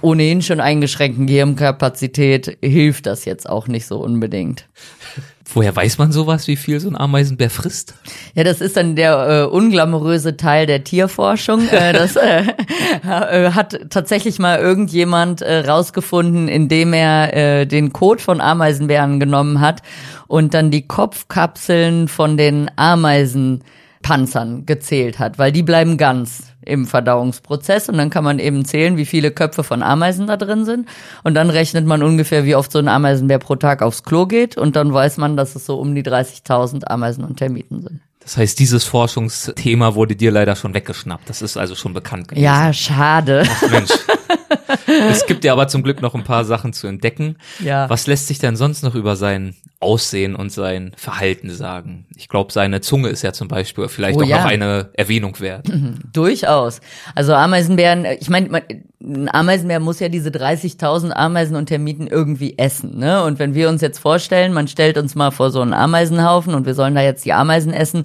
ohnehin 0.00 0.42
schon 0.42 0.60
eingeschränkten 0.60 1.26
Gehirnkapazität 1.26 2.58
hilft 2.62 3.06
das 3.06 3.24
jetzt 3.24 3.48
auch 3.48 3.66
nicht 3.66 3.86
so 3.86 4.00
unbedingt. 4.00 4.68
Woher 5.50 5.74
weiß 5.74 5.96
man 5.96 6.12
sowas, 6.12 6.46
wie 6.46 6.56
viel 6.56 6.78
so 6.78 6.90
ein 6.90 6.96
Ameisenbär 6.96 7.48
frisst? 7.48 7.94
Ja, 8.34 8.44
das 8.44 8.60
ist 8.60 8.76
dann 8.76 8.96
der 8.96 9.28
äh, 9.28 9.44
unglamouröse 9.44 10.36
Teil 10.36 10.66
der 10.66 10.84
Tierforschung. 10.84 11.66
Äh, 11.68 11.94
das 11.94 12.16
äh, 12.16 12.42
äh, 13.08 13.52
hat 13.52 13.78
tatsächlich 13.88 14.38
mal 14.38 14.58
irgendjemand 14.58 15.40
äh, 15.40 15.66
rausgefunden, 15.66 16.48
indem 16.48 16.92
er 16.92 17.34
äh, 17.34 17.66
den 17.66 17.94
Kot 17.94 18.20
von 18.20 18.42
Ameisenbären 18.42 19.20
genommen 19.20 19.60
hat 19.60 19.82
und 20.26 20.52
dann 20.52 20.70
die 20.70 20.86
Kopfkapseln 20.86 22.08
von 22.08 22.36
den 22.36 22.70
Ameisenpanzern 22.76 24.66
gezählt 24.66 25.18
hat, 25.18 25.38
weil 25.38 25.50
die 25.50 25.62
bleiben 25.62 25.96
ganz 25.96 26.47
im 26.68 26.86
Verdauungsprozess 26.86 27.88
und 27.88 27.96
dann 27.98 28.10
kann 28.10 28.24
man 28.24 28.38
eben 28.38 28.64
zählen, 28.64 28.96
wie 28.96 29.06
viele 29.06 29.30
Köpfe 29.30 29.64
von 29.64 29.82
Ameisen 29.82 30.26
da 30.26 30.36
drin 30.36 30.64
sind 30.64 30.88
und 31.24 31.34
dann 31.34 31.50
rechnet 31.50 31.86
man 31.86 32.02
ungefähr, 32.02 32.44
wie 32.44 32.54
oft 32.54 32.70
so 32.70 32.78
ein 32.78 32.88
Ameisenbär 32.88 33.38
pro 33.38 33.56
Tag 33.56 33.82
aufs 33.82 34.02
Klo 34.02 34.26
geht 34.26 34.56
und 34.56 34.76
dann 34.76 34.92
weiß 34.92 35.16
man, 35.16 35.36
dass 35.36 35.56
es 35.56 35.66
so 35.66 35.76
um 35.78 35.94
die 35.94 36.02
30.000 36.02 36.84
Ameisen 36.86 37.24
und 37.24 37.36
Termiten 37.36 37.82
sind. 37.82 38.00
Das 38.20 38.36
heißt, 38.36 38.58
dieses 38.58 38.84
Forschungsthema 38.84 39.94
wurde 39.94 40.14
dir 40.14 40.30
leider 40.30 40.54
schon 40.54 40.74
weggeschnappt. 40.74 41.30
Das 41.30 41.40
ist 41.40 41.56
also 41.56 41.74
schon 41.74 41.94
bekannt 41.94 42.28
gewesen. 42.28 42.44
Ja, 42.44 42.72
schade. 42.74 43.44
Mensch. 43.70 43.90
es 45.10 45.26
gibt 45.26 45.44
ja 45.44 45.52
aber 45.52 45.68
zum 45.68 45.82
Glück 45.82 46.02
noch 46.02 46.14
ein 46.14 46.24
paar 46.24 46.44
Sachen 46.44 46.72
zu 46.72 46.86
entdecken. 46.86 47.36
Ja. 47.60 47.88
Was 47.88 48.06
lässt 48.06 48.26
sich 48.26 48.38
denn 48.38 48.56
sonst 48.56 48.82
noch 48.82 48.94
über 48.94 49.16
sein 49.16 49.54
Aussehen 49.80 50.34
und 50.34 50.50
sein 50.50 50.92
Verhalten 50.96 51.50
sagen? 51.50 52.06
Ich 52.16 52.28
glaube, 52.28 52.52
seine 52.52 52.80
Zunge 52.80 53.08
ist 53.08 53.22
ja 53.22 53.32
zum 53.32 53.48
Beispiel 53.48 53.88
vielleicht 53.88 54.18
Oh 54.18 54.22
auch 54.22 54.26
ja. 54.26 54.38
noch 54.38 54.50
eine 54.50 54.90
Erwähnung 54.94 55.38
wert. 55.40 55.66
Durchaus. 56.12 56.80
Also 57.14 57.34
Ameisenbären, 57.34 58.04
ich 58.04 58.28
meine, 58.28 58.62
ein 59.00 59.28
Ameisenbär 59.32 59.80
muss 59.80 60.00
ja 60.00 60.08
diese 60.08 60.30
30.000 60.30 61.12
Ameisen 61.12 61.56
und 61.56 61.66
Termiten 61.66 62.06
irgendwie 62.06 62.58
essen, 62.58 62.98
ne? 62.98 63.22
Und 63.22 63.38
wenn 63.38 63.54
wir 63.54 63.68
uns 63.68 63.80
jetzt 63.80 63.98
vorstellen, 63.98 64.52
man 64.52 64.68
stellt 64.68 64.98
uns 64.98 65.14
mal 65.14 65.30
vor 65.30 65.50
so 65.50 65.60
einen 65.60 65.72
Ameisenhaufen 65.74 66.54
und 66.54 66.66
wir 66.66 66.74
sollen 66.74 66.94
da 66.94 67.02
jetzt 67.02 67.24
die 67.24 67.32
Ameisen 67.32 67.72
essen, 67.72 68.04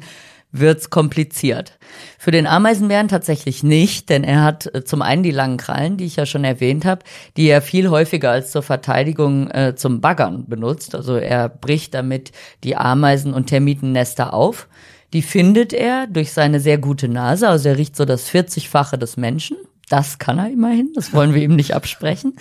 wird's 0.53 0.89
kompliziert. 0.89 1.77
Für 2.17 2.31
den 2.31 2.47
Ameisenbären 2.47 3.09
tatsächlich 3.09 3.63
nicht, 3.63 4.09
denn 4.09 4.23
er 4.23 4.43
hat 4.43 4.73
äh, 4.73 4.85
zum 4.85 5.01
einen 5.01 5.23
die 5.23 5.31
langen 5.31 5.57
Krallen, 5.57 5.97
die 5.97 6.05
ich 6.05 6.15
ja 6.15 6.25
schon 6.25 6.45
erwähnt 6.45 6.85
habe, 6.85 7.03
die 7.35 7.47
er 7.47 7.61
viel 7.61 7.89
häufiger 7.89 8.31
als 8.31 8.51
zur 8.51 8.63
Verteidigung 8.63 9.49
äh, 9.51 9.75
zum 9.75 9.99
Baggern 9.99 10.45
benutzt. 10.47 10.95
Also 10.95 11.17
er 11.17 11.49
bricht 11.49 11.93
damit 11.93 12.31
die 12.63 12.77
Ameisen- 12.77 13.33
und 13.33 13.47
Termitennester 13.47 14.33
auf. 14.33 14.69
Die 15.11 15.23
findet 15.23 15.73
er 15.73 16.07
durch 16.07 16.31
seine 16.31 16.59
sehr 16.59 16.77
gute 16.77 17.07
Nase, 17.07 17.49
also 17.49 17.69
er 17.69 17.77
riecht 17.77 17.95
so 17.95 18.05
das 18.05 18.29
40-fache 18.29 18.97
des 18.97 19.17
Menschen. 19.17 19.57
Das 19.89 20.17
kann 20.17 20.39
er 20.39 20.49
immerhin, 20.49 20.91
das 20.95 21.13
wollen 21.13 21.33
wir 21.33 21.41
ihm 21.41 21.55
nicht 21.55 21.75
absprechen. 21.75 22.35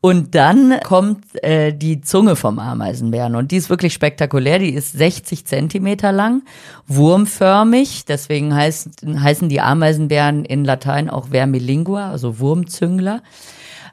Und 0.00 0.34
dann 0.36 0.78
kommt 0.84 1.42
äh, 1.42 1.72
die 1.72 2.00
Zunge 2.00 2.36
vom 2.36 2.58
Ameisenbären 2.58 3.34
und 3.34 3.50
die 3.50 3.56
ist 3.56 3.68
wirklich 3.68 3.92
spektakulär. 3.92 4.60
Die 4.60 4.72
ist 4.72 4.92
60 4.92 5.44
Zentimeter 5.44 6.12
lang, 6.12 6.42
wurmförmig. 6.86 8.04
Deswegen 8.04 8.54
heißt, 8.54 9.04
heißen 9.04 9.48
die 9.48 9.60
Ameisenbären 9.60 10.44
in 10.44 10.64
Latein 10.64 11.10
auch 11.10 11.28
Vermilingua, 11.28 12.10
also 12.10 12.38
Wurmzüngler 12.38 13.22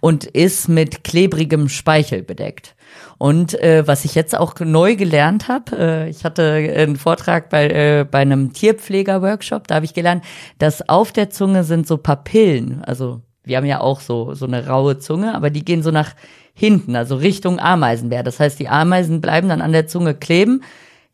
und 0.05 0.23
ist 0.23 0.69
mit 0.69 1.03
klebrigem 1.03 1.67
Speichel 1.67 2.21
bedeckt. 2.21 2.75
Und 3.17 3.59
äh, 3.59 3.87
was 3.87 4.05
ich 4.05 4.13
jetzt 4.13 4.37
auch 4.37 4.53
neu 4.59 4.95
gelernt 4.95 5.47
habe, 5.47 5.75
äh, 5.79 6.09
ich 6.11 6.23
hatte 6.23 6.43
einen 6.43 6.95
Vortrag 6.95 7.49
bei, 7.49 7.69
äh, 7.69 8.05
bei 8.09 8.19
einem 8.19 8.53
Tierpfleger-Workshop, 8.53 9.67
da 9.67 9.73
habe 9.73 9.85
ich 9.85 9.95
gelernt, 9.95 10.23
dass 10.59 10.87
auf 10.87 11.11
der 11.11 11.31
Zunge 11.31 11.63
sind 11.63 11.87
so 11.87 11.97
Papillen, 11.97 12.83
also 12.83 13.23
wir 13.43 13.57
haben 13.57 13.65
ja 13.65 13.81
auch 13.81 13.99
so, 13.99 14.35
so 14.35 14.45
eine 14.45 14.67
raue 14.67 14.99
Zunge, 14.99 15.33
aber 15.33 15.49
die 15.49 15.65
gehen 15.65 15.81
so 15.81 15.89
nach 15.89 16.13
hinten, 16.53 16.95
also 16.95 17.15
Richtung 17.15 17.59
Ameisenbär. 17.59 18.21
Das 18.21 18.39
heißt, 18.39 18.59
die 18.59 18.69
Ameisen 18.69 19.21
bleiben 19.21 19.49
dann 19.49 19.61
an 19.63 19.71
der 19.71 19.87
Zunge 19.87 20.13
kleben, 20.13 20.61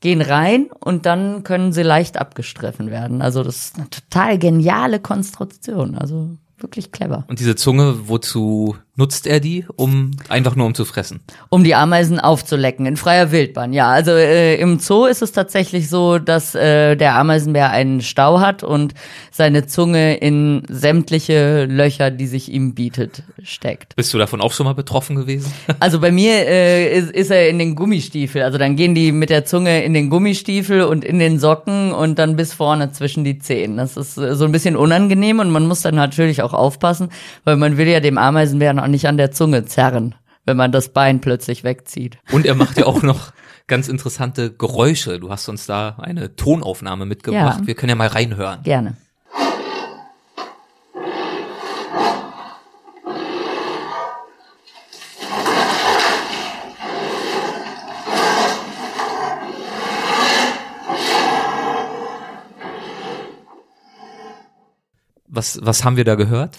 gehen 0.01 0.19
rein 0.19 0.67
und 0.81 1.05
dann 1.05 1.43
können 1.43 1.71
sie 1.71 1.83
leicht 1.83 2.17
abgestriffen 2.17 2.91
werden. 2.91 3.21
Also 3.21 3.41
das 3.41 3.55
ist 3.55 3.77
eine 3.77 3.89
total 3.89 4.37
geniale 4.37 4.99
Konstruktion, 4.99 5.97
also 5.97 6.31
wirklich 6.61 6.91
clever. 6.91 7.25
Und 7.27 7.39
diese 7.39 7.55
Zunge, 7.55 8.07
wozu 8.07 8.75
Nutzt 8.97 9.25
er 9.25 9.39
die, 9.39 9.65
um 9.77 10.11
einfach 10.27 10.57
nur 10.57 10.65
um 10.65 10.75
zu 10.75 10.83
fressen? 10.83 11.21
Um 11.47 11.63
die 11.63 11.75
Ameisen 11.75 12.19
aufzulecken 12.19 12.85
in 12.85 12.97
freier 12.97 13.31
Wildbahn. 13.31 13.71
Ja, 13.71 13.89
also 13.89 14.11
äh, 14.11 14.55
im 14.55 14.79
Zoo 14.79 15.05
ist 15.05 15.21
es 15.21 15.31
tatsächlich 15.31 15.89
so, 15.89 16.19
dass 16.19 16.55
äh, 16.55 16.97
der 16.97 17.15
Ameisenbär 17.15 17.69
einen 17.69 18.01
Stau 18.01 18.41
hat 18.41 18.63
und 18.63 18.93
seine 19.31 19.65
Zunge 19.65 20.17
in 20.17 20.63
sämtliche 20.67 21.67
Löcher, 21.67 22.11
die 22.11 22.27
sich 22.27 22.51
ihm 22.51 22.75
bietet, 22.75 23.23
steckt. 23.41 23.95
Bist 23.95 24.13
du 24.13 24.17
davon 24.17 24.41
auch 24.41 24.51
schon 24.51 24.65
mal 24.65 24.75
betroffen 24.75 25.15
gewesen? 25.15 25.51
Also 25.79 25.99
bei 25.99 26.11
mir 26.11 26.47
äh, 26.47 26.95
ist, 26.95 27.11
ist 27.11 27.31
er 27.31 27.49
in 27.49 27.57
den 27.57 27.75
Gummistiefel. 27.75 28.43
Also 28.43 28.57
dann 28.57 28.75
gehen 28.75 28.93
die 28.93 29.11
mit 29.11 29.29
der 29.29 29.45
Zunge 29.45 29.83
in 29.83 29.93
den 29.93 30.09
Gummistiefel 30.09 30.81
und 30.83 31.03
in 31.03 31.17
den 31.17 31.39
Socken 31.39 31.91
und 31.91 32.19
dann 32.19 32.35
bis 32.35 32.53
vorne 32.53 32.91
zwischen 32.91 33.23
die 33.23 33.39
Zehen. 33.39 33.77
Das 33.77 33.97
ist 33.97 34.17
äh, 34.17 34.35
so 34.35 34.45
ein 34.45 34.51
bisschen 34.51 34.75
unangenehm 34.75 35.39
und 35.39 35.49
man 35.49 35.65
muss 35.65 35.81
dann 35.81 35.95
natürlich 35.95 36.41
auch 36.43 36.53
aufpassen, 36.53 37.09
weil 37.45 37.55
man 37.55 37.77
will 37.77 37.87
ja 37.87 37.99
dem 37.99 38.17
Ameisenbären 38.17 38.80
auch 38.81 38.87
nicht 38.87 39.07
an 39.07 39.17
der 39.17 39.31
Zunge 39.31 39.65
zerren, 39.65 40.15
wenn 40.45 40.57
man 40.57 40.71
das 40.71 40.89
Bein 40.89 41.21
plötzlich 41.21 41.63
wegzieht. 41.63 42.17
Und 42.31 42.45
er 42.45 42.55
macht 42.55 42.77
ja 42.77 42.85
auch 42.85 43.01
noch 43.03 43.33
ganz 43.67 43.87
interessante 43.87 44.51
Geräusche. 44.51 45.19
Du 45.19 45.29
hast 45.29 45.47
uns 45.47 45.65
da 45.65 45.97
eine 45.99 46.35
Tonaufnahme 46.35 47.05
mitgebracht. 47.05 47.61
Ja. 47.61 47.67
Wir 47.67 47.75
können 47.75 47.89
ja 47.91 47.95
mal 47.95 48.07
reinhören. 48.07 48.63
Gerne. 48.63 48.97
Was, 65.33 65.59
was 65.63 65.85
haben 65.85 65.95
wir 65.95 66.03
da 66.03 66.15
gehört? 66.15 66.57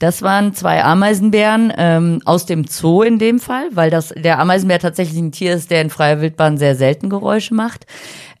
Das 0.00 0.22
waren 0.22 0.54
zwei 0.54 0.82
Ameisenbären 0.82 1.70
ähm, 1.76 2.22
aus 2.24 2.46
dem 2.46 2.64
Zoo 2.64 3.02
in 3.02 3.18
dem 3.18 3.38
Fall, 3.38 3.68
weil 3.72 3.90
das 3.90 4.14
der 4.16 4.38
Ameisenbär 4.38 4.78
tatsächlich 4.78 5.20
ein 5.20 5.30
Tier 5.30 5.52
ist, 5.52 5.70
der 5.70 5.82
in 5.82 5.90
freier 5.90 6.22
Wildbahn 6.22 6.56
sehr 6.56 6.74
selten 6.74 7.10
Geräusche 7.10 7.52
macht. 7.52 7.84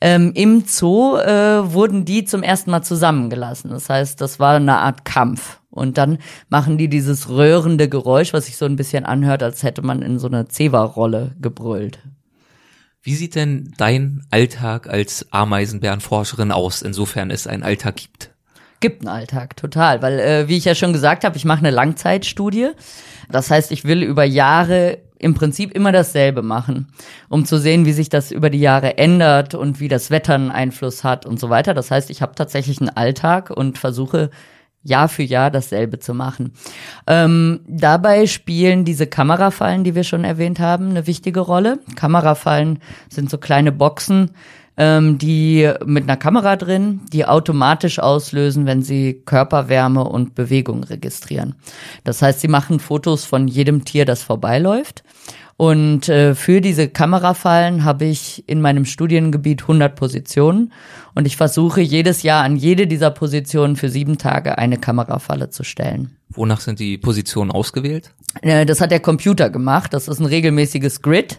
Ähm, 0.00 0.32
Im 0.34 0.64
Zoo 0.66 1.18
äh, 1.18 1.70
wurden 1.70 2.06
die 2.06 2.24
zum 2.24 2.42
ersten 2.42 2.70
Mal 2.70 2.80
zusammengelassen. 2.80 3.70
Das 3.70 3.90
heißt, 3.90 4.22
das 4.22 4.40
war 4.40 4.56
eine 4.56 4.78
Art 4.78 5.04
Kampf. 5.04 5.60
Und 5.68 5.98
dann 5.98 6.16
machen 6.48 6.78
die 6.78 6.88
dieses 6.88 7.28
röhrende 7.28 7.90
Geräusch, 7.90 8.32
was 8.32 8.46
sich 8.46 8.56
so 8.56 8.64
ein 8.64 8.76
bisschen 8.76 9.04
anhört, 9.04 9.42
als 9.42 9.62
hätte 9.62 9.82
man 9.82 10.00
in 10.00 10.18
so 10.18 10.28
einer 10.28 10.48
Zewa-Rolle 10.48 11.36
gebrüllt. 11.40 11.98
Wie 13.02 13.14
sieht 13.14 13.34
denn 13.34 13.74
dein 13.76 14.24
Alltag 14.30 14.88
als 14.88 15.26
Ameisenbärenforscherin 15.30 16.52
aus, 16.52 16.80
insofern 16.80 17.30
es 17.30 17.46
einen 17.46 17.64
Alltag 17.64 17.96
gibt? 17.96 18.30
Gibt 18.80 19.02
einen 19.02 19.14
Alltag, 19.14 19.56
total. 19.56 20.02
Weil, 20.02 20.18
äh, 20.18 20.48
wie 20.48 20.56
ich 20.56 20.64
ja 20.64 20.74
schon 20.74 20.92
gesagt 20.92 21.24
habe, 21.24 21.36
ich 21.36 21.44
mache 21.44 21.60
eine 21.60 21.70
Langzeitstudie. 21.70 22.70
Das 23.30 23.50
heißt, 23.50 23.72
ich 23.72 23.84
will 23.84 24.02
über 24.02 24.24
Jahre 24.24 24.98
im 25.18 25.34
Prinzip 25.34 25.72
immer 25.72 25.92
dasselbe 25.92 26.40
machen, 26.40 26.88
um 27.28 27.44
zu 27.44 27.58
sehen, 27.58 27.84
wie 27.84 27.92
sich 27.92 28.08
das 28.08 28.32
über 28.32 28.48
die 28.48 28.58
Jahre 28.58 28.96
ändert 28.96 29.54
und 29.54 29.78
wie 29.78 29.88
das 29.88 30.10
Wetter 30.10 30.34
einen 30.34 30.50
Einfluss 30.50 31.04
hat 31.04 31.26
und 31.26 31.38
so 31.38 31.50
weiter. 31.50 31.74
Das 31.74 31.90
heißt, 31.90 32.08
ich 32.08 32.22
habe 32.22 32.34
tatsächlich 32.34 32.80
einen 32.80 32.88
Alltag 32.88 33.50
und 33.50 33.76
versuche 33.76 34.30
Jahr 34.82 35.08
für 35.08 35.22
Jahr 35.22 35.50
dasselbe 35.50 35.98
zu 35.98 36.14
machen. 36.14 36.52
Ähm, 37.06 37.60
dabei 37.68 38.26
spielen 38.26 38.86
diese 38.86 39.06
Kamerafallen, 39.06 39.84
die 39.84 39.94
wir 39.94 40.04
schon 40.04 40.24
erwähnt 40.24 40.58
haben, 40.58 40.88
eine 40.90 41.06
wichtige 41.06 41.40
Rolle. 41.40 41.80
Kamerafallen 41.96 42.78
sind 43.10 43.28
so 43.28 43.36
kleine 43.36 43.72
Boxen, 43.72 44.30
ähm, 44.80 45.18
die 45.18 45.70
mit 45.84 46.04
einer 46.04 46.16
Kamera 46.16 46.56
drin, 46.56 47.02
die 47.12 47.26
automatisch 47.26 47.98
auslösen, 47.98 48.64
wenn 48.64 48.80
sie 48.80 49.20
Körperwärme 49.26 50.02
und 50.04 50.34
Bewegung 50.34 50.84
registrieren. 50.84 51.54
Das 52.02 52.22
heißt, 52.22 52.40
sie 52.40 52.48
machen 52.48 52.80
Fotos 52.80 53.26
von 53.26 53.46
jedem 53.46 53.84
Tier, 53.84 54.06
das 54.06 54.22
vorbeiläuft. 54.22 55.04
Und 55.58 56.08
äh, 56.08 56.34
für 56.34 56.62
diese 56.62 56.88
Kamerafallen 56.88 57.84
habe 57.84 58.06
ich 58.06 58.48
in 58.48 58.62
meinem 58.62 58.86
Studiengebiet 58.86 59.60
100 59.60 59.94
Positionen 59.94 60.72
und 61.14 61.26
ich 61.26 61.36
versuche 61.36 61.82
jedes 61.82 62.22
Jahr 62.22 62.42
an 62.42 62.56
jede 62.56 62.86
dieser 62.86 63.10
Positionen 63.10 63.76
für 63.76 63.90
sieben 63.90 64.16
Tage 64.16 64.56
eine 64.56 64.78
Kamerafalle 64.78 65.50
zu 65.50 65.62
stellen. 65.62 66.16
Wonach 66.30 66.60
sind 66.60 66.78
die 66.80 66.96
Positionen 66.96 67.50
ausgewählt? 67.50 68.12
Äh, 68.40 68.64
Das 68.64 68.80
hat 68.80 68.90
der 68.92 69.00
Computer 69.00 69.50
gemacht. 69.50 69.92
Das 69.92 70.08
ist 70.08 70.20
ein 70.20 70.24
regelmäßiges 70.24 71.02
Grid. 71.02 71.38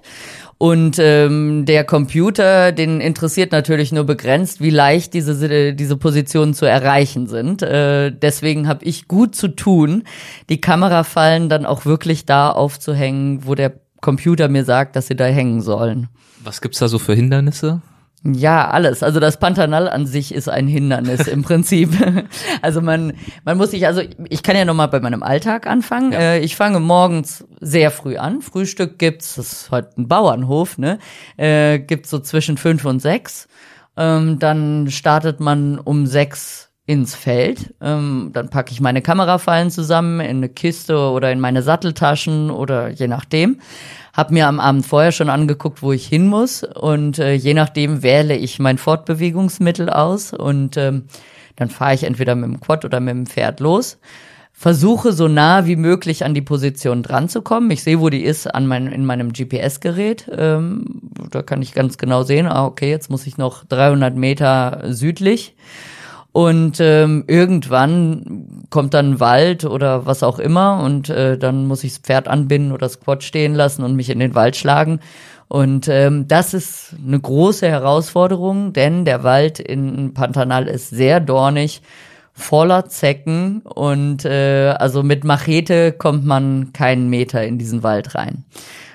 Und 0.62 1.00
ähm, 1.00 1.66
der 1.66 1.84
Computer, 1.84 2.72
den 2.72 3.02
interessiert 3.02 3.52
natürlich 3.52 3.92
nur 3.92 4.04
begrenzt, 4.04 4.62
wie 4.62 4.70
leicht 4.70 5.16
diese, 5.16 5.74
diese 5.74 5.98
Positionen 5.98 6.54
zu 6.54 6.68
erreichen 6.68 7.26
sind. 7.26 7.64
Äh, 7.64 8.12
deswegen 8.12 8.68
habe 8.68 8.86
ich 8.86 9.08
gut 9.08 9.36
zu 9.36 9.48
tun, 9.48 10.04
die 10.50 10.62
Kamerafallen 10.62 11.50
dann 11.50 11.66
auch 11.66 11.86
wirklich 11.86 12.28
da 12.28 12.52
aufzuhängen, 12.52 13.48
wo 13.48 13.56
der 13.56 13.74
Computer 14.02 14.50
mir 14.50 14.64
sagt, 14.64 14.96
dass 14.96 15.08
sie 15.08 15.16
da 15.16 15.26
hängen 15.26 15.62
sollen. 15.62 16.10
Was 16.44 16.62
gibt's 16.62 16.78
da 16.78 16.88
so 16.88 17.00
für 17.00 17.16
Hindernisse? 17.16 17.82
Ja, 18.24 18.70
alles. 18.70 19.02
Also 19.02 19.20
das 19.20 19.40
Pantanal 19.40 19.90
an 19.90 20.06
sich 20.06 20.32
ist 20.34 20.48
ein 20.48 20.68
Hindernis 20.68 21.28
im 21.28 21.44
Prinzip. 21.44 21.90
Also 22.62 22.82
man, 22.82 23.14
man 23.44 23.58
muss 23.58 23.72
sich, 23.72 23.88
also 23.88 24.02
ich 24.30 24.44
kann 24.44 24.56
ja 24.56 24.66
nochmal 24.66 24.88
bei 24.88 25.00
meinem 25.00 25.24
Alltag 25.24 25.66
anfangen. 25.66 26.12
Ja. 26.12 26.20
Äh, 26.20 26.40
Ich 26.42 26.56
fange 26.56 26.80
morgens 26.80 27.46
sehr 27.60 27.90
früh 27.90 28.18
an. 28.18 28.42
Frühstück 28.42 29.00
gibt's, 29.00 29.36
das 29.36 29.52
ist 29.52 29.72
heute 29.72 29.90
ein 29.98 30.08
Bauernhof, 30.08 30.78
ne? 30.78 31.00
Äh, 31.38 31.80
gibt's 31.80 32.10
so 32.12 32.20
zwischen 32.20 32.58
fünf 32.58 32.86
und 32.86 33.00
sechs. 33.02 33.48
Ähm, 33.98 34.38
dann 34.38 34.90
startet 34.92 35.40
man 35.40 35.80
um 35.80 36.06
sechs 36.06 36.70
ins 36.86 37.16
Feld. 37.16 37.74
Ähm, 37.82 38.32
dann 38.34 38.50
packe 38.50 38.72
ich 38.72 38.82
meine 38.82 39.02
Kamerafallen 39.02 39.72
zusammen 39.72 40.20
in 40.20 40.38
eine 40.38 40.50
Kiste 40.50 40.98
oder 40.98 41.32
in 41.32 41.40
meine 41.40 41.62
Satteltaschen 41.64 42.52
oder 42.52 42.90
je 42.90 43.08
nachdem. 43.08 43.60
Hab 44.14 44.32
mir 44.32 44.48
am 44.48 44.60
Abend 44.60 44.86
vorher 44.86 45.12
schon 45.12 45.30
angeguckt, 45.30 45.82
wo 45.82 45.94
ich 45.94 46.06
hin 46.06 46.28
muss 46.28 46.64
und 46.64 47.20
äh, 47.20 47.34
je 47.34 47.54
nachdem 47.54 48.04
wähle 48.04 48.36
ich 48.36 48.60
mein 48.60 48.78
Fortbewegungsmittel 48.78 49.90
aus 49.90 50.34
und 50.34 50.76
ähm, 50.78 51.06
dann 51.56 51.70
fahre 51.70 51.94
ich 51.94 52.04
entweder 52.04 52.36
mit 52.36 52.50
dem 52.50 52.60
Quad 52.60 52.86
oder 52.86 53.00
mit 53.00 53.14
dem 53.14 53.26
Pferd 53.26 53.60
los. 53.60 54.00
Versuche 54.52 55.12
so 55.12 55.28
nah 55.28 55.66
wie 55.66 55.76
möglich 55.76 56.24
an 56.24 56.34
die 56.34 56.42
Position 56.42 57.02
dran 57.02 57.30
zu 57.30 57.42
kommen. 57.42 57.72
Ich 57.72 57.84
sehe, 57.84 58.00
wo 58.00 58.10
die 58.10 58.24
ist 58.24 58.46
an 58.46 58.68
mein, 58.68 58.88
in 58.88 59.06
meinem 59.06 59.34
GPS-Gerät. 59.34 60.30
Ähm, 60.38 61.02
da 61.32 61.42
kann 61.42 61.64
ich 61.64 61.74
ganz 61.74 61.98
genau 61.98 62.22
sehen, 62.24 62.46
ah, 62.48 62.66
okay, 62.66 62.90
jetzt 62.90 63.10
muss 63.10 63.26
ich 63.26 63.38
noch 63.38 63.64
300 63.66 64.16
Meter 64.16 64.84
südlich. 64.90 65.56
Und 66.34 66.80
ähm, 66.80 67.26
irgendwann 67.28 68.66
kommt 68.70 68.94
dann 68.94 69.12
ein 69.12 69.20
Wald 69.20 69.66
oder 69.66 70.06
was 70.06 70.24
auch 70.24 70.40
immer 70.40 70.82
und 70.82 71.10
äh, 71.10 71.38
dann 71.38 71.68
muss 71.68 71.84
ich 71.84 71.94
das 71.94 72.02
Pferd 72.02 72.30
anbinden 72.30 72.72
oder 72.72 72.86
das 72.86 73.02
Quad 73.02 73.24
stehen 73.24 73.54
lassen 73.54 73.84
und 73.84 73.98
mich 73.98 74.10
in 74.10 74.20
den 74.20 74.34
Wald 74.34 74.56
schlagen. 74.56 75.02
Und 75.50 75.90
ähm, 75.90 76.30
das 76.30 76.54
ist 76.54 76.96
eine 77.06 77.20
große 77.20 77.68
Herausforderung, 77.68 78.72
denn 78.72 79.04
der 79.04 79.24
Wald 79.24 79.60
in 79.60 80.14
Pantanal 80.14 80.70
ist 80.70 80.92
sehr 80.92 81.20
dornig, 81.20 81.82
voller 82.32 82.86
Zecken 82.86 83.62
und 83.64 84.24
äh, 84.24 84.74
also 84.80 85.04
mit 85.04 85.26
Machete 85.26 85.92
kommt 85.92 86.26
man 86.26 86.72
keinen 86.72 87.10
Meter 87.10 87.44
in 87.44 87.58
diesen 87.58 87.84
Wald 87.84 88.16
rein. 88.16 88.46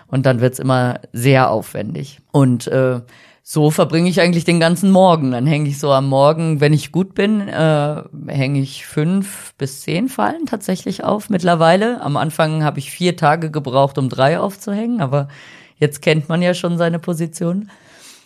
Und 0.06 0.24
dann 0.24 0.40
wird's 0.40 0.58
immer 0.58 1.00
sehr 1.12 1.50
aufwendig. 1.50 2.20
Und 2.32 2.68
äh, 2.68 3.00
so 3.48 3.70
verbringe 3.70 4.10
ich 4.10 4.20
eigentlich 4.20 4.44
den 4.44 4.58
ganzen 4.58 4.90
Morgen. 4.90 5.30
Dann 5.30 5.46
hänge 5.46 5.68
ich 5.68 5.78
so 5.78 5.92
am 5.92 6.08
Morgen, 6.08 6.60
wenn 6.60 6.72
ich 6.72 6.90
gut 6.90 7.14
bin, 7.14 7.46
äh, 7.46 8.02
hänge 8.26 8.58
ich 8.58 8.84
fünf 8.84 9.54
bis 9.56 9.82
zehn 9.82 10.08
Fallen 10.08 10.46
tatsächlich 10.46 11.04
auf 11.04 11.30
mittlerweile. 11.30 12.00
Am 12.00 12.16
Anfang 12.16 12.64
habe 12.64 12.80
ich 12.80 12.90
vier 12.90 13.16
Tage 13.16 13.52
gebraucht, 13.52 13.98
um 13.98 14.08
drei 14.08 14.40
aufzuhängen, 14.40 15.00
aber 15.00 15.28
jetzt 15.76 16.02
kennt 16.02 16.28
man 16.28 16.42
ja 16.42 16.54
schon 16.54 16.76
seine 16.76 16.98
Position. 16.98 17.70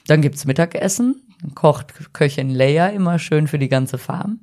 Dann 0.06 0.22
gibt's 0.22 0.46
Mittagessen, 0.46 1.20
kocht 1.54 2.14
Köchin 2.14 2.48
Leia 2.48 2.86
immer 2.86 3.18
schön 3.18 3.46
für 3.46 3.58
die 3.58 3.68
ganze 3.68 3.98
Farm. 3.98 4.40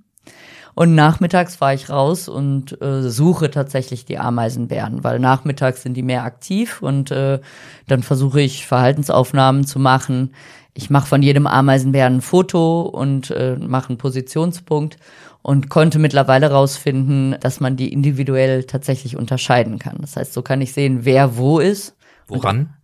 Und 0.75 0.93
nachmittags 0.93 1.55
fahre 1.55 1.73
ich 1.73 1.89
raus 1.89 2.29
und 2.29 2.79
äh, 2.83 3.01
suche 3.09 3.49
tatsächlich 3.49 4.05
die 4.05 4.19
Ameisenbären, 4.19 5.03
weil 5.03 5.17
nachmittags 5.17 5.81
sind 5.81 5.95
die 5.95 6.03
mehr 6.03 6.23
aktiv 6.23 6.83
und 6.83 7.09
äh, 7.09 7.39
dann 7.87 8.03
versuche 8.03 8.41
ich 8.41 8.67
Verhaltensaufnahmen 8.67 9.65
zu 9.65 9.79
machen. 9.79 10.35
Ich 10.77 10.91
mache 10.91 11.07
von 11.07 11.23
jedem 11.23 11.47
Ameisenbären 11.47 12.17
ein 12.17 12.21
Foto 12.21 12.83
und 12.83 13.31
äh, 13.31 13.55
mache 13.59 13.89
einen 13.89 13.97
Positionspunkt 13.97 14.97
und 15.41 15.69
konnte 15.69 15.97
mittlerweile 15.97 16.51
rausfinden, 16.51 17.35
dass 17.39 17.59
man 17.59 17.77
die 17.77 17.91
individuell 17.91 18.63
tatsächlich 18.63 19.17
unterscheiden 19.17 19.79
kann. 19.79 19.97
Das 20.01 20.15
heißt, 20.15 20.33
so 20.33 20.43
kann 20.43 20.61
ich 20.61 20.73
sehen, 20.73 20.99
wer 21.01 21.35
wo 21.35 21.57
ist. 21.57 21.95
Woran? 22.27 22.75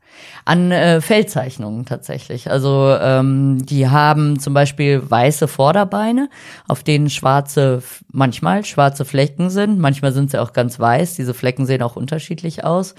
An 0.43 0.71
äh, 0.71 1.01
Feldzeichnungen 1.01 1.85
tatsächlich. 1.85 2.49
Also 2.49 2.97
ähm, 2.99 3.63
die 3.63 3.87
haben 3.87 4.39
zum 4.39 4.55
Beispiel 4.55 5.03
weiße 5.07 5.47
Vorderbeine, 5.47 6.29
auf 6.67 6.83
denen 6.83 7.11
schwarze, 7.11 7.83
manchmal 8.11 8.65
schwarze 8.65 9.05
Flecken 9.05 9.51
sind. 9.51 9.77
Manchmal 9.77 10.13
sind 10.13 10.31
sie 10.31 10.41
auch 10.41 10.53
ganz 10.53 10.79
weiß. 10.79 11.13
Diese 11.15 11.35
Flecken 11.35 11.67
sehen 11.67 11.83
auch 11.83 11.95
unterschiedlich 11.95 12.63
aus. 12.63 12.95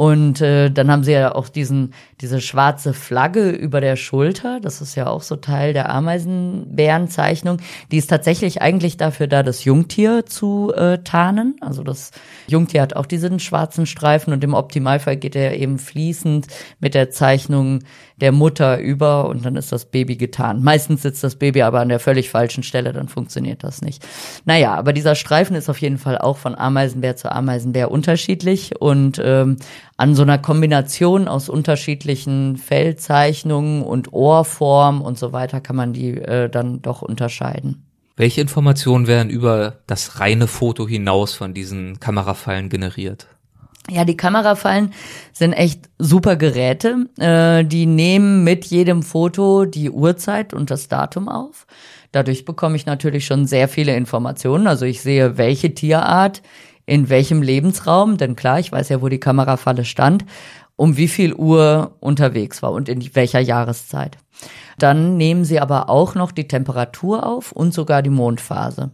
Und 0.00 0.40
äh, 0.40 0.70
dann 0.70 0.90
haben 0.90 1.04
sie 1.04 1.12
ja 1.12 1.34
auch 1.34 1.50
diesen, 1.50 1.92
diese 2.22 2.40
schwarze 2.40 2.94
Flagge 2.94 3.50
über 3.50 3.82
der 3.82 3.96
Schulter. 3.96 4.58
Das 4.58 4.80
ist 4.80 4.94
ja 4.94 5.08
auch 5.08 5.20
so 5.20 5.36
Teil 5.36 5.74
der 5.74 5.90
Ameisenbärenzeichnung. 5.90 7.58
Die 7.90 7.98
ist 7.98 8.06
tatsächlich 8.06 8.62
eigentlich 8.62 8.96
dafür 8.96 9.26
da, 9.26 9.42
das 9.42 9.66
Jungtier 9.66 10.24
zu 10.24 10.72
äh, 10.74 11.02
tarnen. 11.04 11.56
Also 11.60 11.82
das 11.82 12.12
Jungtier 12.46 12.80
hat 12.80 12.96
auch 12.96 13.04
diesen 13.04 13.40
schwarzen 13.40 13.84
Streifen 13.84 14.32
und 14.32 14.42
im 14.42 14.54
Optimalfall 14.54 15.18
geht 15.18 15.36
er 15.36 15.58
eben 15.58 15.78
fließend 15.78 16.46
mit 16.78 16.94
der 16.94 17.10
Zeichnung 17.10 17.80
der 18.20 18.32
Mutter 18.32 18.78
über 18.78 19.28
und 19.28 19.44
dann 19.44 19.56
ist 19.56 19.72
das 19.72 19.86
Baby 19.86 20.16
getan. 20.16 20.62
Meistens 20.62 21.02
sitzt 21.02 21.24
das 21.24 21.36
Baby 21.36 21.62
aber 21.62 21.80
an 21.80 21.88
der 21.88 22.00
völlig 22.00 22.30
falschen 22.30 22.62
Stelle, 22.62 22.92
dann 22.92 23.08
funktioniert 23.08 23.64
das 23.64 23.82
nicht. 23.82 24.06
Naja, 24.44 24.74
aber 24.74 24.92
dieser 24.92 25.14
Streifen 25.14 25.56
ist 25.56 25.68
auf 25.68 25.80
jeden 25.80 25.98
Fall 25.98 26.18
auch 26.18 26.36
von 26.36 26.54
Ameisenbär 26.54 27.16
zu 27.16 27.32
Ameisenbär 27.32 27.90
unterschiedlich 27.90 28.80
und 28.80 29.20
ähm, 29.22 29.56
an 29.96 30.14
so 30.14 30.22
einer 30.22 30.38
Kombination 30.38 31.28
aus 31.28 31.48
unterschiedlichen 31.48 32.56
Fellzeichnungen 32.56 33.82
und 33.82 34.12
Ohrform 34.12 35.02
und 35.02 35.18
so 35.18 35.32
weiter 35.32 35.60
kann 35.60 35.76
man 35.76 35.92
die 35.92 36.12
äh, 36.16 36.48
dann 36.48 36.82
doch 36.82 37.02
unterscheiden. 37.02 37.84
Welche 38.16 38.42
Informationen 38.42 39.06
werden 39.06 39.30
über 39.30 39.78
das 39.86 40.20
reine 40.20 40.46
Foto 40.46 40.86
hinaus 40.86 41.32
von 41.32 41.54
diesen 41.54 42.00
Kamerafallen 42.00 42.68
generiert? 42.68 43.28
Ja, 43.88 44.04
die 44.04 44.16
Kamerafallen 44.16 44.92
sind 45.32 45.52
echt 45.52 45.88
super 45.98 46.36
Geräte. 46.36 47.06
Äh, 47.18 47.64
die 47.64 47.86
nehmen 47.86 48.44
mit 48.44 48.66
jedem 48.66 49.02
Foto 49.02 49.64
die 49.64 49.90
Uhrzeit 49.90 50.52
und 50.52 50.70
das 50.70 50.88
Datum 50.88 51.28
auf. 51.28 51.66
Dadurch 52.12 52.44
bekomme 52.44 52.76
ich 52.76 52.86
natürlich 52.86 53.26
schon 53.26 53.46
sehr 53.46 53.68
viele 53.68 53.96
Informationen. 53.96 54.66
Also 54.66 54.84
ich 54.84 55.00
sehe, 55.00 55.38
welche 55.38 55.74
Tierart 55.74 56.42
in 56.86 57.08
welchem 57.08 57.40
Lebensraum, 57.40 58.16
denn 58.16 58.34
klar, 58.34 58.58
ich 58.58 58.72
weiß 58.72 58.88
ja, 58.88 59.00
wo 59.00 59.08
die 59.08 59.20
Kamerafalle 59.20 59.84
stand, 59.84 60.24
um 60.74 60.96
wie 60.96 61.08
viel 61.08 61.34
Uhr 61.34 61.96
unterwegs 62.00 62.62
war 62.62 62.72
und 62.72 62.88
in 62.88 63.14
welcher 63.14 63.38
Jahreszeit. 63.38 64.18
Dann 64.78 65.16
nehmen 65.16 65.44
sie 65.44 65.60
aber 65.60 65.88
auch 65.88 66.14
noch 66.14 66.32
die 66.32 66.48
Temperatur 66.48 67.26
auf 67.26 67.52
und 67.52 67.72
sogar 67.74 68.02
die 68.02 68.10
Mondphase. 68.10 68.90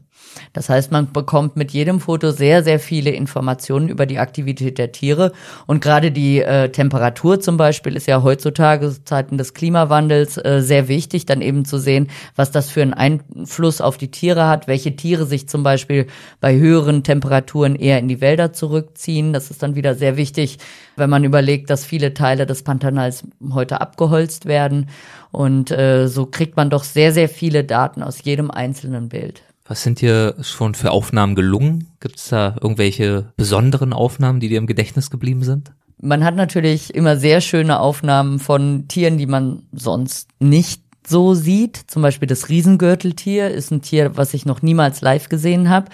Das 0.52 0.68
heißt, 0.68 0.92
man 0.92 1.12
bekommt 1.12 1.56
mit 1.56 1.72
jedem 1.72 2.00
Foto 2.00 2.30
sehr, 2.30 2.62
sehr 2.62 2.78
viele 2.78 3.10
Informationen 3.10 3.88
über 3.88 4.06
die 4.06 4.18
Aktivität 4.18 4.78
der 4.78 4.92
Tiere. 4.92 5.32
Und 5.66 5.82
gerade 5.82 6.10
die 6.10 6.42
äh, 6.42 6.70
Temperatur 6.70 7.40
zum 7.40 7.56
Beispiel 7.56 7.96
ist 7.96 8.06
ja 8.06 8.22
heutzutage 8.22 8.94
Zeiten 9.04 9.38
des 9.38 9.54
Klimawandels 9.54 10.36
äh, 10.38 10.60
sehr 10.62 10.88
wichtig, 10.88 11.26
dann 11.26 11.42
eben 11.42 11.64
zu 11.64 11.78
sehen, 11.78 12.08
was 12.34 12.50
das 12.50 12.70
für 12.70 12.82
einen 12.82 12.94
Einfluss 12.94 13.80
auf 13.80 13.96
die 13.98 14.10
Tiere 14.10 14.46
hat, 14.46 14.68
welche 14.68 14.96
Tiere 14.96 15.26
sich 15.26 15.48
zum 15.48 15.62
Beispiel 15.62 16.06
bei 16.40 16.56
höheren 16.56 17.02
Temperaturen 17.02 17.76
eher 17.76 17.98
in 17.98 18.08
die 18.08 18.20
Wälder 18.20 18.52
zurückziehen. 18.52 19.32
Das 19.32 19.50
ist 19.50 19.62
dann 19.62 19.74
wieder 19.74 19.94
sehr 19.94 20.16
wichtig, 20.16 20.58
wenn 20.96 21.10
man 21.10 21.24
überlegt, 21.24 21.70
dass 21.70 21.84
viele 21.84 22.14
Teile 22.14 22.46
des 22.46 22.62
Pantanals 22.62 23.24
heute 23.52 23.80
abgeholzt 23.80 24.46
werden. 24.46 24.88
Und 25.32 25.70
äh, 25.70 26.08
so 26.08 26.26
kriegt 26.26 26.56
man 26.56 26.70
doch 26.70 26.84
sehr, 26.84 27.12
sehr 27.12 27.28
viele 27.28 27.64
Daten 27.64 28.02
aus 28.02 28.24
jedem 28.24 28.50
einzelnen 28.50 29.08
Bild. 29.08 29.42
Was 29.68 29.82
sind 29.82 30.00
dir 30.00 30.36
schon 30.42 30.74
für 30.74 30.92
Aufnahmen 30.92 31.34
gelungen? 31.34 31.88
Gibt 32.00 32.16
es 32.16 32.28
da 32.28 32.56
irgendwelche 32.60 33.32
besonderen 33.36 33.92
Aufnahmen, 33.92 34.38
die 34.38 34.48
dir 34.48 34.58
im 34.58 34.66
Gedächtnis 34.66 35.10
geblieben 35.10 35.42
sind? 35.42 35.72
Man 36.00 36.24
hat 36.24 36.36
natürlich 36.36 36.94
immer 36.94 37.16
sehr 37.16 37.40
schöne 37.40 37.80
Aufnahmen 37.80 38.38
von 38.38 38.86
Tieren, 38.86 39.18
die 39.18 39.26
man 39.26 39.62
sonst 39.72 40.28
nicht 40.38 40.82
so 41.08 41.34
sieht. 41.34 41.80
Zum 41.86 42.02
Beispiel 42.02 42.28
das 42.28 42.48
Riesengürteltier 42.48 43.50
ist 43.50 43.70
ein 43.70 43.80
Tier, 43.80 44.16
was 44.16 44.34
ich 44.34 44.44
noch 44.44 44.62
niemals 44.62 45.00
live 45.00 45.28
gesehen 45.28 45.70
habe, 45.70 45.86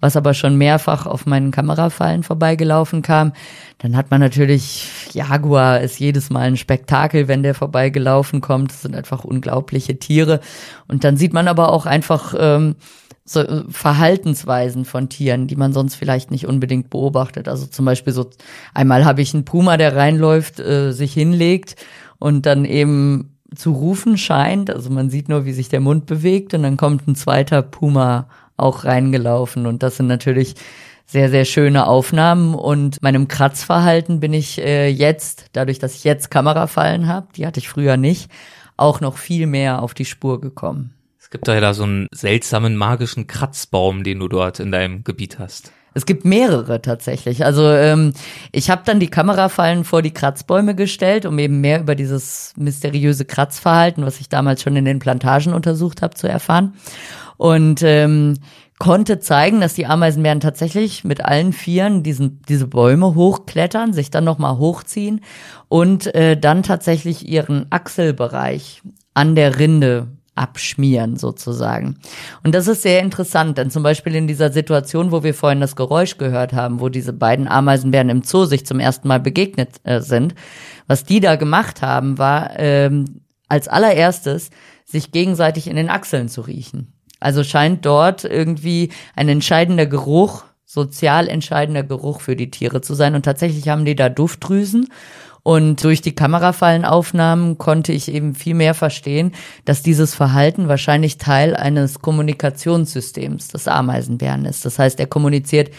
was 0.00 0.16
aber 0.16 0.34
schon 0.34 0.56
mehrfach 0.56 1.06
auf 1.06 1.26
meinen 1.26 1.50
Kamerafallen 1.50 2.22
vorbeigelaufen 2.22 3.02
kam. 3.02 3.32
Dann 3.78 3.96
hat 3.96 4.10
man 4.10 4.20
natürlich, 4.20 4.88
Jaguar 5.12 5.80
ist 5.80 5.98
jedes 5.98 6.30
Mal 6.30 6.48
ein 6.48 6.56
Spektakel, 6.56 7.28
wenn 7.28 7.42
der 7.42 7.54
vorbeigelaufen 7.54 8.40
kommt. 8.40 8.70
Das 8.70 8.82
sind 8.82 8.94
einfach 8.94 9.24
unglaubliche 9.24 9.98
Tiere. 9.98 10.40
Und 10.86 11.04
dann 11.04 11.16
sieht 11.16 11.32
man 11.32 11.48
aber 11.48 11.72
auch 11.72 11.86
einfach 11.86 12.34
ähm, 12.38 12.76
so 13.28 13.40
äh, 13.40 13.64
Verhaltensweisen 13.68 14.84
von 14.84 15.08
Tieren, 15.08 15.46
die 15.46 15.56
man 15.56 15.72
sonst 15.72 15.94
vielleicht 15.94 16.30
nicht 16.30 16.46
unbedingt 16.46 16.90
beobachtet. 16.90 17.48
Also 17.48 17.66
zum 17.66 17.84
Beispiel 17.84 18.12
so, 18.12 18.30
einmal 18.74 19.04
habe 19.04 19.20
ich 19.20 19.34
einen 19.34 19.44
Puma, 19.44 19.76
der 19.76 19.94
reinläuft, 19.94 20.60
äh, 20.60 20.92
sich 20.92 21.12
hinlegt 21.12 21.76
und 22.18 22.46
dann 22.46 22.64
eben 22.64 23.36
zu 23.54 23.72
rufen 23.72 24.16
scheint. 24.16 24.70
Also 24.70 24.90
man 24.90 25.10
sieht 25.10 25.28
nur, 25.28 25.44
wie 25.44 25.52
sich 25.52 25.68
der 25.68 25.80
Mund 25.80 26.06
bewegt 26.06 26.54
und 26.54 26.62
dann 26.62 26.76
kommt 26.76 27.06
ein 27.06 27.14
zweiter 27.14 27.62
Puma 27.62 28.28
auch 28.56 28.84
reingelaufen. 28.84 29.66
Und 29.66 29.82
das 29.82 29.96
sind 29.96 30.06
natürlich 30.06 30.54
sehr, 31.06 31.30
sehr 31.30 31.44
schöne 31.44 31.86
Aufnahmen. 31.86 32.54
Und 32.54 33.02
meinem 33.02 33.28
Kratzverhalten 33.28 34.20
bin 34.20 34.32
ich 34.32 34.58
äh, 34.58 34.88
jetzt, 34.88 35.46
dadurch, 35.52 35.78
dass 35.78 35.94
ich 35.94 36.04
jetzt 36.04 36.30
Kamerafallen 36.30 37.06
habe, 37.06 37.28
die 37.36 37.46
hatte 37.46 37.60
ich 37.60 37.68
früher 37.68 37.96
nicht, 37.96 38.30
auch 38.76 39.00
noch 39.00 39.16
viel 39.16 39.46
mehr 39.46 39.82
auf 39.82 39.94
die 39.94 40.04
Spur 40.04 40.40
gekommen. 40.40 40.94
Es 41.28 41.32
gibt 41.32 41.46
da 41.46 41.60
ja 41.60 41.74
so 41.74 41.82
einen 41.82 42.06
seltsamen 42.10 42.74
magischen 42.74 43.26
Kratzbaum, 43.26 44.02
den 44.02 44.18
du 44.18 44.28
dort 44.28 44.60
in 44.60 44.72
deinem 44.72 45.04
Gebiet 45.04 45.38
hast. 45.38 45.72
Es 45.92 46.06
gibt 46.06 46.24
mehrere 46.24 46.80
tatsächlich. 46.80 47.44
Also 47.44 47.68
ähm, 47.68 48.14
ich 48.50 48.70
habe 48.70 48.80
dann 48.86 48.98
die 48.98 49.10
Kamerafallen 49.10 49.84
vor 49.84 50.00
die 50.00 50.14
Kratzbäume 50.14 50.74
gestellt, 50.74 51.26
um 51.26 51.38
eben 51.38 51.60
mehr 51.60 51.80
über 51.80 51.94
dieses 51.94 52.54
mysteriöse 52.56 53.26
Kratzverhalten, 53.26 54.06
was 54.06 54.20
ich 54.20 54.30
damals 54.30 54.62
schon 54.62 54.74
in 54.76 54.86
den 54.86 55.00
Plantagen 55.00 55.52
untersucht 55.52 56.00
habe, 56.00 56.14
zu 56.14 56.26
erfahren. 56.26 56.72
Und 57.36 57.82
ähm, 57.82 58.38
konnte 58.78 59.18
zeigen, 59.18 59.60
dass 59.60 59.74
die 59.74 59.84
Ameisenbären 59.84 60.40
tatsächlich 60.40 61.04
mit 61.04 61.22
allen 61.22 61.52
Vieren 61.52 62.02
diesen, 62.02 62.40
diese 62.48 62.68
Bäume 62.68 63.14
hochklettern, 63.14 63.92
sich 63.92 64.10
dann 64.10 64.24
nochmal 64.24 64.56
hochziehen 64.56 65.20
und 65.68 66.14
äh, 66.14 66.38
dann 66.38 66.62
tatsächlich 66.62 67.28
ihren 67.28 67.66
Achselbereich 67.68 68.80
an 69.12 69.34
der 69.34 69.58
Rinde 69.58 70.08
abschmieren 70.38 71.16
sozusagen. 71.16 71.98
Und 72.44 72.54
das 72.54 72.68
ist 72.68 72.82
sehr 72.82 73.00
interessant, 73.00 73.58
denn 73.58 73.70
zum 73.70 73.82
Beispiel 73.82 74.14
in 74.14 74.26
dieser 74.26 74.52
Situation, 74.52 75.12
wo 75.12 75.22
wir 75.22 75.34
vorhin 75.34 75.60
das 75.60 75.76
Geräusch 75.76 76.16
gehört 76.16 76.52
haben, 76.52 76.80
wo 76.80 76.88
diese 76.88 77.12
beiden 77.12 77.48
Ameisenbären 77.48 78.08
im 78.08 78.22
Zoo 78.22 78.44
sich 78.44 78.64
zum 78.64 78.80
ersten 78.80 79.08
Mal 79.08 79.20
begegnet 79.20 79.80
äh, 79.84 80.00
sind, 80.00 80.34
was 80.86 81.04
die 81.04 81.20
da 81.20 81.36
gemacht 81.36 81.82
haben, 81.82 82.18
war 82.18 82.58
ähm, 82.58 83.22
als 83.48 83.68
allererstes 83.68 84.50
sich 84.84 85.12
gegenseitig 85.12 85.68
in 85.68 85.76
den 85.76 85.90
Achseln 85.90 86.28
zu 86.28 86.40
riechen. 86.42 86.92
Also 87.20 87.44
scheint 87.44 87.84
dort 87.84 88.24
irgendwie 88.24 88.90
ein 89.16 89.28
entscheidender 89.28 89.86
Geruch, 89.86 90.44
sozial 90.64 91.28
entscheidender 91.28 91.82
Geruch 91.82 92.20
für 92.20 92.36
die 92.36 92.50
Tiere 92.50 92.80
zu 92.80 92.94
sein. 92.94 93.14
Und 93.14 93.24
tatsächlich 93.24 93.68
haben 93.68 93.84
die 93.84 93.96
da 93.96 94.08
Duftdrüsen 94.08 94.88
und 95.42 95.82
durch 95.82 96.02
die 96.02 96.14
Kamerafallenaufnahmen 96.14 97.58
konnte 97.58 97.92
ich 97.92 98.12
eben 98.12 98.34
viel 98.34 98.54
mehr 98.54 98.74
verstehen, 98.74 99.32
dass 99.64 99.82
dieses 99.82 100.14
Verhalten 100.14 100.68
wahrscheinlich 100.68 101.18
Teil 101.18 101.56
eines 101.56 102.00
Kommunikationssystems 102.00 103.48
des 103.48 103.68
Ameisenbären 103.68 104.44
ist. 104.44 104.64
Das 104.64 104.78
heißt, 104.78 105.00
er 105.00 105.06
kommuniziert 105.06 105.70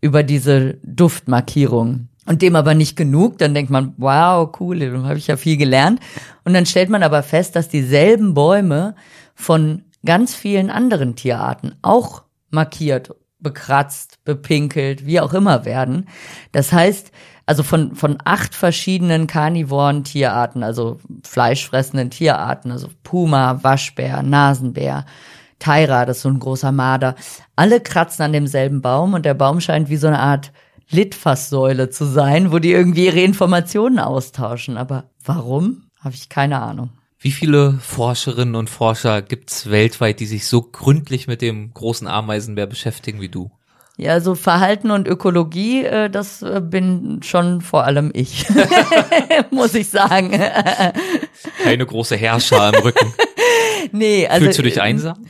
über 0.00 0.22
diese 0.22 0.78
Duftmarkierung. 0.82 2.08
Und 2.26 2.42
dem 2.42 2.56
aber 2.56 2.74
nicht 2.74 2.96
genug, 2.96 3.38
dann 3.38 3.54
denkt 3.54 3.70
man, 3.70 3.94
wow, 3.96 4.50
cool, 4.60 4.78
dann 4.78 5.04
habe 5.04 5.18
ich 5.18 5.28
ja 5.28 5.38
viel 5.38 5.56
gelernt. 5.56 6.00
Und 6.44 6.52
dann 6.52 6.66
stellt 6.66 6.90
man 6.90 7.02
aber 7.02 7.22
fest, 7.22 7.56
dass 7.56 7.68
dieselben 7.68 8.34
Bäume 8.34 8.94
von 9.34 9.82
ganz 10.04 10.34
vielen 10.34 10.68
anderen 10.70 11.16
Tierarten 11.16 11.74
auch 11.80 12.24
markiert, 12.50 13.14
bekratzt, 13.40 14.18
bepinkelt, 14.24 15.06
wie 15.06 15.20
auch 15.20 15.32
immer 15.32 15.64
werden. 15.64 16.06
Das 16.52 16.72
heißt, 16.72 17.12
also 17.48 17.62
von, 17.62 17.94
von 17.94 18.18
acht 18.24 18.54
verschiedenen 18.54 19.26
karnivoren 19.26 20.04
Tierarten, 20.04 20.62
also 20.62 21.00
fleischfressenden 21.22 22.10
Tierarten, 22.10 22.70
also 22.70 22.88
Puma, 23.02 23.64
Waschbär, 23.64 24.22
Nasenbär, 24.22 25.06
Taira, 25.58 26.04
das 26.04 26.18
ist 26.18 26.22
so 26.24 26.28
ein 26.28 26.40
großer 26.40 26.72
Marder. 26.72 27.14
Alle 27.56 27.80
kratzen 27.80 28.26
an 28.26 28.34
demselben 28.34 28.82
Baum 28.82 29.14
und 29.14 29.24
der 29.24 29.32
Baum 29.32 29.62
scheint 29.62 29.88
wie 29.88 29.96
so 29.96 30.08
eine 30.08 30.18
Art 30.18 30.52
Litfaßsäule 30.90 31.88
zu 31.88 32.04
sein, 32.04 32.52
wo 32.52 32.58
die 32.58 32.70
irgendwie 32.70 33.06
ihre 33.06 33.20
Informationen 33.20 33.98
austauschen. 33.98 34.76
Aber 34.76 35.04
warum? 35.24 35.84
Habe 36.00 36.14
ich 36.14 36.28
keine 36.28 36.60
Ahnung. 36.60 36.90
Wie 37.18 37.32
viele 37.32 37.78
Forscherinnen 37.80 38.56
und 38.56 38.68
Forscher 38.68 39.22
gibt's 39.22 39.70
weltweit, 39.70 40.20
die 40.20 40.26
sich 40.26 40.46
so 40.46 40.60
gründlich 40.60 41.26
mit 41.26 41.40
dem 41.40 41.72
großen 41.72 42.06
Ameisenbär 42.06 42.66
beschäftigen 42.66 43.22
wie 43.22 43.30
du? 43.30 43.50
Ja, 44.00 44.20
so 44.20 44.36
Verhalten 44.36 44.92
und 44.92 45.08
Ökologie, 45.08 45.84
äh, 45.84 46.08
das 46.08 46.40
äh, 46.42 46.60
bin 46.62 47.20
schon 47.24 47.60
vor 47.60 47.82
allem 47.82 48.12
ich, 48.14 48.46
muss 49.50 49.74
ich 49.74 49.90
sagen. 49.90 50.40
Keine 51.64 51.84
große 51.84 52.14
Herrscher 52.14 52.68
im 52.68 52.80
Rücken. 52.80 53.12
Nee, 53.90 54.28
also. 54.28 54.44
Fühlst 54.44 54.58
du 54.60 54.62
dich 54.62 54.80
einsam? 54.80 55.26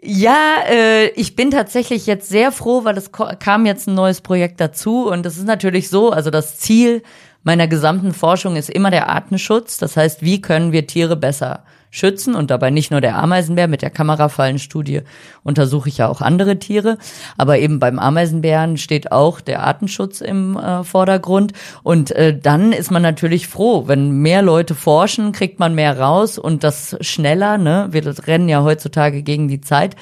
Ja, 0.00 0.56
äh, 0.70 1.08
ich 1.08 1.36
bin 1.36 1.50
tatsächlich 1.50 2.06
jetzt 2.06 2.30
sehr 2.30 2.50
froh, 2.50 2.84
weil 2.84 2.96
es 2.96 3.10
kam 3.12 3.66
jetzt 3.66 3.88
ein 3.88 3.94
neues 3.94 4.22
Projekt 4.22 4.58
dazu 4.60 5.08
und 5.08 5.26
es 5.26 5.36
ist 5.36 5.46
natürlich 5.46 5.90
so, 5.90 6.10
also 6.10 6.30
das 6.30 6.58
Ziel 6.58 7.02
meiner 7.42 7.68
gesamten 7.68 8.14
Forschung 8.14 8.56
ist 8.56 8.70
immer 8.70 8.90
der 8.90 9.10
Artenschutz. 9.10 9.76
Das 9.76 9.96
heißt, 9.96 10.22
wie 10.22 10.40
können 10.40 10.72
wir 10.72 10.86
Tiere 10.86 11.16
besser 11.16 11.64
schützen 11.90 12.34
und 12.34 12.50
dabei 12.50 12.70
nicht 12.70 12.90
nur 12.90 13.00
der 13.00 13.16
Ameisenbär. 13.16 13.68
Mit 13.68 13.82
der 13.82 13.90
Kamerafallenstudie 13.90 15.02
untersuche 15.42 15.88
ich 15.88 15.98
ja 15.98 16.08
auch 16.08 16.20
andere 16.20 16.58
Tiere, 16.58 16.98
aber 17.36 17.58
eben 17.58 17.78
beim 17.78 17.98
Ameisenbären 17.98 18.76
steht 18.76 19.12
auch 19.12 19.40
der 19.40 19.62
Artenschutz 19.62 20.20
im 20.20 20.56
äh, 20.56 20.84
Vordergrund 20.84 21.52
und 21.82 22.10
äh, 22.12 22.38
dann 22.38 22.72
ist 22.72 22.90
man 22.90 23.02
natürlich 23.02 23.48
froh, 23.48 23.88
wenn 23.88 24.10
mehr 24.10 24.42
Leute 24.42 24.74
forschen, 24.74 25.32
kriegt 25.32 25.58
man 25.58 25.74
mehr 25.74 25.98
raus 25.98 26.38
und 26.38 26.64
das 26.64 26.96
schneller. 27.00 27.58
Ne? 27.58 27.88
Wir 27.90 28.04
rennen 28.26 28.48
ja 28.48 28.62
heutzutage 28.62 29.22
gegen 29.22 29.48
die 29.48 29.60
Zeit 29.60 29.96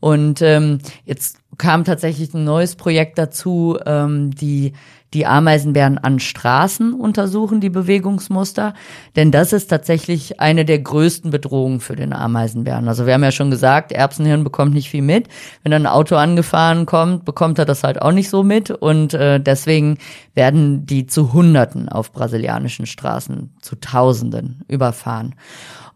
und 0.00 0.40
ähm, 0.40 0.78
jetzt 1.04 1.38
kam 1.58 1.84
tatsächlich 1.84 2.32
ein 2.32 2.44
neues 2.44 2.74
Projekt 2.74 3.18
dazu, 3.18 3.78
ähm, 3.84 4.34
die 4.34 4.72
die 5.12 5.26
Ameisenbären 5.26 5.98
an 5.98 6.20
Straßen 6.20 6.94
untersuchen, 6.94 7.60
die 7.60 7.68
Bewegungsmuster. 7.68 8.74
Denn 9.16 9.32
das 9.32 9.52
ist 9.52 9.66
tatsächlich 9.66 10.40
eine 10.40 10.64
der 10.64 10.78
größten 10.78 11.30
Bedrohungen 11.30 11.80
für 11.80 11.96
den 11.96 12.12
Ameisenbären. 12.12 12.86
Also 12.86 13.06
wir 13.06 13.14
haben 13.14 13.24
ja 13.24 13.32
schon 13.32 13.50
gesagt, 13.50 13.90
Erbsenhirn 13.90 14.44
bekommt 14.44 14.72
nicht 14.72 14.88
viel 14.88 15.02
mit. 15.02 15.28
Wenn 15.64 15.72
ein 15.72 15.86
Auto 15.86 16.16
angefahren 16.16 16.86
kommt, 16.86 17.24
bekommt 17.24 17.58
er 17.58 17.64
das 17.64 17.82
halt 17.82 18.00
auch 18.00 18.12
nicht 18.12 18.30
so 18.30 18.44
mit. 18.44 18.70
Und 18.70 19.14
äh, 19.14 19.40
deswegen 19.40 19.98
werden 20.34 20.86
die 20.86 21.06
zu 21.06 21.32
Hunderten 21.32 21.88
auf 21.88 22.12
brasilianischen 22.12 22.86
Straßen, 22.86 23.50
zu 23.60 23.76
Tausenden 23.76 24.62
überfahren. 24.68 25.34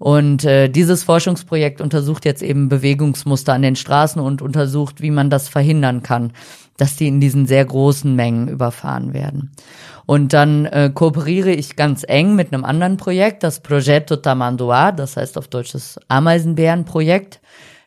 Und 0.04 0.44
äh, 0.44 0.68
dieses 0.68 1.02
Forschungsprojekt 1.02 1.80
untersucht 1.80 2.26
jetzt 2.26 2.42
eben 2.42 2.68
Bewegungsmuster 2.68 3.54
an 3.54 3.62
den 3.62 3.74
Straßen 3.74 4.20
und 4.20 4.42
untersucht, 4.42 5.00
wie 5.00 5.10
man 5.10 5.30
das 5.30 5.48
verhindern 5.48 6.02
kann, 6.02 6.34
dass 6.76 6.96
die 6.96 7.08
in 7.08 7.22
diesen 7.22 7.46
sehr 7.46 7.64
großen 7.64 8.14
Mengen 8.14 8.48
überfahren 8.48 9.14
werden. 9.14 9.52
Und 10.04 10.34
dann 10.34 10.66
äh, 10.66 10.90
kooperiere 10.92 11.52
ich 11.52 11.74
ganz 11.74 12.04
eng 12.06 12.34
mit 12.34 12.52
einem 12.52 12.66
anderen 12.66 12.98
Projekt, 12.98 13.44
das 13.44 13.60
Progetto 13.60 14.16
Tamanduá, 14.16 14.92
das 14.92 15.16
heißt 15.16 15.38
auf 15.38 15.48
Deutsch 15.48 15.72
das 15.72 15.98
Ameisenbärenprojekt. 16.08 17.40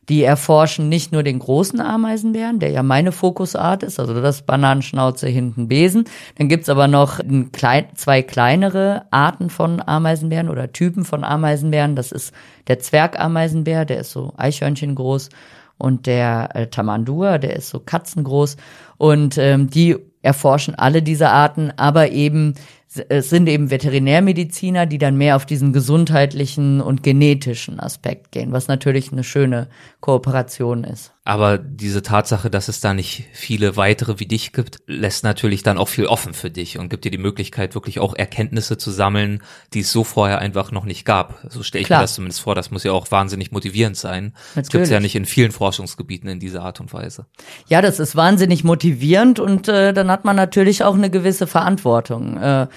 Die 0.10 0.24
erforschen 0.24 0.88
nicht 0.88 1.12
nur 1.12 1.24
den 1.24 1.40
großen 1.40 1.82
Ameisenbären, 1.82 2.60
der 2.60 2.70
ja 2.70 2.82
meine 2.82 3.12
Fokusart 3.12 3.84
ist, 3.84 4.00
also 4.00 4.14
das 4.22 4.42
Bananenschnauze 4.42 5.28
hinten 5.28 5.68
Besen. 5.68 6.06
Dann 6.38 6.48
gibt's 6.48 6.70
aber 6.70 6.88
noch 6.88 7.20
klein, 7.52 7.88
zwei 7.96 8.22
kleinere 8.22 9.06
Arten 9.12 9.50
von 9.50 9.82
Ameisenbären 9.86 10.50
oder 10.50 10.72
Typen 10.72 11.04
von 11.04 11.24
Ameisenbären. 11.24 11.96
Das 11.96 12.12
ist 12.12 12.34
der 12.68 12.80
Zwergameisenbär, 12.80 13.86
der 13.86 14.00
ist 14.00 14.12
so 14.12 14.34
Eichhörnchen 14.38 14.96
groß 14.96 15.30
und 15.78 16.06
der 16.08 16.56
äh, 16.56 16.68
Tamandua, 16.68 17.38
der 17.38 17.56
ist 17.56 17.70
so 17.70 17.80
katzengroß. 17.80 18.58
Und 18.98 19.38
ähm, 19.38 19.70
die 19.70 19.98
erforschen 20.22 20.76
alle 20.76 21.02
diese 21.02 21.30
Arten, 21.30 21.72
aber 21.78 22.12
eben 22.12 22.56
es 23.10 23.30
sind 23.30 23.48
eben 23.48 23.70
Veterinärmediziner, 23.70 24.86
die 24.86 24.98
dann 24.98 25.18
mehr 25.18 25.36
auf 25.36 25.46
diesen 25.46 25.74
gesundheitlichen 25.74 26.82
und 26.82 27.04
genetischen 27.04 27.80
Aspekt 27.80 28.32
gehen, 28.32 28.52
was 28.54 28.68
natürlich 28.68 29.12
eine 29.12 29.24
schöne 29.24 29.68
Kooperation 30.00 30.84
ist. 30.84 31.12
Aber 31.26 31.58
diese 31.58 32.04
Tatsache, 32.04 32.50
dass 32.50 32.70
es 32.70 32.80
da 32.80 32.94
nicht 32.94 33.26
viele 33.34 33.76
weitere 33.76 34.18
wie 34.20 34.28
dich 34.28 34.54
gibt, 34.54 34.78
lässt 34.88 35.26
natürlich 35.26 35.62
dann 35.62 35.78
auch 35.78 35.90
viel 35.90 36.06
offen 36.06 36.34
für 36.34 36.50
dich 36.50 36.80
und 36.80 36.88
gibt 36.88 37.04
dir 37.04 37.12
die 37.12 37.18
Möglichkeit, 37.18 37.76
wirklich 37.76 38.00
auch 38.00 38.16
Erkenntnisse 38.16 38.78
zu 38.78 38.92
sammeln, 38.92 39.44
die 39.74 39.82
es 39.82 39.92
so 39.92 40.06
vorher 40.06 40.40
einfach 40.40 40.72
noch 40.72 40.86
nicht 40.86 41.04
gab. 41.04 41.40
So 41.50 41.64
stelle 41.64 41.82
ich 41.82 41.88
Klar. 41.88 42.00
mir 42.00 42.04
das 42.06 42.14
zumindest 42.14 42.40
vor. 42.40 42.56
Das 42.56 42.72
muss 42.72 42.86
ja 42.86 42.94
auch 42.94 43.12
wahnsinnig 43.12 43.52
motivierend 43.52 43.98
sein. 43.98 44.34
Das 44.56 44.70
gibt 44.70 44.86
es 44.86 44.90
ja 44.90 45.02
nicht 45.02 45.16
in 45.16 45.26
vielen 45.26 45.52
Forschungsgebieten 45.52 46.30
in 46.30 46.40
dieser 46.40 46.64
Art 46.64 46.80
und 46.80 46.94
Weise. 46.94 47.26
Ja, 47.68 47.82
das 47.82 48.00
ist 48.00 48.16
wahnsinnig 48.16 48.64
motivierend 48.64 49.42
und 49.42 49.68
äh, 49.68 49.92
dann 49.92 50.10
hat 50.10 50.24
man 50.24 50.38
natürlich 50.38 50.86
auch 50.86 50.96
eine 50.96 51.10
gewisse 51.10 51.46
Verantwortung. 51.46 52.38
Äh, 52.38 52.68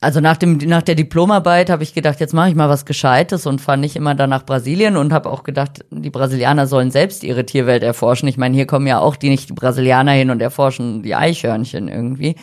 also 0.00 0.20
nach 0.20 0.36
dem 0.36 0.58
nach 0.58 0.82
der 0.82 0.94
Diplomarbeit 0.94 1.70
habe 1.70 1.82
ich 1.82 1.92
gedacht, 1.92 2.20
jetzt 2.20 2.32
mache 2.32 2.50
ich 2.50 2.54
mal 2.54 2.68
was 2.68 2.86
Gescheites 2.86 3.46
und 3.46 3.60
fahre 3.60 3.78
nicht 3.78 3.96
immer 3.96 4.14
dann 4.14 4.30
nach 4.30 4.46
Brasilien 4.46 4.96
und 4.96 5.12
habe 5.12 5.28
auch 5.28 5.42
gedacht, 5.42 5.84
die 5.90 6.10
Brasilianer 6.10 6.66
sollen 6.66 6.90
selbst 6.90 7.24
ihre 7.24 7.44
Tierwelt 7.44 7.82
erforschen. 7.82 8.28
Ich 8.28 8.36
meine, 8.36 8.54
hier 8.54 8.66
kommen 8.66 8.86
ja 8.86 9.00
auch 9.00 9.16
die 9.16 9.28
nicht 9.28 9.48
die 9.48 9.54
Brasilianer 9.54 10.12
hin 10.12 10.30
und 10.30 10.40
erforschen 10.40 11.02
die 11.02 11.14
Eichhörnchen 11.14 11.88
irgendwie. 11.88 12.36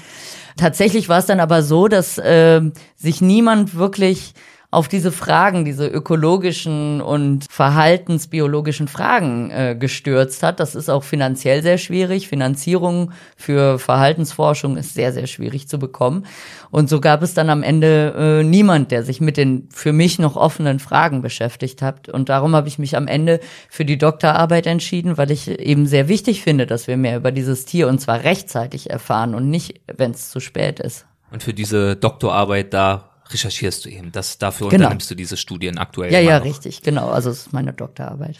Tatsächlich 0.57 1.07
war 1.09 1.19
es 1.19 1.25
dann 1.25 1.39
aber 1.39 1.63
so, 1.63 1.87
dass 1.87 2.17
äh, 2.17 2.61
sich 2.95 3.21
niemand 3.21 3.75
wirklich 3.75 4.33
auf 4.75 4.89
diese 4.89 5.13
Fragen, 5.13 5.63
diese 5.63 5.87
ökologischen 5.87 7.01
und 7.01 7.45
verhaltensbiologischen 7.49 8.89
Fragen 8.89 9.49
äh, 9.49 9.75
gestürzt 9.79 10.43
hat. 10.43 10.59
Das 10.59 10.75
ist 10.75 10.89
auch 10.89 11.03
finanziell 11.03 11.63
sehr 11.63 11.77
schwierig. 11.77 12.27
Finanzierung 12.27 13.13
für 13.37 13.79
Verhaltensforschung 13.79 14.75
ist 14.75 14.93
sehr, 14.93 15.13
sehr 15.13 15.27
schwierig 15.27 15.69
zu 15.69 15.79
bekommen. 15.79 16.25
Und 16.71 16.89
so 16.89 16.99
gab 16.99 17.21
es 17.21 17.33
dann 17.33 17.49
am 17.49 17.63
Ende 17.63 18.41
äh, 18.41 18.43
niemand, 18.43 18.91
der 18.91 19.03
sich 19.03 19.21
mit 19.21 19.37
den 19.37 19.69
für 19.71 19.93
mich 19.93 20.19
noch 20.19 20.35
offenen 20.35 20.79
Fragen 20.79 21.21
beschäftigt 21.21 21.81
hat. 21.81 22.09
Und 22.09 22.27
darum 22.27 22.53
habe 22.53 22.67
ich 22.67 22.77
mich 22.77 22.97
am 22.97 23.07
Ende 23.07 23.39
für 23.69 23.85
die 23.85 23.97
Doktorarbeit 23.97 24.67
entschieden, 24.67 25.17
weil 25.17 25.31
ich 25.31 25.47
eben 25.47 25.87
sehr 25.87 26.09
wichtig 26.09 26.41
finde, 26.41 26.67
dass 26.67 26.87
wir 26.87 26.97
mehr 26.97 27.15
über 27.15 27.31
dieses 27.31 27.63
Tier 27.63 27.87
und 27.87 28.01
zwar 28.01 28.25
rechtzeitig 28.25 28.89
erfahren 28.89 29.35
und 29.35 29.49
nicht, 29.49 29.79
wenn 29.87 30.11
es 30.11 30.29
zu 30.29 30.41
spät 30.41 30.81
ist. 30.81 31.05
Und 31.31 31.43
für 31.43 31.53
diese 31.53 31.95
Doktorarbeit 31.95 32.73
da 32.73 33.14
recherchierst 33.29 33.85
du 33.85 33.89
eben. 33.89 34.11
Das, 34.11 34.37
dafür 34.37 34.69
genau. 34.69 34.85
unternimmst 34.85 35.09
du 35.09 35.15
diese 35.15 35.37
Studien 35.37 35.77
aktuell. 35.77 36.11
Ja, 36.11 36.19
ja, 36.19 36.39
noch. 36.39 36.45
richtig, 36.45 36.81
genau. 36.81 37.09
Also 37.09 37.29
es 37.29 37.47
ist 37.47 37.53
meine 37.53 37.73
Doktorarbeit. 37.73 38.37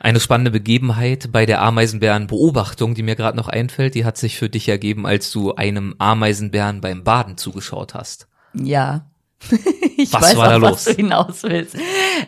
Eine 0.00 0.20
spannende 0.20 0.50
Begebenheit 0.50 1.32
bei 1.32 1.46
der 1.46 1.62
Ameisenbärenbeobachtung, 1.62 2.94
die 2.94 3.02
mir 3.02 3.16
gerade 3.16 3.36
noch 3.36 3.48
einfällt, 3.48 3.94
die 3.94 4.04
hat 4.04 4.18
sich 4.18 4.36
für 4.36 4.50
dich 4.50 4.68
ergeben, 4.68 5.06
als 5.06 5.30
du 5.32 5.54
einem 5.54 5.94
Ameisenbären 5.98 6.80
beim 6.80 7.04
Baden 7.04 7.38
zugeschaut 7.38 7.94
hast. 7.94 8.28
Ja. 8.52 9.06
ich 9.96 10.12
was 10.12 10.22
weiß 10.22 10.36
war 10.36 10.46
auch, 10.46 10.50
da 10.50 10.56
los? 10.56 10.70
was 10.72 10.84
du 10.84 10.92
hinaus 10.94 11.42
willst. 11.42 11.76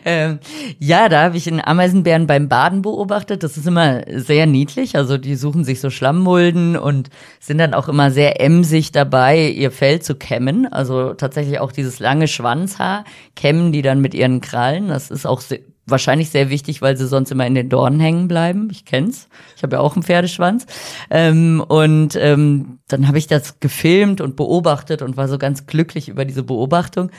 Ähm, 0.05 0.39
ja, 0.79 1.09
da 1.09 1.23
habe 1.23 1.37
ich 1.37 1.47
einen 1.47 1.61
Ameisenbären 1.61 2.27
beim 2.27 2.47
Baden 2.47 2.81
beobachtet. 2.81 3.43
Das 3.43 3.57
ist 3.57 3.67
immer 3.67 4.01
sehr 4.07 4.45
niedlich. 4.45 4.95
Also 4.95 5.17
die 5.17 5.35
suchen 5.35 5.63
sich 5.63 5.79
so 5.79 5.89
Schlammmulden 5.89 6.77
und 6.77 7.09
sind 7.39 7.57
dann 7.57 7.73
auch 7.73 7.87
immer 7.87 8.11
sehr 8.11 8.41
emsig 8.41 8.91
dabei, 8.91 9.49
ihr 9.49 9.71
Fell 9.71 10.01
zu 10.01 10.15
kämmen. 10.15 10.71
Also 10.71 11.13
tatsächlich 11.13 11.59
auch 11.59 11.71
dieses 11.71 11.99
lange 11.99 12.27
Schwanzhaar 12.27 13.03
kämmen 13.35 13.71
die 13.71 13.81
dann 13.81 14.01
mit 14.01 14.13
ihren 14.13 14.41
Krallen. 14.41 14.89
Das 14.89 15.11
ist 15.11 15.25
auch 15.25 15.41
sehr, 15.41 15.59
wahrscheinlich 15.87 16.29
sehr 16.29 16.49
wichtig, 16.49 16.81
weil 16.81 16.97
sie 16.97 17.07
sonst 17.07 17.31
immer 17.31 17.47
in 17.47 17.55
den 17.55 17.69
Dornen 17.69 17.99
hängen 17.99 18.27
bleiben. 18.27 18.69
Ich 18.71 18.85
kenn's. 18.85 19.27
Ich 19.55 19.63
habe 19.63 19.77
ja 19.77 19.81
auch 19.81 19.95
einen 19.95 20.03
Pferdeschwanz. 20.03 20.65
Ähm, 21.09 21.63
und 21.67 22.15
ähm, 22.15 22.79
dann 22.87 23.07
habe 23.07 23.17
ich 23.17 23.27
das 23.27 23.59
gefilmt 23.59 24.21
und 24.21 24.35
beobachtet 24.35 25.01
und 25.01 25.17
war 25.17 25.27
so 25.27 25.37
ganz 25.37 25.65
glücklich 25.65 26.09
über 26.09 26.25
diese 26.25 26.43
Beobachtung. 26.43 27.11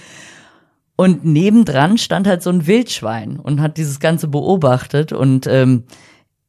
Und 0.96 1.24
nebendran 1.24 1.96
stand 1.96 2.26
halt 2.26 2.42
so 2.42 2.50
ein 2.50 2.66
Wildschwein 2.66 3.38
und 3.38 3.60
hat 3.60 3.76
dieses 3.76 4.00
Ganze 4.00 4.26
beobachtet 4.26 5.12
und 5.12 5.46
ähm, 5.46 5.84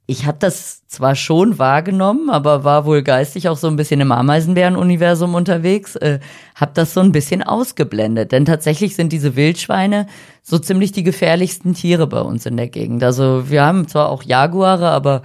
ich 0.10 0.26
habe 0.26 0.40
das 0.40 0.88
zwar 0.88 1.14
schon 1.14 1.60
wahrgenommen, 1.60 2.32
aber 2.32 2.64
war 2.64 2.86
wohl 2.86 3.04
geistig 3.04 3.48
auch 3.48 3.58
so 3.58 3.68
ein 3.68 3.76
bisschen 3.76 4.02
im 4.02 4.12
Ameisenbären-Universum 4.12 5.36
unterwegs, 5.36 5.96
äh, 5.98 6.18
habe 6.56 6.72
das 6.74 6.96
so 6.96 7.00
ein 7.00 7.12
bisschen 7.12 7.44
ausgeblendet. 7.44 8.32
Denn 8.32 8.44
tatsächlich 8.44 8.96
sind 8.96 9.14
diese 9.14 9.36
Wildschweine 9.36 10.08
so 10.42 10.58
ziemlich 10.58 10.92
die 10.94 11.04
gefährlichsten 11.04 11.76
Tiere 11.76 12.08
bei 12.08 12.22
uns 12.22 12.48
in 12.48 12.58
der 12.58 12.70
Gegend. 12.70 13.04
Also 13.04 13.52
wir 13.52 13.64
haben 13.64 13.88
zwar 13.88 14.10
auch 14.10 14.24
Jaguare, 14.24 14.90
aber 14.90 15.22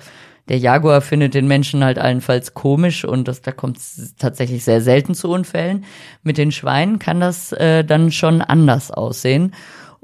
der 0.50 0.58
Jaguar 0.58 1.00
findet 1.00 1.32
den 1.32 1.48
Menschen 1.48 1.82
halt 1.82 1.98
allenfalls 1.98 2.52
komisch 2.52 3.06
und 3.06 3.26
das, 3.26 3.40
da 3.40 3.52
kommt 3.52 3.78
tatsächlich 4.18 4.64
sehr 4.64 4.82
selten 4.82 5.14
zu 5.14 5.30
Unfällen. 5.30 5.86
Mit 6.22 6.36
den 6.36 6.52
Schweinen 6.52 6.98
kann 6.98 7.20
das 7.20 7.52
äh, 7.52 7.84
dann 7.84 8.12
schon 8.12 8.42
anders 8.42 8.90
aussehen. 8.90 9.54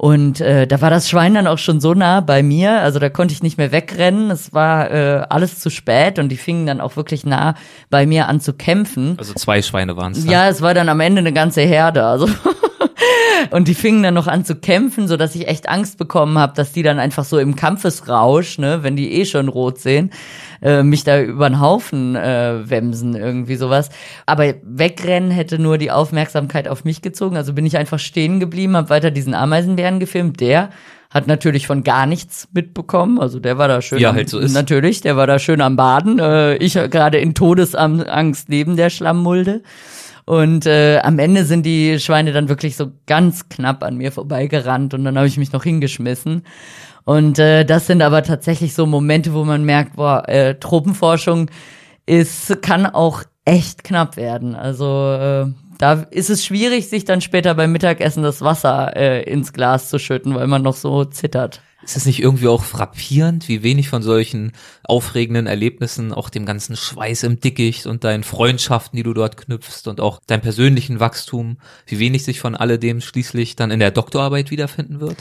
Und 0.00 0.40
äh, 0.40 0.66
da 0.66 0.80
war 0.80 0.88
das 0.88 1.10
Schwein 1.10 1.34
dann 1.34 1.46
auch 1.46 1.58
schon 1.58 1.78
so 1.78 1.92
nah 1.92 2.22
bei 2.22 2.42
mir, 2.42 2.80
also 2.80 2.98
da 2.98 3.10
konnte 3.10 3.34
ich 3.34 3.42
nicht 3.42 3.58
mehr 3.58 3.70
wegrennen. 3.70 4.30
Es 4.30 4.54
war 4.54 4.90
äh, 4.90 5.26
alles 5.28 5.58
zu 5.58 5.68
spät 5.68 6.18
und 6.18 6.30
die 6.30 6.38
fingen 6.38 6.64
dann 6.64 6.80
auch 6.80 6.96
wirklich 6.96 7.26
nah 7.26 7.54
bei 7.90 8.06
mir 8.06 8.26
an 8.26 8.40
zu 8.40 8.54
kämpfen. 8.54 9.16
Also 9.18 9.34
zwei 9.34 9.60
Schweine 9.60 9.98
waren 9.98 10.12
es. 10.12 10.24
Ja, 10.24 10.48
es 10.48 10.62
war 10.62 10.72
dann 10.72 10.88
am 10.88 11.00
Ende 11.00 11.18
eine 11.18 11.34
ganze 11.34 11.60
Herde. 11.60 12.06
Also 12.06 12.30
und 13.50 13.68
die 13.68 13.74
fingen 13.74 14.02
dann 14.02 14.14
noch 14.14 14.26
an 14.26 14.44
zu 14.44 14.54
kämpfen, 14.54 15.08
so 15.08 15.16
dass 15.16 15.34
ich 15.34 15.48
echt 15.48 15.68
Angst 15.68 15.98
bekommen 15.98 16.38
habe, 16.38 16.54
dass 16.54 16.72
die 16.72 16.82
dann 16.82 16.98
einfach 16.98 17.24
so 17.24 17.38
im 17.38 17.56
Kampfesrausch, 17.56 18.58
ne, 18.58 18.82
wenn 18.82 18.96
die 18.96 19.12
eh 19.12 19.24
schon 19.24 19.48
rot 19.48 19.78
sehen, 19.78 20.10
äh, 20.62 20.82
mich 20.82 21.04
da 21.04 21.20
über 21.20 21.48
den 21.48 21.60
Haufen 21.60 22.16
äh, 22.16 22.68
wemsen, 22.68 23.14
irgendwie 23.14 23.56
sowas. 23.56 23.90
Aber 24.26 24.54
wegrennen 24.62 25.30
hätte 25.30 25.58
nur 25.58 25.78
die 25.78 25.90
Aufmerksamkeit 25.90 26.68
auf 26.68 26.84
mich 26.84 27.02
gezogen. 27.02 27.36
Also 27.36 27.52
bin 27.52 27.66
ich 27.66 27.76
einfach 27.76 27.98
stehen 27.98 28.40
geblieben, 28.40 28.76
habe 28.76 28.90
weiter 28.90 29.10
diesen 29.10 29.34
Ameisenbären 29.34 30.00
gefilmt. 30.00 30.40
Der 30.40 30.70
hat 31.10 31.26
natürlich 31.26 31.66
von 31.66 31.82
gar 31.82 32.06
nichts 32.06 32.48
mitbekommen. 32.52 33.18
Also 33.18 33.40
der 33.40 33.58
war 33.58 33.68
da 33.68 33.82
schön. 33.82 33.98
Ja, 33.98 34.10
am, 34.10 34.16
halt 34.16 34.28
so 34.28 34.38
ist. 34.38 34.52
Natürlich, 34.52 35.00
der 35.00 35.16
war 35.16 35.26
da 35.26 35.38
schön 35.38 35.60
am 35.60 35.76
Baden. 35.76 36.18
Äh, 36.18 36.56
ich 36.56 36.74
gerade 36.74 37.18
in 37.18 37.34
Todesangst 37.34 38.48
neben 38.48 38.76
der 38.76 38.90
Schlammmulde. 38.90 39.62
Und 40.30 40.64
äh, 40.64 41.00
am 41.02 41.18
Ende 41.18 41.44
sind 41.44 41.66
die 41.66 41.98
Schweine 41.98 42.32
dann 42.32 42.48
wirklich 42.48 42.76
so 42.76 42.92
ganz 43.06 43.48
knapp 43.48 43.82
an 43.82 43.96
mir 43.96 44.12
vorbeigerannt 44.12 44.94
und 44.94 45.02
dann 45.02 45.16
habe 45.16 45.26
ich 45.26 45.38
mich 45.38 45.50
noch 45.50 45.64
hingeschmissen. 45.64 46.44
Und 47.02 47.40
äh, 47.40 47.64
das 47.64 47.88
sind 47.88 48.00
aber 48.00 48.22
tatsächlich 48.22 48.74
so 48.74 48.86
Momente, 48.86 49.34
wo 49.34 49.44
man 49.44 49.64
merkt, 49.64 49.96
boah, 49.96 50.22
äh, 50.28 50.54
Tropenforschung 50.54 51.50
ist, 52.06 52.62
kann 52.62 52.86
auch 52.86 53.24
echt 53.44 53.82
knapp 53.82 54.16
werden. 54.16 54.54
Also 54.54 55.14
äh, 55.14 55.46
da 55.78 55.94
ist 56.12 56.30
es 56.30 56.44
schwierig, 56.44 56.88
sich 56.88 57.04
dann 57.04 57.22
später 57.22 57.56
beim 57.56 57.72
Mittagessen 57.72 58.22
das 58.22 58.40
Wasser 58.40 58.96
äh, 58.96 59.24
ins 59.24 59.52
Glas 59.52 59.88
zu 59.88 59.98
schütten, 59.98 60.36
weil 60.36 60.46
man 60.46 60.62
noch 60.62 60.76
so 60.76 61.06
zittert. 61.06 61.60
Ist 61.82 61.96
es 61.96 62.04
nicht 62.04 62.20
irgendwie 62.20 62.48
auch 62.48 62.62
frappierend, 62.62 63.48
wie 63.48 63.62
wenig 63.62 63.88
von 63.88 64.02
solchen 64.02 64.52
aufregenden 64.82 65.46
Erlebnissen, 65.46 66.12
auch 66.12 66.28
dem 66.28 66.44
ganzen 66.44 66.76
Schweiß 66.76 67.22
im 67.22 67.40
Dickicht 67.40 67.86
und 67.86 68.04
deinen 68.04 68.22
Freundschaften, 68.22 68.96
die 68.98 69.02
du 69.02 69.14
dort 69.14 69.38
knüpfst 69.38 69.88
und 69.88 70.00
auch 70.00 70.20
deinem 70.26 70.42
persönlichen 70.42 71.00
Wachstum, 71.00 71.56
wie 71.86 71.98
wenig 71.98 72.24
sich 72.24 72.38
von 72.38 72.54
alledem 72.54 73.00
schließlich 73.00 73.56
dann 73.56 73.70
in 73.70 73.80
der 73.80 73.92
Doktorarbeit 73.92 74.50
wiederfinden 74.50 75.00
wird? 75.00 75.16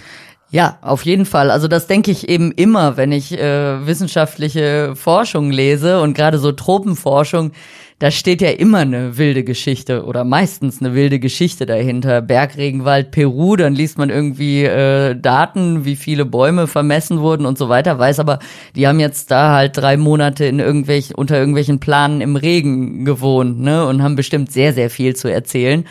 Ja, 0.52 0.80
auf 0.82 1.06
jeden 1.06 1.26
Fall. 1.26 1.52
Also 1.52 1.68
das 1.68 1.86
denke 1.86 2.10
ich 2.10 2.28
eben 2.28 2.52
immer, 2.52 2.98
wenn 2.98 3.12
ich 3.12 3.38
äh, 3.38 3.86
wissenschaftliche 3.86 4.96
Forschung 4.96 5.52
lese 5.52 6.02
und 6.02 6.16
gerade 6.16 6.40
so 6.40 6.52
Tropenforschung, 6.52 7.52
da 8.00 8.10
steht 8.12 8.42
ja 8.42 8.50
immer 8.50 8.80
eine 8.80 9.18
wilde 9.18 9.44
Geschichte 9.44 10.06
oder 10.06 10.24
meistens 10.24 10.82
eine 10.82 10.96
wilde 10.96 11.20
Geschichte 11.20 11.66
dahinter. 11.66 12.22
Bergregenwald 12.22 13.12
Peru, 13.12 13.58
dann 13.58 13.76
liest 13.76 13.98
man 13.98 14.10
irgendwie 14.10 14.64
äh, 14.64 15.16
Daten, 15.16 15.84
wie 15.86 15.98
viele 15.98 16.26
Bäume 16.26 16.66
vermessen 16.66 17.20
wurden 17.20 17.46
und 17.46 17.58
so 17.58 17.68
weiter, 17.68 18.00
weiß 18.00 18.20
aber, 18.20 18.40
die 18.76 18.88
haben 18.88 19.02
jetzt 19.02 19.30
da 19.30 19.54
halt 19.54 19.78
drei 19.78 19.98
Monate 19.98 20.46
in 20.46 20.60
irgendwelchen, 20.60 21.16
unter 21.16 21.38
irgendwelchen 21.38 21.80
Planen 21.80 22.22
im 22.22 22.38
Regen 22.38 23.04
gewohnt, 23.04 23.60
ne, 23.60 23.86
und 23.86 24.02
haben 24.02 24.16
bestimmt 24.16 24.52
sehr, 24.52 24.74
sehr 24.74 24.90
viel 24.90 25.16
zu 25.16 25.28
erzählen. 25.28 25.86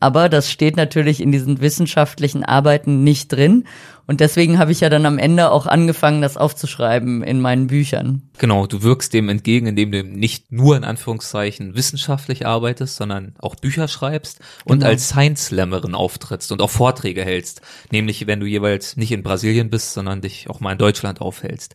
Aber 0.00 0.28
das 0.28 0.50
steht 0.50 0.76
natürlich 0.76 1.20
in 1.20 1.32
diesen 1.32 1.60
wissenschaftlichen 1.60 2.44
Arbeiten 2.44 3.04
nicht 3.04 3.32
drin. 3.32 3.64
Und 4.06 4.20
deswegen 4.20 4.58
habe 4.58 4.70
ich 4.70 4.80
ja 4.80 4.90
dann 4.90 5.06
am 5.06 5.16
Ende 5.18 5.50
auch 5.50 5.66
angefangen, 5.66 6.20
das 6.20 6.36
aufzuschreiben 6.36 7.22
in 7.22 7.40
meinen 7.40 7.68
Büchern. 7.68 8.22
Genau, 8.36 8.66
du 8.66 8.82
wirkst 8.82 9.14
dem 9.14 9.30
entgegen, 9.30 9.66
indem 9.66 9.92
du 9.92 10.04
nicht 10.04 10.52
nur 10.52 10.76
in 10.76 10.84
Anführungszeichen 10.84 11.74
wissenschaftlich 11.74 12.44
arbeitest, 12.46 12.96
sondern 12.96 13.34
auch 13.38 13.54
Bücher 13.54 13.88
schreibst 13.88 14.40
und 14.66 14.80
Genau. 14.80 14.90
als 14.90 15.08
Science-Slammerin 15.08 15.94
auftrittst 15.94 16.52
und 16.52 16.60
auch 16.60 16.68
Vorträge 16.70 17.24
hältst. 17.24 17.62
Nämlich, 17.90 18.26
wenn 18.26 18.40
du 18.40 18.46
jeweils 18.46 18.98
nicht 18.98 19.10
in 19.12 19.22
Brasilien 19.22 19.70
bist, 19.70 19.94
sondern 19.94 20.20
dich 20.20 20.50
auch 20.50 20.60
mal 20.60 20.72
in 20.72 20.78
Deutschland 20.78 21.22
aufhältst. 21.22 21.74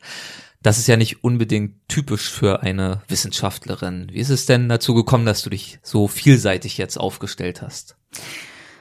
Das 0.61 0.77
ist 0.77 0.87
ja 0.87 0.97
nicht 0.97 1.23
unbedingt 1.23 1.87
typisch 1.87 2.29
für 2.29 2.61
eine 2.61 3.01
Wissenschaftlerin. 3.07 4.09
Wie 4.11 4.19
ist 4.19 4.29
es 4.29 4.45
denn 4.45 4.67
dazu 4.67 4.93
gekommen, 4.93 5.25
dass 5.25 5.41
du 5.41 5.49
dich 5.49 5.79
so 5.81 6.07
vielseitig 6.07 6.77
jetzt 6.77 6.97
aufgestellt 6.99 7.61
hast? 7.61 7.95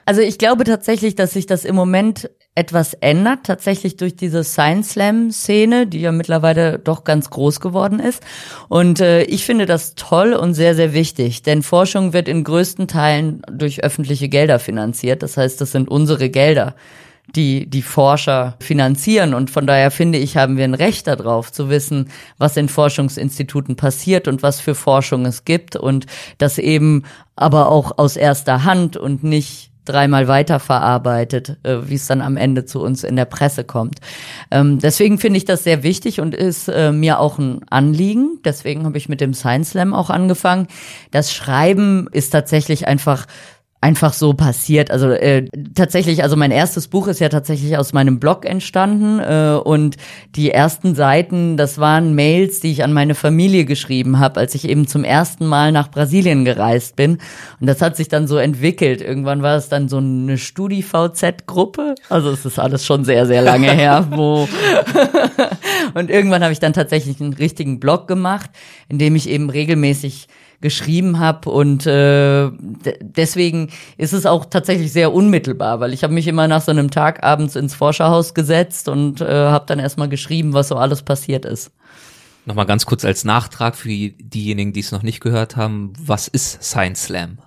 Also 0.05 0.23
ich 0.23 0.39
glaube 0.39 0.65
tatsächlich, 0.65 1.17
dass 1.17 1.33
sich 1.33 1.45
das 1.45 1.67
im 1.67 1.75
Moment 1.75 2.31
etwas 2.55 2.95
ändert, 2.95 3.45
tatsächlich 3.45 3.97
durch 3.97 4.17
diese 4.17 4.43
Science 4.43 4.93
Slam 4.93 5.31
Szene, 5.31 5.87
die 5.87 6.01
ja 6.01 6.13
mittlerweile 6.13 6.79
doch 6.79 7.05
ganz 7.05 7.31
groß 7.31 7.61
geworden 7.61 8.01
ist. 8.01 8.23
Und 8.69 9.01
äh, 9.01 9.23
ich 9.25 9.45
finde 9.45 9.67
das 9.67 9.95
toll 9.95 10.33
und 10.33 10.55
sehr, 10.55 10.75
sehr 10.75 10.93
wichtig, 10.93 11.43
denn 11.43 11.63
Forschung 11.63 12.15
wird 12.15 12.27
in 12.27 12.43
größten 12.43 12.89
Teilen 12.89 13.43
durch 13.53 13.85
öffentliche 13.85 14.29
Gelder 14.29 14.59
finanziert. 14.59 15.23
Das 15.23 15.37
heißt, 15.37 15.61
das 15.61 15.73
sind 15.73 15.89
unsere 15.89 16.31
Gelder 16.31 16.75
die 17.35 17.69
die 17.69 17.83
Forscher 17.83 18.57
finanzieren. 18.61 19.35
Und 19.35 19.51
von 19.51 19.67
daher 19.67 19.91
finde 19.91 20.19
ich, 20.19 20.37
haben 20.37 20.57
wir 20.57 20.65
ein 20.65 20.75
Recht 20.75 21.07
darauf 21.07 21.53
zu 21.53 21.69
wissen, 21.69 22.11
was 22.39 22.57
in 22.57 22.69
Forschungsinstituten 22.69 23.77
passiert 23.77 24.29
und 24.29 24.43
was 24.43 24.61
für 24.61 24.75
Forschung 24.75 25.27
es 25.27 25.45
gibt 25.45 25.77
und 25.77 26.07
das 26.39 26.59
eben 26.59 27.05
aber 27.37 27.71
auch 27.71 27.99
aus 27.99 28.17
erster 28.17 28.65
Hand 28.65 28.97
und 28.97 29.23
nicht 29.23 29.71
dreimal 29.89 30.29
weiterverarbeitet, 30.29 31.57
äh, 31.63 31.79
wie 31.87 31.95
es 31.95 32.07
dann 32.07 32.21
am 32.21 32.37
Ende 32.37 32.65
zu 32.65 32.83
uns 32.83 33.05
in 33.05 33.17
der 33.17 33.25
Presse 33.25 33.65
kommt. 33.65 34.01
Ähm, 34.51 34.79
deswegen 34.79 35.19
finde 35.19 35.39
ich 35.39 35.45
das 35.45 35.65
sehr 35.65 35.83
wichtig 35.83 36.21
und 36.21 36.35
ist 36.35 36.69
äh, 36.69 36.93
mir 36.93 37.21
auch 37.21 37.39
ein 37.39 37.61
Anliegen. 37.71 38.39
Deswegen 38.45 38.85
habe 38.85 38.99
ich 38.99 39.09
mit 39.09 39.21
dem 39.21 39.35
Science 39.35 39.71
Slam 39.71 39.95
auch 39.95 40.11
angefangen. 40.11 40.69
Das 41.11 41.33
Schreiben 41.33 42.09
ist 42.13 42.31
tatsächlich 42.31 42.87
einfach 42.87 43.27
einfach 43.81 44.13
so 44.13 44.35
passiert. 44.35 44.91
Also 44.91 45.11
äh, 45.11 45.47
tatsächlich, 45.75 46.25
also 46.25 46.35
mein 46.35 46.51
erstes 46.51 46.89
Buch 46.89 47.07
ist 47.07 47.21
ja 47.21 47.29
tatsächlich 47.29 47.77
aus 47.77 47.93
meinem 47.93 48.19
Blog 48.19 48.45
entstanden 48.45 49.21
äh, 49.21 49.57
und 49.57 49.97
die 50.35 50.51
ersten 50.51 50.97
Seiten, 50.97 51.57
das 51.57 51.79
waren 51.79 52.17
Mails, 52.17 52.59
die 52.59 52.73
ich 52.73 52.83
an 52.83 52.93
meine 52.93 53.15
Familie 53.15 53.65
geschrieben 53.65 54.19
habe, 54.19 54.41
als 54.41 54.57
ich 54.57 54.69
eben 54.69 54.89
zum 54.89 55.05
ersten 55.05 55.47
Mal 55.47 55.71
nach 55.71 55.93
Brasilien 55.93 56.45
gereist 56.45 56.97
bin. 56.97 57.19
Und 57.61 57.69
das 57.69 57.81
hat 57.81 57.97
sich 57.97 58.09
dann 58.09 58.27
so 58.27 58.37
entwickelt. 58.37 59.01
Irgendwann 59.01 59.43
war 59.43 59.57
es 59.57 59.69
dann 59.69 59.89
so 59.89 59.99
eine 59.99 60.39
Studi-VZ-Gruppe. 60.39 61.95
Also 62.09 62.31
es 62.31 62.45
ist 62.45 62.59
alles 62.59 62.85
schon 62.85 63.05
sehr, 63.05 63.27
sehr 63.27 63.43
lange 63.43 63.71
her, 63.71 64.09
wo 64.11 64.49
und 65.95 66.11
irgendwann 66.11 66.43
habe 66.43 66.53
ich 66.53 66.61
dann 66.61 66.73
tatsächlich 66.73 67.21
einen 67.21 67.33
richtigen 67.33 67.79
Blog 67.79 68.09
gemacht, 68.09 68.51
in 68.89 68.99
dem 68.99 69.15
ich 69.15 69.29
eben 69.29 69.51
regelmäßig 69.51 70.27
geschrieben 70.61 71.19
habe 71.19 71.51
und 71.51 71.87
äh, 71.87 72.51
de- 72.51 72.99
deswegen 73.01 73.71
ist 73.97 74.13
es 74.13 74.27
auch 74.27 74.45
tatsächlich 74.47 74.93
sehr 74.93 75.13
unmittelbar, 75.13 75.81
weil 75.81 75.93
ich 75.93 76.03
habe 76.03 76.13
mich 76.15 76.27
immer 76.27 76.49
nach 76.49 76.63
so 76.63 76.71
einem 76.73 76.91
Tag 76.91 77.23
abends 77.23 77.55
ins 77.57 77.75
Forscherhaus 77.75 78.35
gesetzt 78.35 78.89
und 78.89 79.21
äh, 79.21 79.27
habe 79.27 79.67
dann 79.67 79.79
erstmal 79.79 80.09
geschrieben, 80.09 80.55
was 80.55 80.69
so 80.69 80.77
alles 80.77 81.03
passiert 81.03 81.45
ist. 81.45 81.71
Nochmal 82.45 82.67
ganz 82.67 82.87
kurz 82.87 83.05
als 83.05 83.25
Nachtrag 83.25 83.77
für 83.77 83.89
diejenigen, 83.89 84.73
die 84.73 84.81
es 84.81 84.91
noch 84.91 85.03
nicht 85.03 85.21
gehört 85.21 85.57
haben. 85.57 85.93
Was 86.01 86.29
ist 86.29 86.63
Science 86.63 87.05
Slam? 87.05 87.39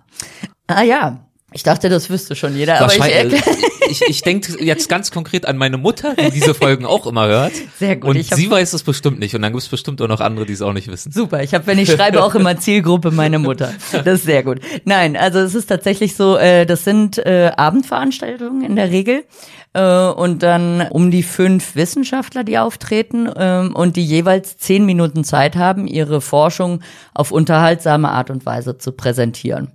Ah 0.68 0.84
ja, 0.84 1.26
ich 1.54 1.64
dachte, 1.64 1.90
das 1.90 2.10
wüsste 2.10 2.36
schon 2.36 2.56
jeder, 2.56 2.80
aber 2.80 2.94
ich 2.94 3.44
ich, 3.90 4.02
ich 4.08 4.22
denke 4.22 4.64
jetzt 4.64 4.88
ganz 4.88 5.12
konkret 5.12 5.46
an 5.46 5.58
meine 5.58 5.78
Mutter, 5.78 6.16
die 6.16 6.32
diese 6.32 6.54
Folgen 6.54 6.86
auch 6.86 7.06
immer 7.06 7.28
hört. 7.28 7.52
Sehr 7.78 7.98
gut, 7.98 8.16
Und 8.16 8.24
sie 8.24 8.50
weiß 8.50 8.72
es 8.74 8.84
bestimmt 8.84 9.20
nicht. 9.20 9.36
Und 9.36 9.42
dann 9.42 9.52
gibt 9.52 9.64
es 9.64 9.70
bestimmt 9.70 10.02
auch 10.02 10.08
noch 10.08 10.22
andere, 10.22 10.46
die 10.46 10.54
es 10.54 10.62
auch 10.62 10.72
nicht 10.72 10.90
wissen. 10.90 11.12
Super, 11.12 11.44
ich 11.44 11.54
habe, 11.54 11.68
wenn 11.68 11.78
ich 11.78 11.92
schreibe, 11.92 12.24
auch 12.24 12.36
immer 12.36 12.58
Zielgruppe 12.58 13.12
meine 13.12 13.40
Mutter. 13.40 13.74
Das 13.92 14.20
ist 14.20 14.26
sehr 14.26 14.44
gut. 14.44 14.60
Nein, 14.86 15.18
also 15.18 15.40
es 15.40 15.54
ist 15.54 15.68
tatsächlich 15.68 16.16
so, 16.16 16.38
äh, 16.38 16.66
das 16.66 16.86
sind 16.86 17.18
äh, 17.18 17.52
Abendveranstaltungen 17.56 18.64
in 18.64 18.76
der 18.76 18.90
Regel 18.90 19.26
äh, 19.74 20.10
und 20.10 20.44
dann 20.44 20.88
um 20.90 21.12
die 21.12 21.24
fünf 21.24 21.76
Wissenschaftler, 21.76 22.44
die 22.44 22.58
auftreten 22.58 23.30
ähm, 23.36 23.76
und 23.76 23.96
die 23.96 24.06
jeweils 24.06 24.58
zehn 24.58 24.86
Minuten 24.86 25.24
Zeit 25.24 25.56
haben, 25.56 25.88
ihre 25.88 26.22
Forschung 26.22 26.82
auf 27.14 27.32
unterhaltsame 27.32 28.10
Art 28.10 28.30
und 28.30 28.46
Weise 28.46 28.78
zu 28.78 28.92
präsentieren. 28.92 29.70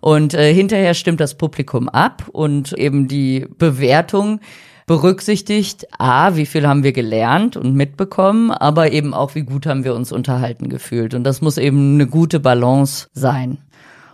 Und 0.00 0.34
äh, 0.34 0.52
hinterher 0.52 0.94
stimmt 0.94 1.20
das 1.20 1.36
Publikum 1.36 1.88
ab 1.88 2.28
und 2.32 2.72
eben 2.72 3.08
die 3.08 3.46
Bewertung 3.58 4.40
berücksichtigt, 4.86 5.86
a, 5.98 6.34
wie 6.34 6.46
viel 6.46 6.66
haben 6.66 6.82
wir 6.82 6.92
gelernt 6.92 7.56
und 7.56 7.74
mitbekommen, 7.74 8.50
aber 8.50 8.92
eben 8.92 9.14
auch, 9.14 9.34
wie 9.34 9.42
gut 9.42 9.66
haben 9.66 9.84
wir 9.84 9.94
uns 9.94 10.12
unterhalten 10.12 10.68
gefühlt. 10.68 11.14
Und 11.14 11.24
das 11.24 11.40
muss 11.40 11.56
eben 11.56 11.94
eine 11.94 12.06
gute 12.06 12.40
Balance 12.40 13.08
sein. 13.12 13.58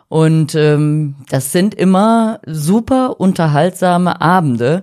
Und 0.08 0.54
ähm, 0.54 1.16
das 1.28 1.52
sind 1.52 1.74
immer 1.74 2.40
super 2.46 3.20
unterhaltsame 3.20 4.20
Abende, 4.20 4.82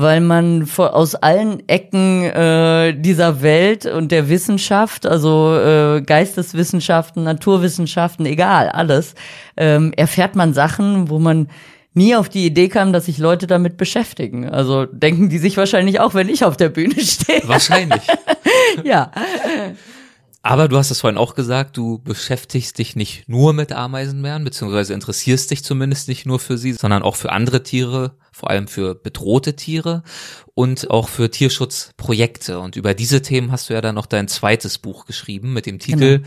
weil 0.00 0.20
man 0.20 0.66
vor, 0.66 0.94
aus 0.94 1.14
allen 1.14 1.68
Ecken 1.68 2.24
äh, 2.24 2.94
dieser 2.94 3.42
Welt 3.42 3.86
und 3.86 4.12
der 4.12 4.28
Wissenschaft, 4.28 5.06
also 5.06 5.54
äh, 5.56 6.02
Geisteswissenschaften, 6.02 7.24
Naturwissenschaften, 7.24 8.26
egal, 8.26 8.68
alles, 8.68 9.14
ähm, 9.56 9.92
erfährt 9.96 10.36
man 10.36 10.54
Sachen, 10.54 11.10
wo 11.10 11.18
man 11.18 11.48
nie 11.92 12.14
auf 12.14 12.28
die 12.28 12.46
Idee 12.46 12.68
kam, 12.68 12.92
dass 12.92 13.06
sich 13.06 13.18
Leute 13.18 13.46
damit 13.46 13.76
beschäftigen. 13.76 14.48
Also 14.48 14.86
denken 14.86 15.28
die 15.28 15.38
sich 15.38 15.56
wahrscheinlich 15.56 16.00
auch, 16.00 16.14
wenn 16.14 16.28
ich 16.28 16.44
auf 16.44 16.56
der 16.56 16.68
Bühne 16.68 17.00
stehe. 17.00 17.42
Wahrscheinlich. 17.46 18.02
ja. 18.84 19.10
Aber 20.42 20.68
du 20.68 20.78
hast 20.78 20.90
es 20.90 21.00
vorhin 21.02 21.18
auch 21.18 21.34
gesagt, 21.34 21.76
du 21.76 21.98
beschäftigst 21.98 22.78
dich 22.78 22.96
nicht 22.96 23.28
nur 23.28 23.52
mit 23.52 23.72
Ameisenbären, 23.72 24.42
beziehungsweise 24.42 24.94
interessierst 24.94 25.50
dich 25.50 25.62
zumindest 25.62 26.08
nicht 26.08 26.24
nur 26.24 26.38
für 26.38 26.56
sie, 26.56 26.72
sondern 26.72 27.02
auch 27.02 27.16
für 27.16 27.30
andere 27.30 27.62
Tiere, 27.62 28.16
vor 28.32 28.48
allem 28.48 28.66
für 28.66 28.94
bedrohte 28.94 29.54
Tiere 29.54 30.02
und 30.54 30.90
auch 30.90 31.08
für 31.08 31.30
Tierschutzprojekte. 31.30 32.58
Und 32.58 32.76
über 32.76 32.94
diese 32.94 33.20
Themen 33.20 33.52
hast 33.52 33.68
du 33.68 33.74
ja 33.74 33.82
dann 33.82 33.94
noch 33.94 34.06
dein 34.06 34.28
zweites 34.28 34.78
Buch 34.78 35.04
geschrieben 35.04 35.52
mit 35.52 35.66
dem 35.66 35.78
Titel 35.78 36.22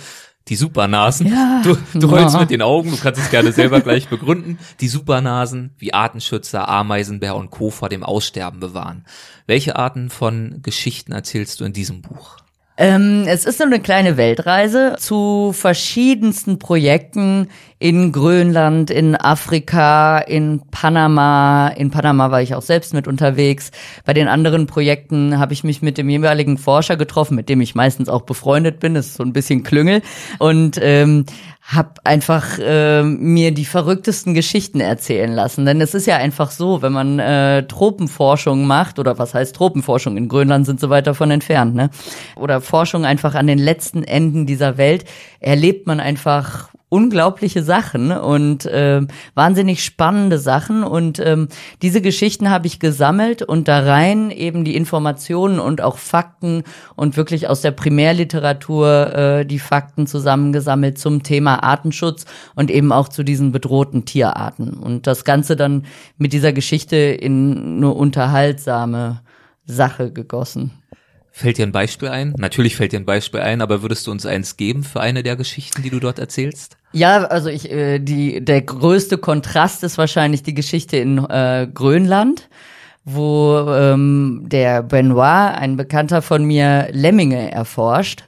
Die 0.47 0.57
Supernasen. 0.57 1.27
Ja. 1.27 1.61
Du, 1.63 1.75
du 1.97 2.07
rollst 2.07 2.35
Ja. 2.35 2.41
mit 2.41 2.51
den 2.51 2.61
Augen, 2.61 2.91
du 2.91 2.97
kannst 2.97 3.19
es 3.19 3.31
gerne 3.31 3.51
selber 3.51 3.81
gleich 3.81 4.09
begründen. 4.09 4.59
Die 4.79 4.89
Supernasen, 4.89 5.73
wie 5.79 5.93
Artenschützer, 5.93 6.67
Ameisenbär 6.69 7.35
und 7.35 7.49
Co. 7.49 7.71
vor 7.71 7.89
dem 7.89 8.03
Aussterben 8.03 8.59
bewahren. 8.59 9.05
Welche 9.47 9.75
Arten 9.75 10.11
von 10.11 10.59
Geschichten 10.61 11.13
erzählst 11.13 11.59
du 11.61 11.63
in 11.65 11.73
diesem 11.73 12.03
Buch? 12.03 12.42
Ähm, 12.75 13.25
es 13.27 13.45
ist 13.45 13.59
so 13.59 13.65
eine 13.65 13.79
kleine 13.79 14.17
Weltreise 14.17 14.95
zu 14.97 15.51
verschiedensten 15.53 16.57
Projekten 16.57 17.49
in 17.77 18.11
Grönland, 18.11 18.89
in 18.89 19.15
Afrika, 19.15 20.17
in 20.17 20.61
Panama. 20.71 21.67
In 21.67 21.91
Panama 21.91 22.31
war 22.31 22.41
ich 22.41 22.55
auch 22.55 22.63
selbst 22.63 22.95
mit 22.95 23.07
unterwegs. 23.07 23.69
Bei 24.05 24.13
den 24.13 24.27
anderen 24.27 24.65
Projekten 24.65 25.37
habe 25.37 25.53
ich 25.53 25.63
mich 25.63 25.83
mit 25.83 25.99
dem 25.99 26.09
jeweiligen 26.09 26.57
Forscher 26.57 26.97
getroffen, 26.97 27.35
mit 27.35 27.47
dem 27.47 27.61
ich 27.61 27.75
meistens 27.75 28.09
auch 28.09 28.23
befreundet 28.23 28.79
bin. 28.79 28.95
Das 28.95 29.05
ist 29.05 29.15
so 29.15 29.23
ein 29.23 29.33
bisschen 29.33 29.61
Klüngel. 29.61 30.01
Und 30.39 30.79
ähm, 30.81 31.25
habe 31.65 31.93
einfach 32.03 32.59
äh, 32.59 33.03
mir 33.03 33.53
die 33.53 33.63
verrücktesten 33.63 34.33
Geschichten 34.33 34.81
erzählen 34.81 35.31
lassen. 35.31 35.65
Denn 35.65 35.79
es 35.79 35.93
ist 35.93 36.05
ja 36.05 36.17
einfach 36.17 36.51
so, 36.51 36.81
wenn 36.81 36.91
man 36.91 37.19
äh, 37.19 37.65
Tropenforschung 37.65 38.67
macht, 38.67 38.99
oder 38.99 39.17
was 39.17 39.33
heißt 39.33 39.55
Tropenforschung? 39.55 40.17
In 40.17 40.27
Grönland 40.27 40.65
sind 40.65 40.81
sie 40.81 40.89
weit 40.89 41.07
davon 41.07 41.31
entfernt, 41.31 41.73
ne? 41.73 41.89
Oder 42.35 42.59
Forschung 42.59 43.05
einfach 43.05 43.33
an 43.33 43.47
den 43.47 43.59
letzten 43.59 44.03
Enden 44.03 44.45
dieser 44.45 44.77
Welt, 44.77 45.05
erlebt 45.43 45.87
man 45.87 45.99
einfach 45.99 46.69
unglaubliche 46.93 47.63
Sachen 47.63 48.11
und 48.11 48.67
äh, 48.67 49.01
wahnsinnig 49.33 49.83
spannende 49.83 50.37
Sachen. 50.37 50.83
Und 50.83 51.17
ähm, 51.17 51.47
diese 51.81 52.01
Geschichten 52.01 52.51
habe 52.51 52.67
ich 52.67 52.79
gesammelt 52.79 53.41
und 53.41 53.67
da 53.67 53.79
rein 53.79 54.29
eben 54.29 54.63
die 54.63 54.75
Informationen 54.75 55.59
und 55.59 55.81
auch 55.81 55.97
Fakten 55.97 56.61
und 56.95 57.17
wirklich 57.17 57.49
aus 57.49 57.61
der 57.61 57.71
Primärliteratur 57.71 59.15
äh, 59.15 59.43
die 59.43 59.57
Fakten 59.57 60.05
zusammengesammelt 60.05 60.99
zum 60.99 61.23
Thema 61.23 61.63
Artenschutz 61.63 62.25
und 62.53 62.69
eben 62.69 62.91
auch 62.91 63.09
zu 63.09 63.23
diesen 63.23 63.51
bedrohten 63.51 64.05
Tierarten. 64.05 64.73
Und 64.73 65.07
das 65.07 65.25
Ganze 65.25 65.55
dann 65.55 65.87
mit 66.19 66.31
dieser 66.31 66.53
Geschichte 66.53 66.95
in 66.95 67.77
eine 67.77 67.89
unterhaltsame 67.89 69.21
Sache 69.65 70.11
gegossen. 70.11 70.82
Fällt 71.35 71.57
dir 71.57 71.65
ein 71.65 71.71
Beispiel 71.71 72.09
ein? 72.09 72.35
Natürlich 72.37 72.75
fällt 72.75 72.91
dir 72.91 72.99
ein 72.99 73.05
Beispiel 73.05 73.39
ein, 73.39 73.61
aber 73.61 73.81
würdest 73.81 74.05
du 74.05 74.11
uns 74.11 74.23
eins 74.23 74.55
geben 74.55 74.83
für 74.83 75.01
eine 75.01 75.23
der 75.23 75.35
Geschichten, 75.35 75.81
die 75.81 75.89
du 75.89 75.99
dort 75.99 76.19
erzählst? 76.19 76.77
Ja, 76.91 77.23
also 77.23 77.49
ich, 77.49 77.71
äh, 77.71 77.97
die, 77.97 78.45
der 78.45 78.61
größte 78.61 79.17
Kontrast 79.17 79.83
ist 79.83 79.97
wahrscheinlich 79.97 80.43
die 80.43 80.53
Geschichte 80.53 80.97
in 80.97 81.17
äh, 81.17 81.67
Grönland, 81.73 82.49
wo 83.03 83.65
ähm, 83.67 84.43
der 84.45 84.83
Benoit, 84.83 85.57
ein 85.57 85.75
Bekannter 85.75 86.21
von 86.21 86.43
mir, 86.45 86.89
Lemminge 86.91 87.51
erforscht. 87.51 88.25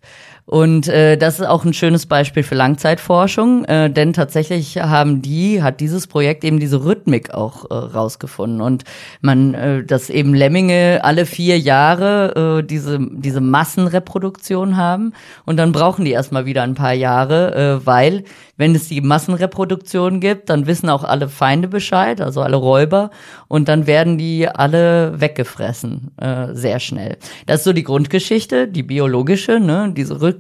Und 0.48 0.88
äh, 0.88 1.18
das 1.18 1.40
ist 1.40 1.48
auch 1.48 1.66
ein 1.66 1.74
schönes 1.74 2.06
Beispiel 2.06 2.44
für 2.44 2.54
Langzeitforschung, 2.54 3.66
äh, 3.66 3.90
denn 3.90 4.14
tatsächlich 4.14 4.78
haben 4.78 5.24
die, 5.24 5.64
hat 5.64 5.80
dieses 5.80 6.06
Projekt 6.06 6.44
eben 6.44 6.60
diese 6.60 6.86
Rhythmik 6.86 7.34
auch 7.34 7.72
äh, 7.72 7.74
rausgefunden. 7.74 8.62
Und 8.62 8.84
man, 9.22 9.56
äh, 9.56 9.84
dass 9.84 10.12
eben 10.12 10.36
Lemminge 10.36 11.00
alle 11.04 11.26
vier 11.26 11.58
Jahre 11.58 12.60
äh, 12.60 12.64
diese, 12.64 13.00
diese 13.00 13.42
Massenreproduktion 13.42 14.78
haben 14.78 15.14
und 15.46 15.58
dann 15.58 15.72
brauchen 15.72 16.06
die 16.06 16.12
erstmal 16.12 16.46
wieder 16.46 16.62
ein 16.62 16.76
paar 16.76 16.94
Jahre, 16.94 17.80
äh, 17.82 17.86
weil 17.86 18.24
wenn 18.58 18.74
es 18.74 18.88
die 18.88 19.02
Massenreproduktion 19.02 20.20
gibt, 20.22 20.50
dann 20.50 20.66
wissen 20.66 20.90
auch 20.90 21.04
alle 21.04 21.28
Feinde 21.28 21.68
Bescheid, 21.68 22.22
also 22.22 22.42
alle 22.42 22.56
Räuber, 22.56 23.10
und 23.48 23.68
dann 23.68 23.86
werden 23.86 24.18
die 24.18 24.48
alle 24.48 25.20
weggefressen, 25.20 26.12
äh, 26.18 26.54
sehr 26.54 26.80
schnell. 26.80 27.18
Das 27.48 27.58
ist 27.58 27.64
so 27.66 27.74
die 27.74 27.84
Grundgeschichte, 27.84 28.68
die 28.68 28.84
biologische, 28.84 29.60
ne, 29.60 29.92
diese 29.94 30.22
Rhythmik 30.22 30.35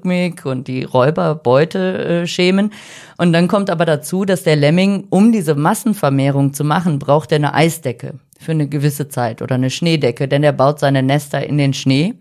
und 0.45 0.67
die 0.67 0.83
Räuber-Beute-Schemen. 0.83 2.71
Und 3.17 3.33
dann 3.33 3.47
kommt 3.47 3.69
aber 3.69 3.85
dazu, 3.85 4.25
dass 4.25 4.43
der 4.43 4.55
Lemming, 4.55 5.05
um 5.09 5.31
diese 5.31 5.55
Massenvermehrung 5.55 6.53
zu 6.53 6.63
machen, 6.63 6.99
braucht 6.99 7.31
er 7.31 7.37
eine 7.37 7.53
Eisdecke 7.53 8.15
für 8.39 8.51
eine 8.51 8.67
gewisse 8.67 9.07
Zeit 9.07 9.41
oder 9.41 9.55
eine 9.55 9.69
Schneedecke, 9.69 10.27
denn 10.27 10.43
er 10.43 10.53
baut 10.53 10.79
seine 10.79 11.03
Nester 11.03 11.45
in 11.45 11.57
den 11.57 11.73
Schnee. 11.73 12.15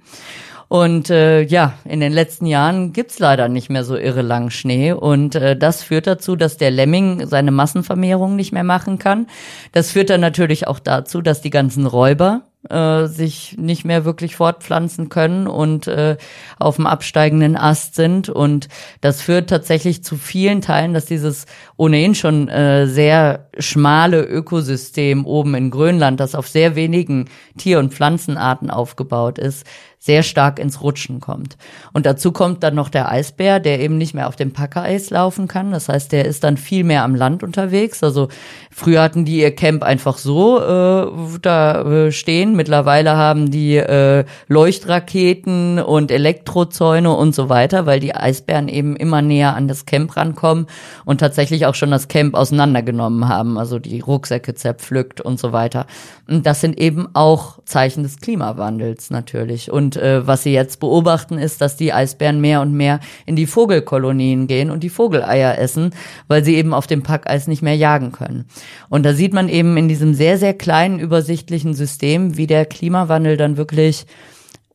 Und 0.68 1.10
äh, 1.10 1.42
ja, 1.42 1.74
in 1.84 2.00
den 2.00 2.12
letzten 2.12 2.46
Jahren 2.46 2.92
gibt's 2.92 3.18
leider 3.18 3.48
nicht 3.48 3.70
mehr 3.70 3.84
so 3.84 3.96
irre 3.96 4.22
lang 4.22 4.50
Schnee. 4.50 4.92
Und 4.92 5.34
äh, 5.34 5.56
das 5.56 5.82
führt 5.82 6.06
dazu, 6.06 6.36
dass 6.36 6.56
der 6.56 6.70
Lemming 6.70 7.26
seine 7.26 7.50
Massenvermehrung 7.50 8.34
nicht 8.34 8.52
mehr 8.52 8.64
machen 8.64 8.98
kann. 8.98 9.26
Das 9.72 9.90
führt 9.92 10.10
dann 10.10 10.20
natürlich 10.20 10.66
auch 10.66 10.78
dazu, 10.78 11.20
dass 11.20 11.42
die 11.42 11.50
ganzen 11.50 11.86
Räuber 11.86 12.42
äh, 12.70 13.06
sich 13.06 13.56
nicht 13.58 13.84
mehr 13.84 14.04
wirklich 14.04 14.36
fortpflanzen 14.36 15.08
können 15.08 15.46
und 15.46 15.86
äh, 15.86 16.16
auf 16.58 16.76
dem 16.76 16.86
absteigenden 16.86 17.56
Ast 17.56 17.94
sind. 17.94 18.28
Und 18.28 18.68
das 19.00 19.20
führt 19.20 19.50
tatsächlich 19.50 20.02
zu 20.02 20.16
vielen 20.16 20.60
Teilen, 20.60 20.94
dass 20.94 21.06
dieses 21.06 21.46
ohnehin 21.76 22.14
schon 22.14 22.48
äh, 22.48 22.86
sehr 22.86 23.48
schmale 23.58 24.22
Ökosystem 24.22 25.26
oben 25.26 25.54
in 25.54 25.70
Grönland, 25.70 26.20
das 26.20 26.34
auf 26.34 26.48
sehr 26.48 26.76
wenigen 26.76 27.28
Tier- 27.58 27.78
und 27.78 27.92
Pflanzenarten 27.92 28.70
aufgebaut 28.70 29.38
ist, 29.38 29.66
sehr 30.04 30.22
stark 30.22 30.58
ins 30.58 30.82
Rutschen 30.82 31.18
kommt. 31.18 31.56
Und 31.94 32.04
dazu 32.04 32.30
kommt 32.30 32.62
dann 32.62 32.74
noch 32.74 32.90
der 32.90 33.10
Eisbär, 33.10 33.58
der 33.58 33.80
eben 33.80 33.96
nicht 33.96 34.12
mehr 34.12 34.28
auf 34.28 34.36
dem 34.36 34.52
Packereis 34.52 35.08
laufen 35.08 35.48
kann. 35.48 35.70
Das 35.70 35.88
heißt, 35.88 36.12
der 36.12 36.26
ist 36.26 36.44
dann 36.44 36.58
viel 36.58 36.84
mehr 36.84 37.04
am 37.04 37.14
Land 37.14 37.42
unterwegs. 37.42 38.04
Also 38.04 38.28
früher 38.70 39.00
hatten 39.00 39.24
die 39.24 39.40
ihr 39.40 39.56
Camp 39.56 39.82
einfach 39.82 40.18
so 40.18 40.60
äh, 40.60 41.10
da 41.40 41.80
äh, 41.80 42.12
stehen. 42.12 42.54
Mittlerweile 42.54 43.16
haben 43.16 43.50
die 43.50 43.76
äh, 43.76 44.26
Leuchtraketen 44.46 45.78
und 45.78 46.10
Elektrozäune 46.10 47.10
und 47.16 47.34
so 47.34 47.48
weiter, 47.48 47.86
weil 47.86 47.98
die 47.98 48.14
Eisbären 48.14 48.68
eben 48.68 48.96
immer 48.96 49.22
näher 49.22 49.56
an 49.56 49.68
das 49.68 49.86
Camp 49.86 50.18
rankommen 50.18 50.66
und 51.06 51.18
tatsächlich 51.18 51.64
auch 51.64 51.74
schon 51.74 51.90
das 51.90 52.08
Camp 52.08 52.34
auseinandergenommen 52.34 53.26
haben, 53.26 53.56
also 53.56 53.78
die 53.78 54.00
Rucksäcke 54.00 54.54
zerpflückt 54.54 55.22
und 55.22 55.40
so 55.40 55.52
weiter. 55.52 55.86
Und 56.28 56.44
das 56.44 56.60
sind 56.60 56.78
eben 56.78 57.08
auch 57.14 57.58
Zeichen 57.64 58.02
des 58.02 58.18
Klimawandels 58.18 59.08
natürlich. 59.08 59.70
Und 59.70 59.93
äh, 59.96 60.26
was 60.26 60.42
sie 60.42 60.52
jetzt 60.52 60.80
beobachten, 60.80 61.38
ist, 61.38 61.60
dass 61.60 61.76
die 61.76 61.92
Eisbären 61.92 62.40
mehr 62.40 62.60
und 62.60 62.72
mehr 62.72 63.00
in 63.26 63.36
die 63.36 63.46
Vogelkolonien 63.46 64.46
gehen 64.46 64.70
und 64.70 64.82
die 64.82 64.90
Vogeleier 64.90 65.58
essen, 65.58 65.94
weil 66.28 66.44
sie 66.44 66.56
eben 66.56 66.74
auf 66.74 66.86
dem 66.86 67.02
Packeis 67.02 67.46
nicht 67.46 67.62
mehr 67.62 67.76
jagen 67.76 68.12
können. 68.12 68.46
Und 68.88 69.04
da 69.04 69.14
sieht 69.14 69.32
man 69.32 69.48
eben 69.48 69.76
in 69.76 69.88
diesem 69.88 70.14
sehr, 70.14 70.38
sehr 70.38 70.54
kleinen, 70.54 70.98
übersichtlichen 70.98 71.74
System, 71.74 72.36
wie 72.36 72.46
der 72.46 72.66
Klimawandel 72.66 73.36
dann 73.36 73.56
wirklich 73.56 74.06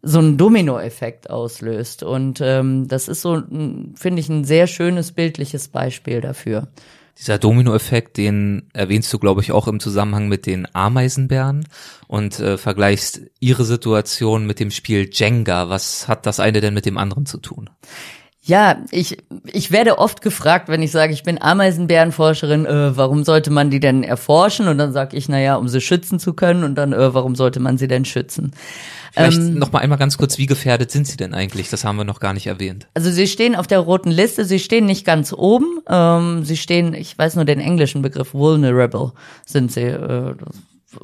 so 0.02 0.20
einen 0.20 0.38
Dominoeffekt 0.38 1.30
auslöst. 1.30 2.04
Und 2.04 2.40
ähm, 2.42 2.88
das 2.88 3.08
ist 3.08 3.22
so, 3.22 3.42
finde 3.96 4.20
ich, 4.20 4.30
ein 4.30 4.44
sehr 4.46 4.68
schönes 4.68 5.12
bildliches 5.12 5.68
Beispiel 5.68 6.22
dafür. 6.22 6.68
Dieser 7.20 7.38
Dominoeffekt, 7.38 8.16
den 8.16 8.70
erwähnst 8.74 9.12
du, 9.12 9.20
glaube 9.20 9.42
ich, 9.42 9.52
auch 9.52 9.68
im 9.68 9.82
Zusammenhang 9.82 10.30
mit 10.30 10.46
den 10.46 10.74
Ameisenbären 10.74 11.68
und 12.08 12.40
äh, 12.40 12.58
vergleichst 12.58 13.22
ihre 13.42 13.66
Situation 13.66 14.48
mit 14.48 14.62
dem 14.62 14.72
Spiel 14.72 15.10
Jenga. 15.12 15.70
Was 15.70 16.08
hat 16.08 16.26
das 16.26 16.40
eine 16.40 16.62
denn 16.62 16.74
mit 16.74 16.86
dem 16.86 16.98
anderen 16.98 17.26
zu 17.26 17.38
tun? 17.38 17.70
Ja, 18.50 18.84
ich, 18.90 19.20
ich 19.46 19.70
werde 19.70 20.00
oft 20.00 20.24
gefragt, 20.24 20.70
wenn 20.70 20.82
ich 20.82 20.90
sage, 20.90 21.14
ich 21.14 21.22
bin 21.22 21.40
Ameisenbärenforscherin, 21.40 22.66
äh, 22.66 22.98
warum 22.98 23.24
sollte 23.24 23.52
man 23.52 23.70
die 23.70 23.80
denn 23.80 24.02
erforschen? 24.02 24.68
Und 24.68 24.80
dann 24.80 24.92
sage 24.92 25.16
ich, 25.16 25.30
naja, 25.30 25.56
um 25.56 25.68
sie 25.68 25.80
schützen 25.80 26.18
zu 26.18 26.34
können. 26.34 26.64
Und 26.64 26.74
dann, 26.74 26.92
äh, 26.92 27.14
warum 27.14 27.36
sollte 27.36 27.60
man 27.60 27.78
sie 27.78 27.88
denn 27.88 28.06
schützen? 28.06 28.54
Vielleicht 29.14 29.38
ähm, 29.38 29.60
noch 29.60 29.72
mal 29.72 29.80
einmal 29.80 30.00
ganz 30.00 30.18
kurz, 30.18 30.40
wie 30.40 30.48
gefährdet 30.48 30.90
sind 30.90 31.06
sie 31.06 31.16
denn 31.16 31.36
eigentlich? 31.36 31.70
Das 31.70 31.84
haben 31.84 31.98
wir 31.98 32.06
noch 32.06 32.20
gar 32.20 32.34
nicht 32.34 32.48
erwähnt. 32.48 32.88
Also 32.96 33.12
sie 33.12 33.28
stehen 33.28 33.56
auf 33.56 33.68
der 33.68 33.80
roten 33.80 34.10
Liste, 34.10 34.46
sie 34.46 34.58
stehen 34.58 34.88
nicht 34.88 35.06
ganz 35.06 35.32
oben. 35.32 35.82
Ähm, 35.88 36.44
sie 36.44 36.58
stehen, 36.58 36.96
ich 36.96 37.16
weiß 37.16 37.36
nur 37.36 37.46
den 37.46 37.60
englischen 37.60 38.02
Begriff, 38.02 38.34
vulnerable 38.34 39.12
sind 39.46 39.72
sie. 39.72 39.82
Äh, 39.82 40.34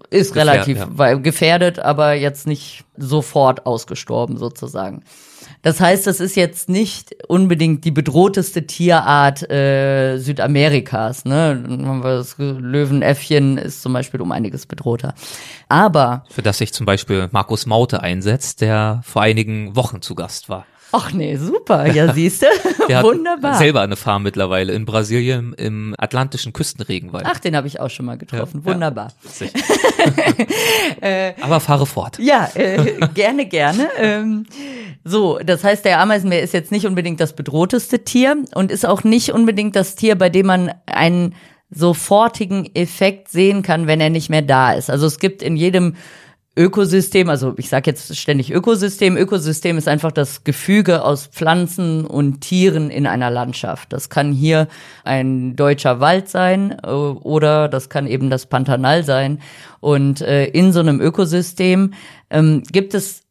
ist 0.09 0.33
Gefähr, 0.33 0.47
relativ 0.47 0.77
ja. 0.97 1.13
gefährdet, 1.15 1.79
aber 1.79 2.13
jetzt 2.13 2.47
nicht 2.47 2.85
sofort 2.97 3.65
ausgestorben 3.65 4.37
sozusagen. 4.37 5.03
Das 5.61 5.79
heißt, 5.79 6.05
das 6.05 6.19
ist 6.19 6.35
jetzt 6.35 6.69
nicht 6.69 7.15
unbedingt 7.27 7.85
die 7.85 7.91
bedrohteste 7.91 8.67
Tierart 8.67 9.49
äh, 9.49 10.17
Südamerikas. 10.17 11.25
Ne? 11.25 12.01
Das 12.03 12.35
Löwenäffchen 12.37 13.57
ist 13.57 13.81
zum 13.81 13.93
Beispiel 13.93 14.21
um 14.21 14.31
einiges 14.31 14.65
bedrohter. 14.65 15.15
Aber 15.67 16.23
für 16.29 16.43
das 16.43 16.59
sich 16.59 16.71
zum 16.71 16.85
Beispiel 16.85 17.29
Markus 17.31 17.65
Maute 17.65 18.01
einsetzt, 18.01 18.61
der 18.61 19.01
vor 19.03 19.23
einigen 19.23 19.75
Wochen 19.75 20.01
zu 20.01 20.13
Gast 20.13 20.49
war. 20.49 20.65
Ach 20.97 21.11
nee, 21.11 21.35
super. 21.35 21.91
Ja, 21.91 22.13
siehst 22.13 22.41
du? 22.41 22.45
Wunderbar. 23.03 23.55
Selber 23.55 23.81
eine 23.81 23.97
Farm 23.97 24.23
mittlerweile 24.23 24.71
in 24.71 24.85
Brasilien 24.85 25.53
im 25.53 25.93
atlantischen 25.97 26.53
Küstenregenwald. 26.53 27.25
Ach, 27.27 27.37
den 27.39 27.55
habe 27.55 27.67
ich 27.67 27.81
auch 27.81 27.89
schon 27.89 28.05
mal 28.05 28.17
getroffen. 28.17 28.61
Ja, 28.65 28.73
Wunderbar. 28.73 29.11
Ja, 31.01 31.33
Aber 31.41 31.59
fahre 31.59 31.85
fort. 31.85 32.17
Ja, 32.19 32.49
äh, 32.53 33.07
gerne, 33.13 33.45
gerne. 33.45 33.89
Ähm, 33.97 34.45
so, 35.03 35.37
das 35.45 35.65
heißt, 35.65 35.83
der 35.83 35.99
Ameisenbär 35.99 36.41
ist 36.41 36.53
jetzt 36.53 36.71
nicht 36.71 36.85
unbedingt 36.85 37.19
das 37.19 37.33
bedrohteste 37.33 38.05
Tier 38.05 38.37
und 38.53 38.71
ist 38.71 38.85
auch 38.85 39.03
nicht 39.03 39.31
unbedingt 39.31 39.75
das 39.75 39.95
Tier, 39.95 40.15
bei 40.15 40.29
dem 40.29 40.45
man 40.45 40.71
einen 40.85 41.35
sofortigen 41.71 42.73
Effekt 42.73 43.27
sehen 43.29 43.63
kann, 43.63 43.85
wenn 43.87 43.99
er 43.99 44.09
nicht 44.09 44.29
mehr 44.29 44.43
da 44.43 44.71
ist. 44.71 44.89
Also 44.89 45.07
es 45.07 45.19
gibt 45.19 45.41
in 45.41 45.57
jedem 45.57 45.95
Ökosystem, 46.57 47.29
also 47.29 47.53
ich 47.57 47.67
sage 47.67 47.91
jetzt 47.91 48.15
ständig 48.15 48.51
Ökosystem. 48.51 49.17
Ökosystem 49.17 49.77
ist 49.77 49.89
einfach 49.89 50.13
das 50.13 50.45
Gefüge 50.45 51.03
aus 51.03 51.27
Pflanzen 51.27 52.05
und 52.05 52.39
Tieren 52.39 52.89
in 52.89 53.07
einer 53.07 53.29
Landschaft. 53.29 53.91
Das 53.91 54.09
kann 54.09 54.31
hier 54.31 54.69
ein 55.03 55.57
deutscher 55.57 55.99
Wald 55.99 56.29
sein 56.29 56.77
äh, 56.81 56.87
oder 56.87 57.67
das 57.67 57.89
kann 57.89 58.07
eben 58.07 58.29
das 58.29 58.45
Pantanal 58.45 59.03
sein. 59.03 59.39
Und 59.81 60.21
äh, 60.21 60.45
in 60.45 60.71
so 60.71 60.79
einem 60.79 61.01
Ökosystem 61.01 61.93
ähm, 62.29 62.63
gibt 62.71 62.93
es 62.93 63.23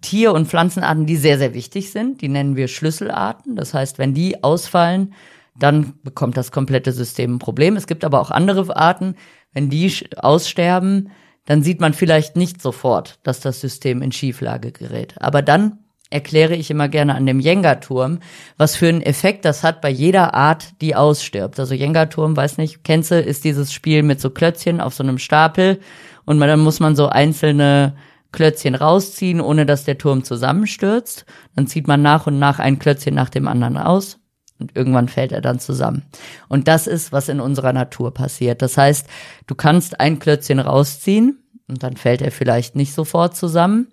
Tier- 0.00 0.32
und 0.32 0.48
Pflanzenarten, 0.48 1.06
die 1.06 1.16
sehr, 1.16 1.38
sehr 1.38 1.52
wichtig 1.52 1.92
sind. 1.92 2.22
Die 2.22 2.28
nennen 2.28 2.56
wir 2.56 2.68
Schlüsselarten. 2.68 3.56
Das 3.56 3.74
heißt, 3.74 3.98
wenn 3.98 4.14
die 4.14 4.42
ausfallen, 4.42 5.12
dann 5.58 5.94
bekommt 6.02 6.36
das 6.36 6.50
komplette 6.50 6.92
System 6.92 7.34
ein 7.34 7.38
Problem. 7.38 7.76
Es 7.76 7.86
gibt 7.86 8.04
aber 8.04 8.20
auch 8.20 8.30
andere 8.30 8.74
Arten, 8.74 9.16
wenn 9.52 9.70
die 9.70 9.92
aussterben, 10.16 11.10
dann 11.46 11.62
sieht 11.62 11.80
man 11.80 11.92
vielleicht 11.92 12.36
nicht 12.36 12.62
sofort, 12.62 13.18
dass 13.22 13.40
das 13.40 13.60
System 13.60 14.02
in 14.02 14.12
Schieflage 14.12 14.72
gerät. 14.72 15.14
Aber 15.20 15.42
dann 15.42 15.78
erkläre 16.10 16.54
ich 16.54 16.70
immer 16.70 16.88
gerne 16.88 17.14
an 17.14 17.26
dem 17.26 17.40
Jenga-Turm, 17.40 18.20
was 18.56 18.76
für 18.76 18.88
einen 18.88 19.02
Effekt 19.02 19.44
das 19.44 19.62
hat 19.62 19.80
bei 19.80 19.90
jeder 19.90 20.34
Art, 20.34 20.80
die 20.80 20.94
ausstirbt. 20.94 21.58
Also 21.58 21.74
Jenga-Turm, 21.74 22.36
weiß 22.36 22.58
nicht, 22.58 22.84
kennst 22.84 23.10
du, 23.10 23.20
ist 23.20 23.44
dieses 23.44 23.72
Spiel 23.72 24.02
mit 24.02 24.20
so 24.20 24.30
Klötzchen 24.30 24.80
auf 24.80 24.94
so 24.94 25.02
einem 25.02 25.18
Stapel 25.18 25.80
und 26.24 26.40
dann 26.40 26.60
muss 26.60 26.80
man 26.80 26.94
so 26.96 27.08
einzelne 27.08 27.96
Klötzchen 28.32 28.74
rausziehen, 28.74 29.40
ohne 29.40 29.66
dass 29.66 29.84
der 29.84 29.98
Turm 29.98 30.24
zusammenstürzt. 30.24 31.24
Dann 31.56 31.66
zieht 31.66 31.86
man 31.86 32.02
nach 32.02 32.26
und 32.26 32.38
nach 32.38 32.58
ein 32.58 32.78
Klötzchen 32.78 33.14
nach 33.14 33.30
dem 33.30 33.48
anderen 33.48 33.76
aus 33.76 34.18
Und 34.58 34.76
irgendwann 34.76 35.08
fällt 35.08 35.32
er 35.32 35.40
dann 35.40 35.58
zusammen. 35.58 36.02
Und 36.48 36.68
das 36.68 36.86
ist, 36.86 37.12
was 37.12 37.28
in 37.28 37.40
unserer 37.40 37.72
Natur 37.72 38.14
passiert. 38.14 38.62
Das 38.62 38.76
heißt, 38.76 39.06
du 39.46 39.54
kannst 39.54 40.00
ein 40.00 40.18
Klötzchen 40.18 40.60
rausziehen 40.60 41.42
und 41.66 41.82
dann 41.82 41.96
fällt 41.96 42.22
er 42.22 42.30
vielleicht 42.30 42.76
nicht 42.76 42.94
sofort 42.94 43.36
zusammen. 43.36 43.88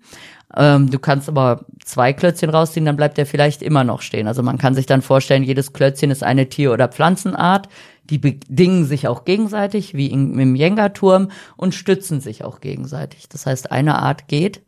Ähm, 0.56 0.90
du 0.90 0.98
kannst 0.98 1.28
aber 1.28 1.64
zwei 1.84 2.12
Klötzchen 2.12 2.50
rausziehen, 2.50 2.84
dann 2.84 2.96
bleibt 2.96 3.18
er 3.18 3.26
vielleicht 3.26 3.62
immer 3.62 3.84
noch 3.84 4.02
stehen. 4.02 4.28
Also 4.28 4.42
man 4.42 4.58
kann 4.58 4.74
sich 4.74 4.86
dann 4.86 5.02
vorstellen, 5.02 5.42
jedes 5.42 5.72
Klötzchen 5.72 6.10
ist 6.10 6.22
eine 6.22 6.48
Tier- 6.48 6.72
oder 6.72 6.88
Pflanzenart. 6.88 7.68
Die 8.04 8.18
bedingen 8.18 8.84
sich 8.84 9.08
auch 9.08 9.24
gegenseitig, 9.24 9.94
wie 9.94 10.08
in, 10.08 10.38
im 10.38 10.54
Jenga-Turm, 10.54 11.30
und 11.56 11.74
stützen 11.74 12.20
sich 12.20 12.44
auch 12.44 12.60
gegenseitig. 12.60 13.28
Das 13.28 13.46
heißt, 13.46 13.70
eine 13.72 14.00
Art 14.00 14.28
geht. 14.28 14.62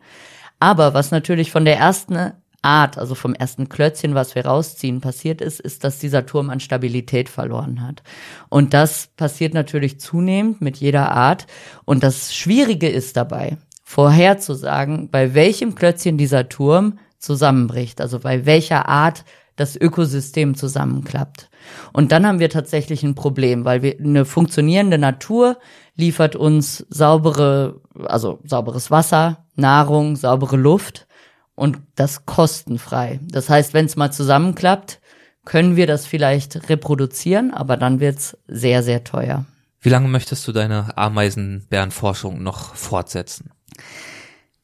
Aber 0.61 0.95
was 0.95 1.11
natürlich 1.11 1.51
von 1.51 1.65
der 1.65 1.77
ersten 1.77 2.33
Art, 2.65 2.99
also 2.99 3.15
vom 3.15 3.35
ersten 3.35 3.69
Klötzchen, 3.69 4.15
was 4.15 4.35
wir 4.35 4.47
rausziehen, 4.47 5.01
passiert 5.01 5.41
ist, 5.41 5.61
ist, 5.61 5.85
dass 5.85 5.99
dieser 5.99 6.27
Turm 6.27 6.51
an 6.51 6.61
Stabilität 6.61 7.29
verloren 7.29 7.87
hat. 7.87 8.03
Und 8.49 8.75
das 8.75 9.09
passiert 9.17 9.55
natürlich 9.55 10.01
zunehmend 10.01 10.61
mit 10.61 10.79
jeder 10.79 11.13
Art. 11.13 11.47
Und 11.85 12.03
das 12.03 12.35
Schwierige 12.35 12.89
ist 12.89 13.17
dabei, 13.17 13.59
vorherzusagen, 13.83 15.11
bei 15.11 15.35
welchem 15.35 15.75
Klötzchen 15.75 16.17
dieser 16.17 16.49
Turm 16.49 16.99
zusammenbricht, 17.19 18.01
also 18.01 18.19
bei 18.21 18.47
welcher 18.47 18.89
Art 18.89 19.25
das 19.57 19.77
Ökosystem 19.77 20.57
zusammenklappt. 20.57 21.49
Und 21.93 22.13
dann 22.13 22.27
haben 22.27 22.41
wir 22.41 22.51
tatsächlich 22.51 23.03
ein 23.03 23.15
Problem, 23.15 23.65
weil 23.65 23.83
wir 23.83 23.99
eine 23.99 24.25
funktionierende 24.25 24.99
Natur 24.99 25.59
liefert 25.97 26.35
uns 26.35 26.85
saubere, 26.89 27.81
also 28.05 28.41
sauberes 28.45 28.91
Wasser, 28.91 29.45
Nahrung, 29.55 30.17
saubere 30.17 30.57
Luft 30.57 31.07
und 31.55 31.79
das 31.95 32.27
kostenfrei. 32.27 33.21
Das 33.23 33.49
heißt, 33.49 33.75
wenn 33.75 33.87
es 33.87 33.97
mal 33.97 34.11
zusammenklappt, 34.11 35.01
können 35.45 35.77
wir 35.77 35.87
das 35.87 36.07
vielleicht 36.07 36.69
reproduzieren, 36.69 37.53
aber 37.53 37.77
dann 37.77 38.01
wird's 38.01 38.37
sehr, 38.49 38.83
sehr 38.83 39.05
teuer. 39.05 39.45
Wie 39.81 39.91
lange 39.91 40.09
möchtest 40.09 40.49
du 40.49 40.53
deine 40.53 40.97
Ameisenbärenforschung 40.97 42.43
noch 42.43 42.75
fortsetzen? 42.75 43.51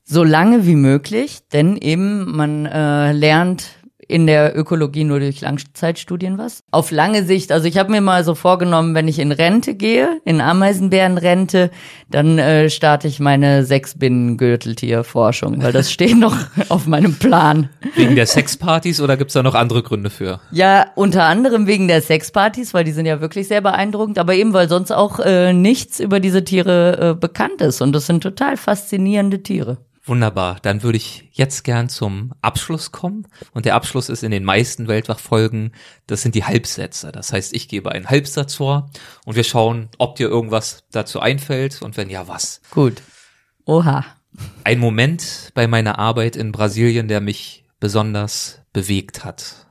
So 0.04 0.24
lange 0.24 0.66
wie 0.66 0.76
möglich, 0.76 1.40
denn 1.52 1.76
eben 1.76 2.34
man 2.34 2.66
äh, 2.66 3.12
lernt 3.12 3.70
in 4.10 4.26
der 4.26 4.58
Ökologie 4.58 5.04
nur 5.04 5.20
durch 5.20 5.40
Langzeitstudien 5.40 6.36
was. 6.36 6.62
Auf 6.70 6.90
lange 6.90 7.24
Sicht, 7.24 7.52
also 7.52 7.66
ich 7.66 7.78
habe 7.78 7.90
mir 7.90 8.00
mal 8.00 8.24
so 8.24 8.34
vorgenommen, 8.34 8.94
wenn 8.94 9.08
ich 9.08 9.18
in 9.18 9.32
Rente 9.32 9.74
gehe, 9.74 10.20
in 10.24 10.40
Ameisenbärenrente, 10.40 11.70
dann 12.10 12.38
äh, 12.38 12.68
starte 12.70 13.08
ich 13.08 13.20
meine 13.20 13.64
sechs 13.64 13.96
Binnengürteltierforschung, 13.98 15.62
weil 15.62 15.72
das 15.72 15.92
steht 15.92 16.18
noch 16.18 16.36
auf 16.68 16.86
meinem 16.86 17.14
Plan. 17.14 17.68
Wegen 17.94 18.16
der 18.16 18.26
Sexpartys 18.26 19.00
oder 19.00 19.16
gibt's 19.16 19.34
da 19.34 19.42
noch 19.42 19.54
andere 19.54 19.82
Gründe 19.82 20.10
für? 20.10 20.40
Ja, 20.50 20.86
unter 20.96 21.24
anderem 21.24 21.66
wegen 21.66 21.88
der 21.88 22.02
Sexpartys, 22.02 22.74
weil 22.74 22.84
die 22.84 22.92
sind 22.92 23.06
ja 23.06 23.20
wirklich 23.20 23.48
sehr 23.48 23.60
beeindruckend, 23.60 24.18
aber 24.18 24.34
eben 24.34 24.52
weil 24.52 24.68
sonst 24.68 24.90
auch 24.90 25.20
äh, 25.20 25.52
nichts 25.52 26.00
über 26.00 26.20
diese 26.20 26.44
Tiere 26.44 27.10
äh, 27.10 27.14
bekannt 27.14 27.60
ist 27.60 27.80
und 27.80 27.92
das 27.92 28.06
sind 28.06 28.22
total 28.22 28.56
faszinierende 28.56 29.42
Tiere. 29.42 29.78
Wunderbar. 30.04 30.58
Dann 30.62 30.82
würde 30.82 30.96
ich 30.96 31.28
jetzt 31.32 31.62
gern 31.62 31.88
zum 31.88 32.32
Abschluss 32.40 32.90
kommen. 32.90 33.26
Und 33.52 33.66
der 33.66 33.74
Abschluss 33.74 34.08
ist 34.08 34.22
in 34.22 34.30
den 34.30 34.44
meisten 34.44 34.88
Weltwachfolgen, 34.88 35.72
das 36.06 36.22
sind 36.22 36.34
die 36.34 36.44
Halbsätze. 36.44 37.12
Das 37.12 37.32
heißt, 37.32 37.54
ich 37.54 37.68
gebe 37.68 37.92
einen 37.92 38.08
Halbsatz 38.08 38.54
vor 38.54 38.90
und 39.26 39.36
wir 39.36 39.44
schauen, 39.44 39.88
ob 39.98 40.16
dir 40.16 40.28
irgendwas 40.28 40.84
dazu 40.90 41.20
einfällt 41.20 41.82
und 41.82 41.96
wenn 41.96 42.08
ja, 42.08 42.28
was. 42.28 42.62
Gut. 42.70 43.02
Oha. 43.66 44.04
Ein 44.64 44.78
Moment 44.78 45.50
bei 45.54 45.66
meiner 45.66 45.98
Arbeit 45.98 46.36
in 46.36 46.52
Brasilien, 46.52 47.08
der 47.08 47.20
mich 47.20 47.64
besonders 47.78 48.62
bewegt 48.72 49.24
hat, 49.24 49.66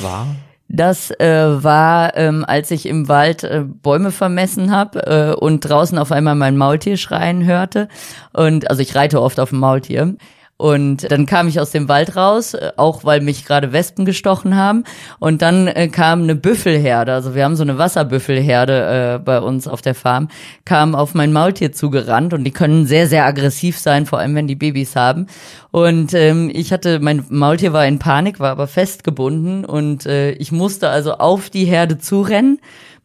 war 0.00 0.36
das 0.72 1.10
äh, 1.10 1.64
war, 1.64 2.16
ähm, 2.16 2.44
als 2.46 2.70
ich 2.70 2.86
im 2.86 3.08
Wald 3.08 3.42
äh, 3.42 3.64
Bäume 3.66 4.12
vermessen 4.12 4.70
habe 4.70 5.04
äh, 5.04 5.34
und 5.34 5.60
draußen 5.60 5.98
auf 5.98 6.12
einmal 6.12 6.36
mein 6.36 6.56
Maultier 6.56 6.96
schreien 6.96 7.44
hörte. 7.44 7.88
Und 8.32 8.70
also 8.70 8.80
ich 8.80 8.94
reite 8.94 9.20
oft 9.20 9.40
auf 9.40 9.50
dem 9.50 9.58
Maultier. 9.58 10.14
Und 10.60 11.10
dann 11.10 11.24
kam 11.24 11.48
ich 11.48 11.58
aus 11.58 11.70
dem 11.70 11.88
Wald 11.88 12.16
raus, 12.16 12.52
äh, 12.52 12.72
auch 12.76 13.02
weil 13.02 13.22
mich 13.22 13.46
gerade 13.46 13.72
Wespen 13.72 14.04
gestochen 14.04 14.56
haben. 14.56 14.84
Und 15.18 15.40
dann 15.40 15.66
äh, 15.68 15.88
kam 15.88 16.22
eine 16.22 16.34
Büffelherde, 16.34 17.14
also 17.14 17.34
wir 17.34 17.44
haben 17.44 17.56
so 17.56 17.62
eine 17.62 17.78
Wasserbüffelherde 17.78 19.14
äh, 19.14 19.18
bei 19.24 19.40
uns 19.40 19.66
auf 19.66 19.80
der 19.80 19.94
Farm, 19.94 20.28
kam 20.66 20.94
auf 20.94 21.14
mein 21.14 21.32
Maultier 21.32 21.72
zugerannt 21.72 22.34
und 22.34 22.44
die 22.44 22.50
können 22.50 22.84
sehr, 22.84 23.06
sehr 23.06 23.24
aggressiv 23.24 23.78
sein, 23.78 24.04
vor 24.04 24.18
allem 24.18 24.34
wenn 24.34 24.48
die 24.48 24.54
Babys 24.54 24.96
haben. 24.96 25.28
Und 25.70 26.12
ähm, 26.12 26.50
ich 26.52 26.74
hatte, 26.74 27.00
mein 27.00 27.24
Maultier 27.30 27.72
war 27.72 27.86
in 27.86 27.98
Panik, 27.98 28.38
war 28.38 28.50
aber 28.50 28.66
festgebunden 28.66 29.64
und 29.64 30.04
äh, 30.04 30.32
ich 30.32 30.52
musste 30.52 30.90
also 30.90 31.14
auf 31.14 31.48
die 31.48 31.64
Herde 31.64 31.96
zurennen 31.96 32.60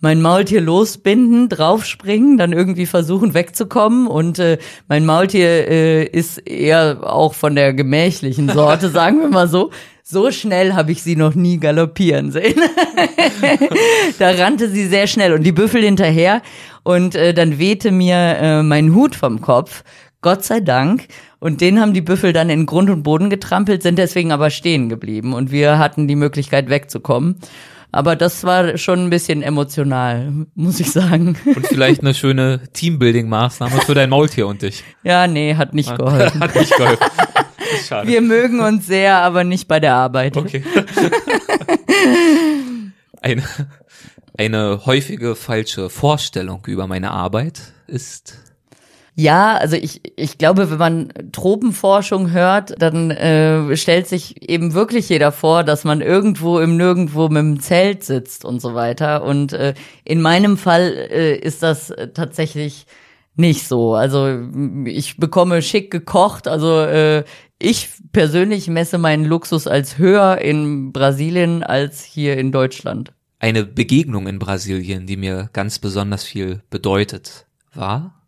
mein 0.05 0.21
Maultier 0.21 0.61
losbinden, 0.61 1.49
draufspringen, 1.49 2.37
dann 2.37 2.53
irgendwie 2.53 2.85
versuchen 2.85 3.33
wegzukommen. 3.33 4.05
Und 4.05 4.37
äh, 4.37 4.59
mein 4.87 5.03
Maultier 5.03 5.67
äh, 5.67 6.03
ist 6.03 6.37
eher 6.47 6.99
auch 7.01 7.33
von 7.33 7.55
der 7.55 7.73
gemächlichen 7.73 8.47
Sorte, 8.49 8.89
sagen 8.91 9.19
wir 9.21 9.29
mal 9.29 9.47
so. 9.47 9.71
So 10.03 10.29
schnell 10.29 10.75
habe 10.75 10.91
ich 10.91 11.01
sie 11.01 11.15
noch 11.15 11.33
nie 11.33 11.57
galoppieren 11.57 12.31
sehen. 12.31 12.61
da 14.19 14.29
rannte 14.29 14.69
sie 14.69 14.85
sehr 14.85 15.07
schnell 15.07 15.33
und 15.33 15.41
die 15.41 15.51
Büffel 15.51 15.81
hinterher. 15.81 16.43
Und 16.83 17.15
äh, 17.15 17.33
dann 17.33 17.57
wehte 17.57 17.89
mir 17.91 18.15
äh, 18.15 18.61
mein 18.61 18.93
Hut 18.93 19.15
vom 19.15 19.41
Kopf. 19.41 19.83
Gott 20.21 20.45
sei 20.45 20.59
Dank. 20.59 21.07
Und 21.39 21.61
den 21.61 21.81
haben 21.81 21.95
die 21.95 22.01
Büffel 22.01 22.31
dann 22.31 22.51
in 22.51 22.67
Grund 22.67 22.91
und 22.91 23.01
Boden 23.01 23.31
getrampelt, 23.31 23.81
sind 23.81 23.97
deswegen 23.97 24.31
aber 24.31 24.51
stehen 24.51 24.87
geblieben. 24.87 25.33
Und 25.33 25.49
wir 25.49 25.79
hatten 25.79 26.07
die 26.07 26.15
Möglichkeit 26.15 26.69
wegzukommen. 26.69 27.37
Aber 27.95 28.17
das 28.17 28.43
war 28.43 28.77
schon 28.77 29.05
ein 29.05 29.09
bisschen 29.09 29.41
emotional, 29.41 30.47
muss 30.53 30.81
ich 30.81 30.91
sagen. 30.91 31.37
Und 31.45 31.65
vielleicht 31.65 32.01
eine 32.01 32.13
schöne 32.13 32.59
Teambuilding-Maßnahme 32.73 33.85
für 33.85 33.93
dein 33.93 34.09
Maultier 34.09 34.47
und 34.47 34.63
dich. 34.63 34.83
Ja, 35.03 35.27
nee, 35.27 35.55
hat 35.55 35.73
nicht 35.73 35.97
geholfen. 35.97 36.39
hat 36.41 36.55
nicht 36.55 36.75
geholfen. 36.75 37.05
Schade. 37.87 38.09
Wir 38.09 38.19
mögen 38.19 38.59
uns 38.59 38.85
sehr, 38.85 39.19
aber 39.19 39.45
nicht 39.45 39.69
bei 39.69 39.79
der 39.79 39.93
Arbeit. 39.93 40.35
Okay. 40.35 40.61
eine, 43.21 43.43
eine 44.37 44.85
häufige 44.85 45.37
falsche 45.37 45.89
Vorstellung 45.89 46.63
über 46.67 46.87
meine 46.87 47.11
Arbeit 47.11 47.61
ist 47.87 48.39
ja, 49.17 49.55
also 49.55 49.77
ich, 49.77 50.01
ich 50.17 50.37
glaube, 50.37 50.69
wenn 50.69 50.77
man 50.77 51.13
Tropenforschung 51.31 52.31
hört, 52.31 52.81
dann 52.81 53.11
äh, 53.11 53.77
stellt 53.77 54.07
sich 54.07 54.49
eben 54.49 54.73
wirklich 54.73 55.07
jeder 55.07 55.31
vor, 55.31 55.63
dass 55.63 55.85
man 55.85 56.01
irgendwo 56.01 56.59
im 56.59 56.75
Nirgendwo 56.75 57.29
mit 57.29 57.37
dem 57.37 57.59
Zelt 57.61 58.03
sitzt 58.03 58.43
und 58.43 58.61
so 58.61 58.75
weiter. 58.75 59.23
Und 59.23 59.53
äh, 59.53 59.73
in 60.03 60.21
meinem 60.21 60.57
Fall 60.57 60.91
äh, 60.91 61.37
ist 61.37 61.63
das 61.63 61.93
tatsächlich 62.13 62.87
nicht 63.37 63.65
so. 63.65 63.93
Also 63.93 64.37
ich 64.85 65.15
bekomme 65.15 65.61
schick 65.61 65.91
gekocht. 65.91 66.49
Also 66.49 66.81
äh, 66.81 67.23
ich 67.57 67.89
persönlich 68.11 68.67
messe 68.67 68.97
meinen 68.97 69.23
Luxus 69.23 69.65
als 69.65 69.97
höher 69.97 70.39
in 70.39 70.91
Brasilien 70.91 71.63
als 71.63 72.03
hier 72.03 72.37
in 72.37 72.51
Deutschland. 72.51 73.13
Eine 73.39 73.63
Begegnung 73.63 74.27
in 74.27 74.39
Brasilien, 74.39 75.07
die 75.07 75.15
mir 75.15 75.49
ganz 75.53 75.79
besonders 75.79 76.25
viel 76.25 76.63
bedeutet, 76.69 77.45
war 77.73 78.24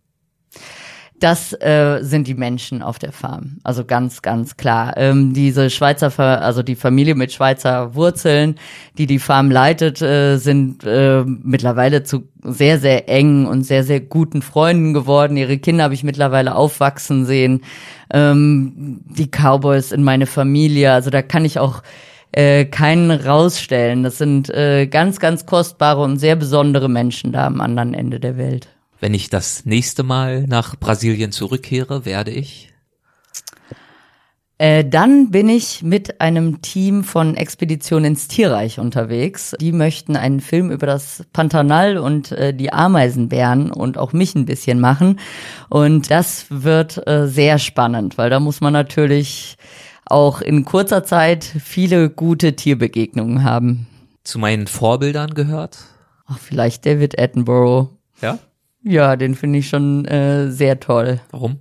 das 1.20 1.53
äh, 1.53 1.99
sind 2.01 2.28
die 2.28 2.36
Menschen 2.36 2.84
auf 2.84 2.99
der 2.99 3.11
Farm. 3.11 3.57
Also 3.63 3.86
ganz, 3.86 4.22
ganz 4.22 4.55
klar. 4.55 4.95
Ähm, 4.97 5.34
diese 5.34 5.70
Schweizer, 5.70 6.11
also 6.20 6.61
die 6.61 6.76
Familie 6.76 7.15
mit 7.15 7.32
Schweizer 7.32 7.95
Wurzeln, 7.95 8.55
die 8.97 9.07
die 9.07 9.18
Farm 9.18 9.49
leitet, 9.49 10.01
äh, 10.01 10.38
sind 10.38 10.84
äh, 10.84 11.24
mittlerweile 11.26 12.03
zu 12.03 12.28
sehr, 12.43 12.80
sehr 12.80 13.09
engen 13.09 13.47
und 13.47 13.63
sehr, 13.63 13.84
sehr 13.84 13.99
guten 13.99 14.41
Freunden 14.41 14.93
geworden. 14.93 15.38
Ihre 15.38 15.57
Kinder 15.57 15.86
habe 15.86 15.95
ich 15.95 16.03
mittlerweile 16.03 16.55
aufwachsen 16.55 17.26
sehen. 17.26 17.61
Ähm, 18.13 19.01
die 19.05 19.28
Cowboys 19.28 19.91
in 19.91 20.03
meine 20.03 20.28
Familie. 20.28 20.93
Also 20.93 21.09
da 21.09 21.24
kann 21.24 21.45
ich 21.45 21.57
auch 21.57 21.82
äh, 22.32 22.65
keinen 22.65 23.09
rausstellen. 23.09 24.03
Das 24.03 24.20
sind 24.20 24.49
äh, 24.49 24.86
ganz, 24.86 25.20
ganz 25.20 25.47
kostbare 25.47 26.01
und 26.01 26.18
sehr 26.18 26.36
besondere 26.36 26.89
Menschen 26.89 27.32
da 27.32 27.47
am 27.47 27.59
anderen 27.59 27.95
Ende 27.95 28.20
der 28.20 28.38
Welt. 28.38 28.68
Wenn 29.00 29.14
ich 29.14 29.30
das 29.30 29.66
nächste 29.66 30.04
Mal 30.04 30.45
nach 30.48 30.76
Brasilien 30.76 31.32
zurückkehre, 31.32 32.06
werde 32.06 32.32
ich? 32.32 32.74
Äh, 34.60 34.86
dann 34.86 35.30
bin 35.30 35.50
ich 35.50 35.84
mit 35.84 36.20
einem 36.20 36.62
Team 36.64 37.04
von 37.04 37.36
Expedition 37.36 38.04
ins 38.04 38.28
Tierreich 38.28 38.80
unterwegs. 38.80 39.56
Die 39.62 39.72
möchten 39.72 40.16
einen 40.16 40.39
Film 40.39 40.72
über 40.72 40.88
das 40.88 41.26
Pantanal 41.32 42.00
und 42.00 42.32
äh, 42.32 42.56
die 42.56 42.74
Ameisenbären 42.74 43.72
und 43.72 44.00
auch 44.00 44.14
mich 44.14 44.34
ein 44.34 44.45
bisschen 44.45 44.80
machen. 44.80 45.20
Und 45.70 46.10
das 46.10 46.48
wird 46.50 47.06
äh, 47.08 47.28
sehr 47.28 47.60
spannend, 47.60 48.18
weil 48.18 48.32
da 48.32 48.39
muss 48.39 48.60
man 48.60 48.74
natürlich 48.74 49.58
auch 50.06 50.41
in 50.41 50.66
kurzer 50.66 51.04
Zeit 51.04 51.43
viele 51.43 52.10
gute 52.10 52.56
Tierbegegnungen 52.56 53.43
haben. 53.43 53.86
Zu 54.24 54.39
meinen 54.39 54.66
Vorbildern 54.66 55.36
gehört? 55.36 55.78
Ach, 56.26 56.39
vielleicht 56.39 56.86
David 56.86 57.20
Attenborough. 57.20 57.89
Ja? 58.22 58.39
Ja, 58.88 59.15
den 59.15 59.35
finde 59.35 59.59
ich 59.59 59.69
schon 59.69 60.05
äh, 60.05 60.49
sehr 60.49 60.79
toll. 60.79 61.19
Warum? 61.31 61.59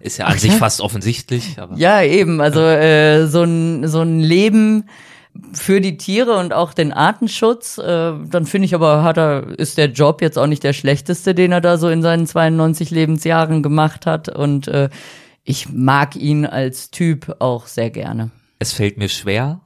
Ist 0.00 0.18
ja 0.18 0.26
an 0.26 0.32
Ach, 0.34 0.38
sich 0.38 0.52
ja? 0.52 0.56
fast 0.56 0.80
offensichtlich. 0.80 1.58
Aber 1.58 1.76
ja, 1.76 2.02
eben. 2.02 2.40
Also 2.40 2.60
äh, 2.60 3.26
so 3.26 3.42
ein 3.42 3.86
so 3.86 4.00
ein 4.00 4.20
Leben 4.20 4.88
für 5.52 5.80
die 5.80 5.96
Tiere 5.96 6.38
und 6.38 6.52
auch 6.52 6.72
den 6.74 6.92
Artenschutz. 6.92 7.78
Äh, 7.78 7.84
dann 7.84 8.46
finde 8.46 8.66
ich 8.66 8.74
aber, 8.74 9.02
hat 9.02 9.18
er, 9.18 9.58
ist 9.58 9.78
der 9.78 9.90
Job 9.90 10.22
jetzt 10.22 10.38
auch 10.38 10.46
nicht 10.46 10.64
der 10.64 10.72
schlechteste, 10.72 11.34
den 11.34 11.52
er 11.52 11.60
da 11.60 11.78
so 11.78 11.88
in 11.88 12.02
seinen 12.02 12.26
92 12.26 12.90
Lebensjahren 12.90 13.62
gemacht 13.62 14.06
hat. 14.06 14.28
Und 14.28 14.68
äh, 14.68 14.88
ich 15.44 15.68
mag 15.70 16.16
ihn 16.16 16.46
als 16.46 16.90
Typ 16.90 17.36
auch 17.38 17.66
sehr 17.66 17.90
gerne. 17.90 18.30
Es 18.58 18.72
fällt 18.72 18.98
mir 18.98 19.08
schwer, 19.08 19.60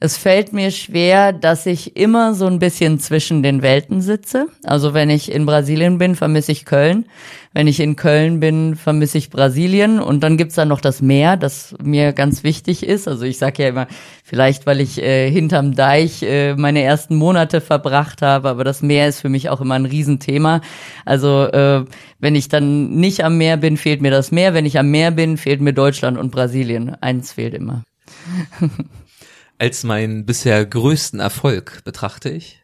es 0.00 0.16
fällt 0.16 0.52
mir 0.52 0.70
schwer, 0.70 1.32
dass 1.32 1.66
ich 1.66 1.96
immer 1.96 2.34
so 2.34 2.46
ein 2.46 2.60
bisschen 2.60 3.00
zwischen 3.00 3.42
den 3.42 3.62
Welten 3.62 4.00
sitze. 4.00 4.46
Also 4.62 4.94
wenn 4.94 5.10
ich 5.10 5.32
in 5.32 5.44
Brasilien 5.44 5.98
bin, 5.98 6.14
vermisse 6.14 6.52
ich 6.52 6.64
Köln. 6.64 7.06
Wenn 7.52 7.66
ich 7.66 7.80
in 7.80 7.96
Köln 7.96 8.38
bin, 8.38 8.76
vermisse 8.76 9.18
ich 9.18 9.30
Brasilien. 9.30 9.98
Und 9.98 10.20
dann 10.20 10.36
gibt's 10.36 10.54
da 10.54 10.64
noch 10.64 10.80
das 10.80 11.02
Meer, 11.02 11.36
das 11.36 11.74
mir 11.82 12.12
ganz 12.12 12.44
wichtig 12.44 12.86
ist. 12.86 13.08
Also 13.08 13.24
ich 13.24 13.38
sage 13.38 13.64
ja 13.64 13.70
immer, 13.70 13.88
vielleicht 14.22 14.66
weil 14.66 14.80
ich 14.80 15.02
äh, 15.02 15.28
hinterm 15.32 15.74
Deich 15.74 16.22
äh, 16.22 16.54
meine 16.54 16.82
ersten 16.82 17.16
Monate 17.16 17.60
verbracht 17.60 18.22
habe, 18.22 18.50
aber 18.50 18.62
das 18.62 18.82
Meer 18.82 19.08
ist 19.08 19.20
für 19.20 19.28
mich 19.28 19.48
auch 19.48 19.60
immer 19.60 19.74
ein 19.74 19.86
Riesenthema. 19.86 20.60
Also 21.06 21.44
äh, 21.46 21.84
wenn 22.20 22.36
ich 22.36 22.48
dann 22.48 22.90
nicht 22.90 23.24
am 23.24 23.36
Meer 23.36 23.56
bin, 23.56 23.76
fehlt 23.76 24.00
mir 24.00 24.12
das 24.12 24.30
Meer. 24.30 24.54
Wenn 24.54 24.66
ich 24.66 24.78
am 24.78 24.92
Meer 24.92 25.10
bin, 25.10 25.36
fehlt 25.36 25.60
mir 25.60 25.72
Deutschland 25.72 26.18
und 26.18 26.30
Brasilien. 26.30 26.94
Eins 27.00 27.32
fehlt 27.32 27.54
immer. 27.54 27.82
als 29.58 29.84
meinen 29.84 30.24
bisher 30.24 30.64
größten 30.64 31.20
Erfolg 31.20 31.82
betrachte 31.84 32.30
ich? 32.30 32.62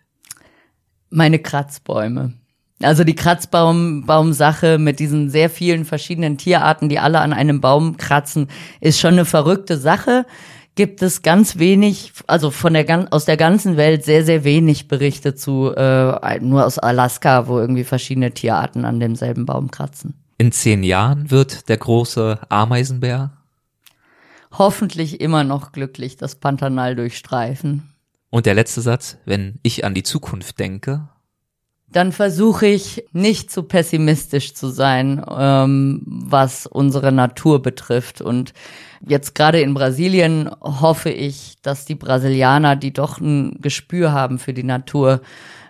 Meine 1.10 1.38
Kratzbäume. 1.38 2.34
Also 2.82 3.04
die 3.04 3.14
Kratzbaum-Sache 3.14 4.78
mit 4.78 4.98
diesen 4.98 5.30
sehr 5.30 5.48
vielen 5.48 5.84
verschiedenen 5.84 6.38
Tierarten, 6.38 6.88
die 6.88 6.98
alle 6.98 7.20
an 7.20 7.32
einem 7.32 7.60
Baum 7.60 7.96
kratzen, 7.96 8.48
ist 8.80 8.98
schon 8.98 9.14
eine 9.14 9.24
verrückte 9.24 9.78
Sache. 9.78 10.26
Gibt 10.74 11.02
es 11.02 11.22
ganz 11.22 11.58
wenig, 11.58 12.12
also 12.26 12.50
von 12.50 12.74
der 12.74 13.06
aus 13.12 13.26
der 13.26 13.36
ganzen 13.36 13.76
Welt 13.76 14.04
sehr 14.04 14.24
sehr 14.24 14.42
wenig 14.42 14.88
Berichte 14.88 15.36
zu, 15.36 15.72
äh, 15.72 16.40
nur 16.40 16.66
aus 16.66 16.80
Alaska, 16.80 17.46
wo 17.46 17.60
irgendwie 17.60 17.84
verschiedene 17.84 18.32
Tierarten 18.32 18.84
an 18.84 18.98
demselben 18.98 19.46
Baum 19.46 19.70
kratzen. 19.70 20.14
In 20.36 20.50
zehn 20.50 20.82
Jahren 20.82 21.30
wird 21.30 21.68
der 21.68 21.76
große 21.76 22.40
Ameisenbär 22.48 23.30
hoffentlich 24.58 25.20
immer 25.20 25.44
noch 25.44 25.72
glücklich 25.72 26.16
das 26.16 26.36
Pantanal 26.36 26.96
durchstreifen. 26.96 27.94
Und 28.30 28.46
der 28.46 28.54
letzte 28.54 28.80
Satz, 28.80 29.16
wenn 29.24 29.58
ich 29.62 29.84
an 29.84 29.94
die 29.94 30.02
Zukunft 30.02 30.58
denke, 30.58 31.08
dann 31.94 32.10
versuche 32.10 32.66
ich 32.66 33.04
nicht 33.12 33.52
zu 33.52 33.62
pessimistisch 33.62 34.54
zu 34.54 34.68
sein, 34.68 35.24
ähm, 35.30 36.02
was 36.04 36.66
unsere 36.66 37.12
Natur 37.12 37.62
betrifft. 37.62 38.20
Und 38.20 38.52
jetzt 39.06 39.36
gerade 39.36 39.60
in 39.60 39.74
Brasilien 39.74 40.50
hoffe 40.60 41.10
ich, 41.10 41.56
dass 41.62 41.84
die 41.84 41.94
Brasilianer, 41.94 42.74
die 42.74 42.92
doch 42.92 43.20
ein 43.20 43.58
Gespür 43.60 44.10
haben 44.10 44.40
für 44.40 44.52
die 44.52 44.64
Natur, 44.64 45.20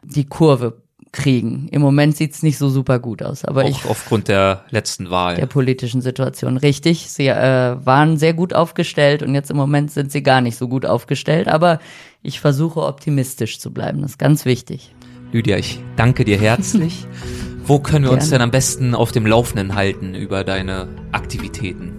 die 0.02 0.24
Kurve 0.24 0.83
kriegen. 1.14 1.68
Im 1.70 1.80
Moment 1.80 2.16
sieht's 2.16 2.42
nicht 2.42 2.58
so 2.58 2.68
super 2.68 2.98
gut 2.98 3.22
aus, 3.22 3.44
aber 3.44 3.64
auch 3.64 3.68
ich 3.68 3.86
aufgrund 3.86 4.28
der 4.28 4.64
letzten 4.70 5.10
Wahl, 5.10 5.36
der 5.36 5.46
politischen 5.46 6.02
Situation 6.02 6.56
richtig. 6.58 7.08
Sie 7.08 7.28
äh, 7.28 7.76
waren 7.82 8.18
sehr 8.18 8.34
gut 8.34 8.52
aufgestellt 8.52 9.22
und 9.22 9.34
jetzt 9.34 9.50
im 9.50 9.56
Moment 9.56 9.92
sind 9.92 10.12
sie 10.12 10.22
gar 10.22 10.40
nicht 10.40 10.58
so 10.58 10.68
gut 10.68 10.84
aufgestellt, 10.84 11.48
aber 11.48 11.78
ich 12.22 12.40
versuche 12.40 12.82
optimistisch 12.82 13.60
zu 13.60 13.72
bleiben. 13.72 14.02
Das 14.02 14.12
ist 14.12 14.18
ganz 14.18 14.44
wichtig. 14.44 14.94
Lydia, 15.32 15.56
ich 15.56 15.80
danke 15.96 16.24
dir 16.24 16.38
herzlich. 16.38 17.06
Wo 17.66 17.78
können 17.78 18.04
wir 18.04 18.10
Gerne. 18.10 18.22
uns 18.22 18.30
denn 18.30 18.42
am 18.42 18.50
besten 18.50 18.94
auf 18.94 19.10
dem 19.10 19.24
Laufenden 19.24 19.74
halten 19.74 20.14
über 20.14 20.44
deine 20.44 20.88
Aktivitäten? 21.12 21.94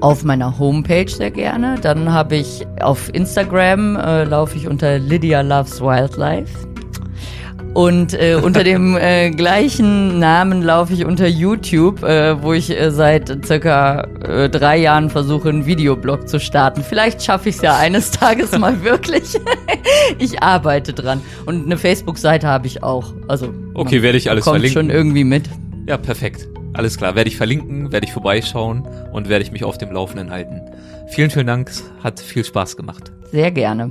Auf 0.00 0.24
meiner 0.24 0.58
Homepage 0.58 1.08
sehr 1.08 1.30
gerne. 1.30 1.76
Dann 1.80 2.12
habe 2.12 2.36
ich 2.36 2.66
auf 2.80 3.12
Instagram 3.14 3.96
äh, 3.96 4.24
laufe 4.24 4.56
ich 4.56 4.68
unter 4.68 4.98
Lydia 4.98 5.40
Loves 5.40 5.80
Wildlife. 5.80 6.67
Und 7.74 8.14
äh, 8.14 8.34
unter 8.34 8.64
dem 8.64 8.96
äh, 9.00 9.30
gleichen 9.30 10.18
Namen 10.18 10.62
laufe 10.62 10.92
ich 10.92 11.04
unter 11.04 11.26
YouTube, 11.26 12.02
äh, 12.02 12.42
wo 12.42 12.52
ich 12.52 12.70
äh, 12.70 12.90
seit 12.90 13.44
circa 13.44 14.02
äh, 14.26 14.48
drei 14.48 14.78
Jahren 14.78 15.10
versuche, 15.10 15.48
einen 15.48 15.66
Videoblog 15.66 16.28
zu 16.28 16.40
starten. 16.40 16.82
Vielleicht 16.82 17.22
schaffe 17.22 17.48
ich 17.48 17.56
es 17.56 17.62
ja 17.62 17.76
eines 17.76 18.10
Tages 18.12 18.56
mal 18.58 18.82
wirklich. 18.82 19.38
ich 20.18 20.42
arbeite 20.42 20.92
dran. 20.92 21.20
Und 21.46 21.66
eine 21.66 21.76
Facebook-Seite 21.76 22.46
habe 22.46 22.66
ich 22.66 22.82
auch. 22.82 23.12
Also 23.28 23.52
okay, 23.74 24.02
werde 24.02 24.18
ich 24.18 24.30
alles 24.30 24.44
kommt 24.44 24.60
verlinken. 24.60 24.88
schon 24.88 24.90
irgendwie 24.90 25.24
mit. 25.24 25.48
Ja, 25.86 25.96
perfekt. 25.96 26.48
Alles 26.72 26.96
klar. 26.96 27.14
Werde 27.14 27.28
ich 27.28 27.36
verlinken, 27.36 27.92
werde 27.92 28.06
ich 28.06 28.12
vorbeischauen 28.12 28.86
und 29.12 29.28
werde 29.28 29.44
ich 29.44 29.52
mich 29.52 29.64
auf 29.64 29.78
dem 29.78 29.92
Laufenden 29.92 30.30
halten. 30.30 30.60
Vielen, 31.08 31.30
vielen 31.30 31.46
Dank. 31.46 31.70
Hat 32.02 32.20
viel 32.20 32.44
Spaß 32.44 32.76
gemacht. 32.76 33.12
Sehr 33.30 33.50
gerne. 33.50 33.90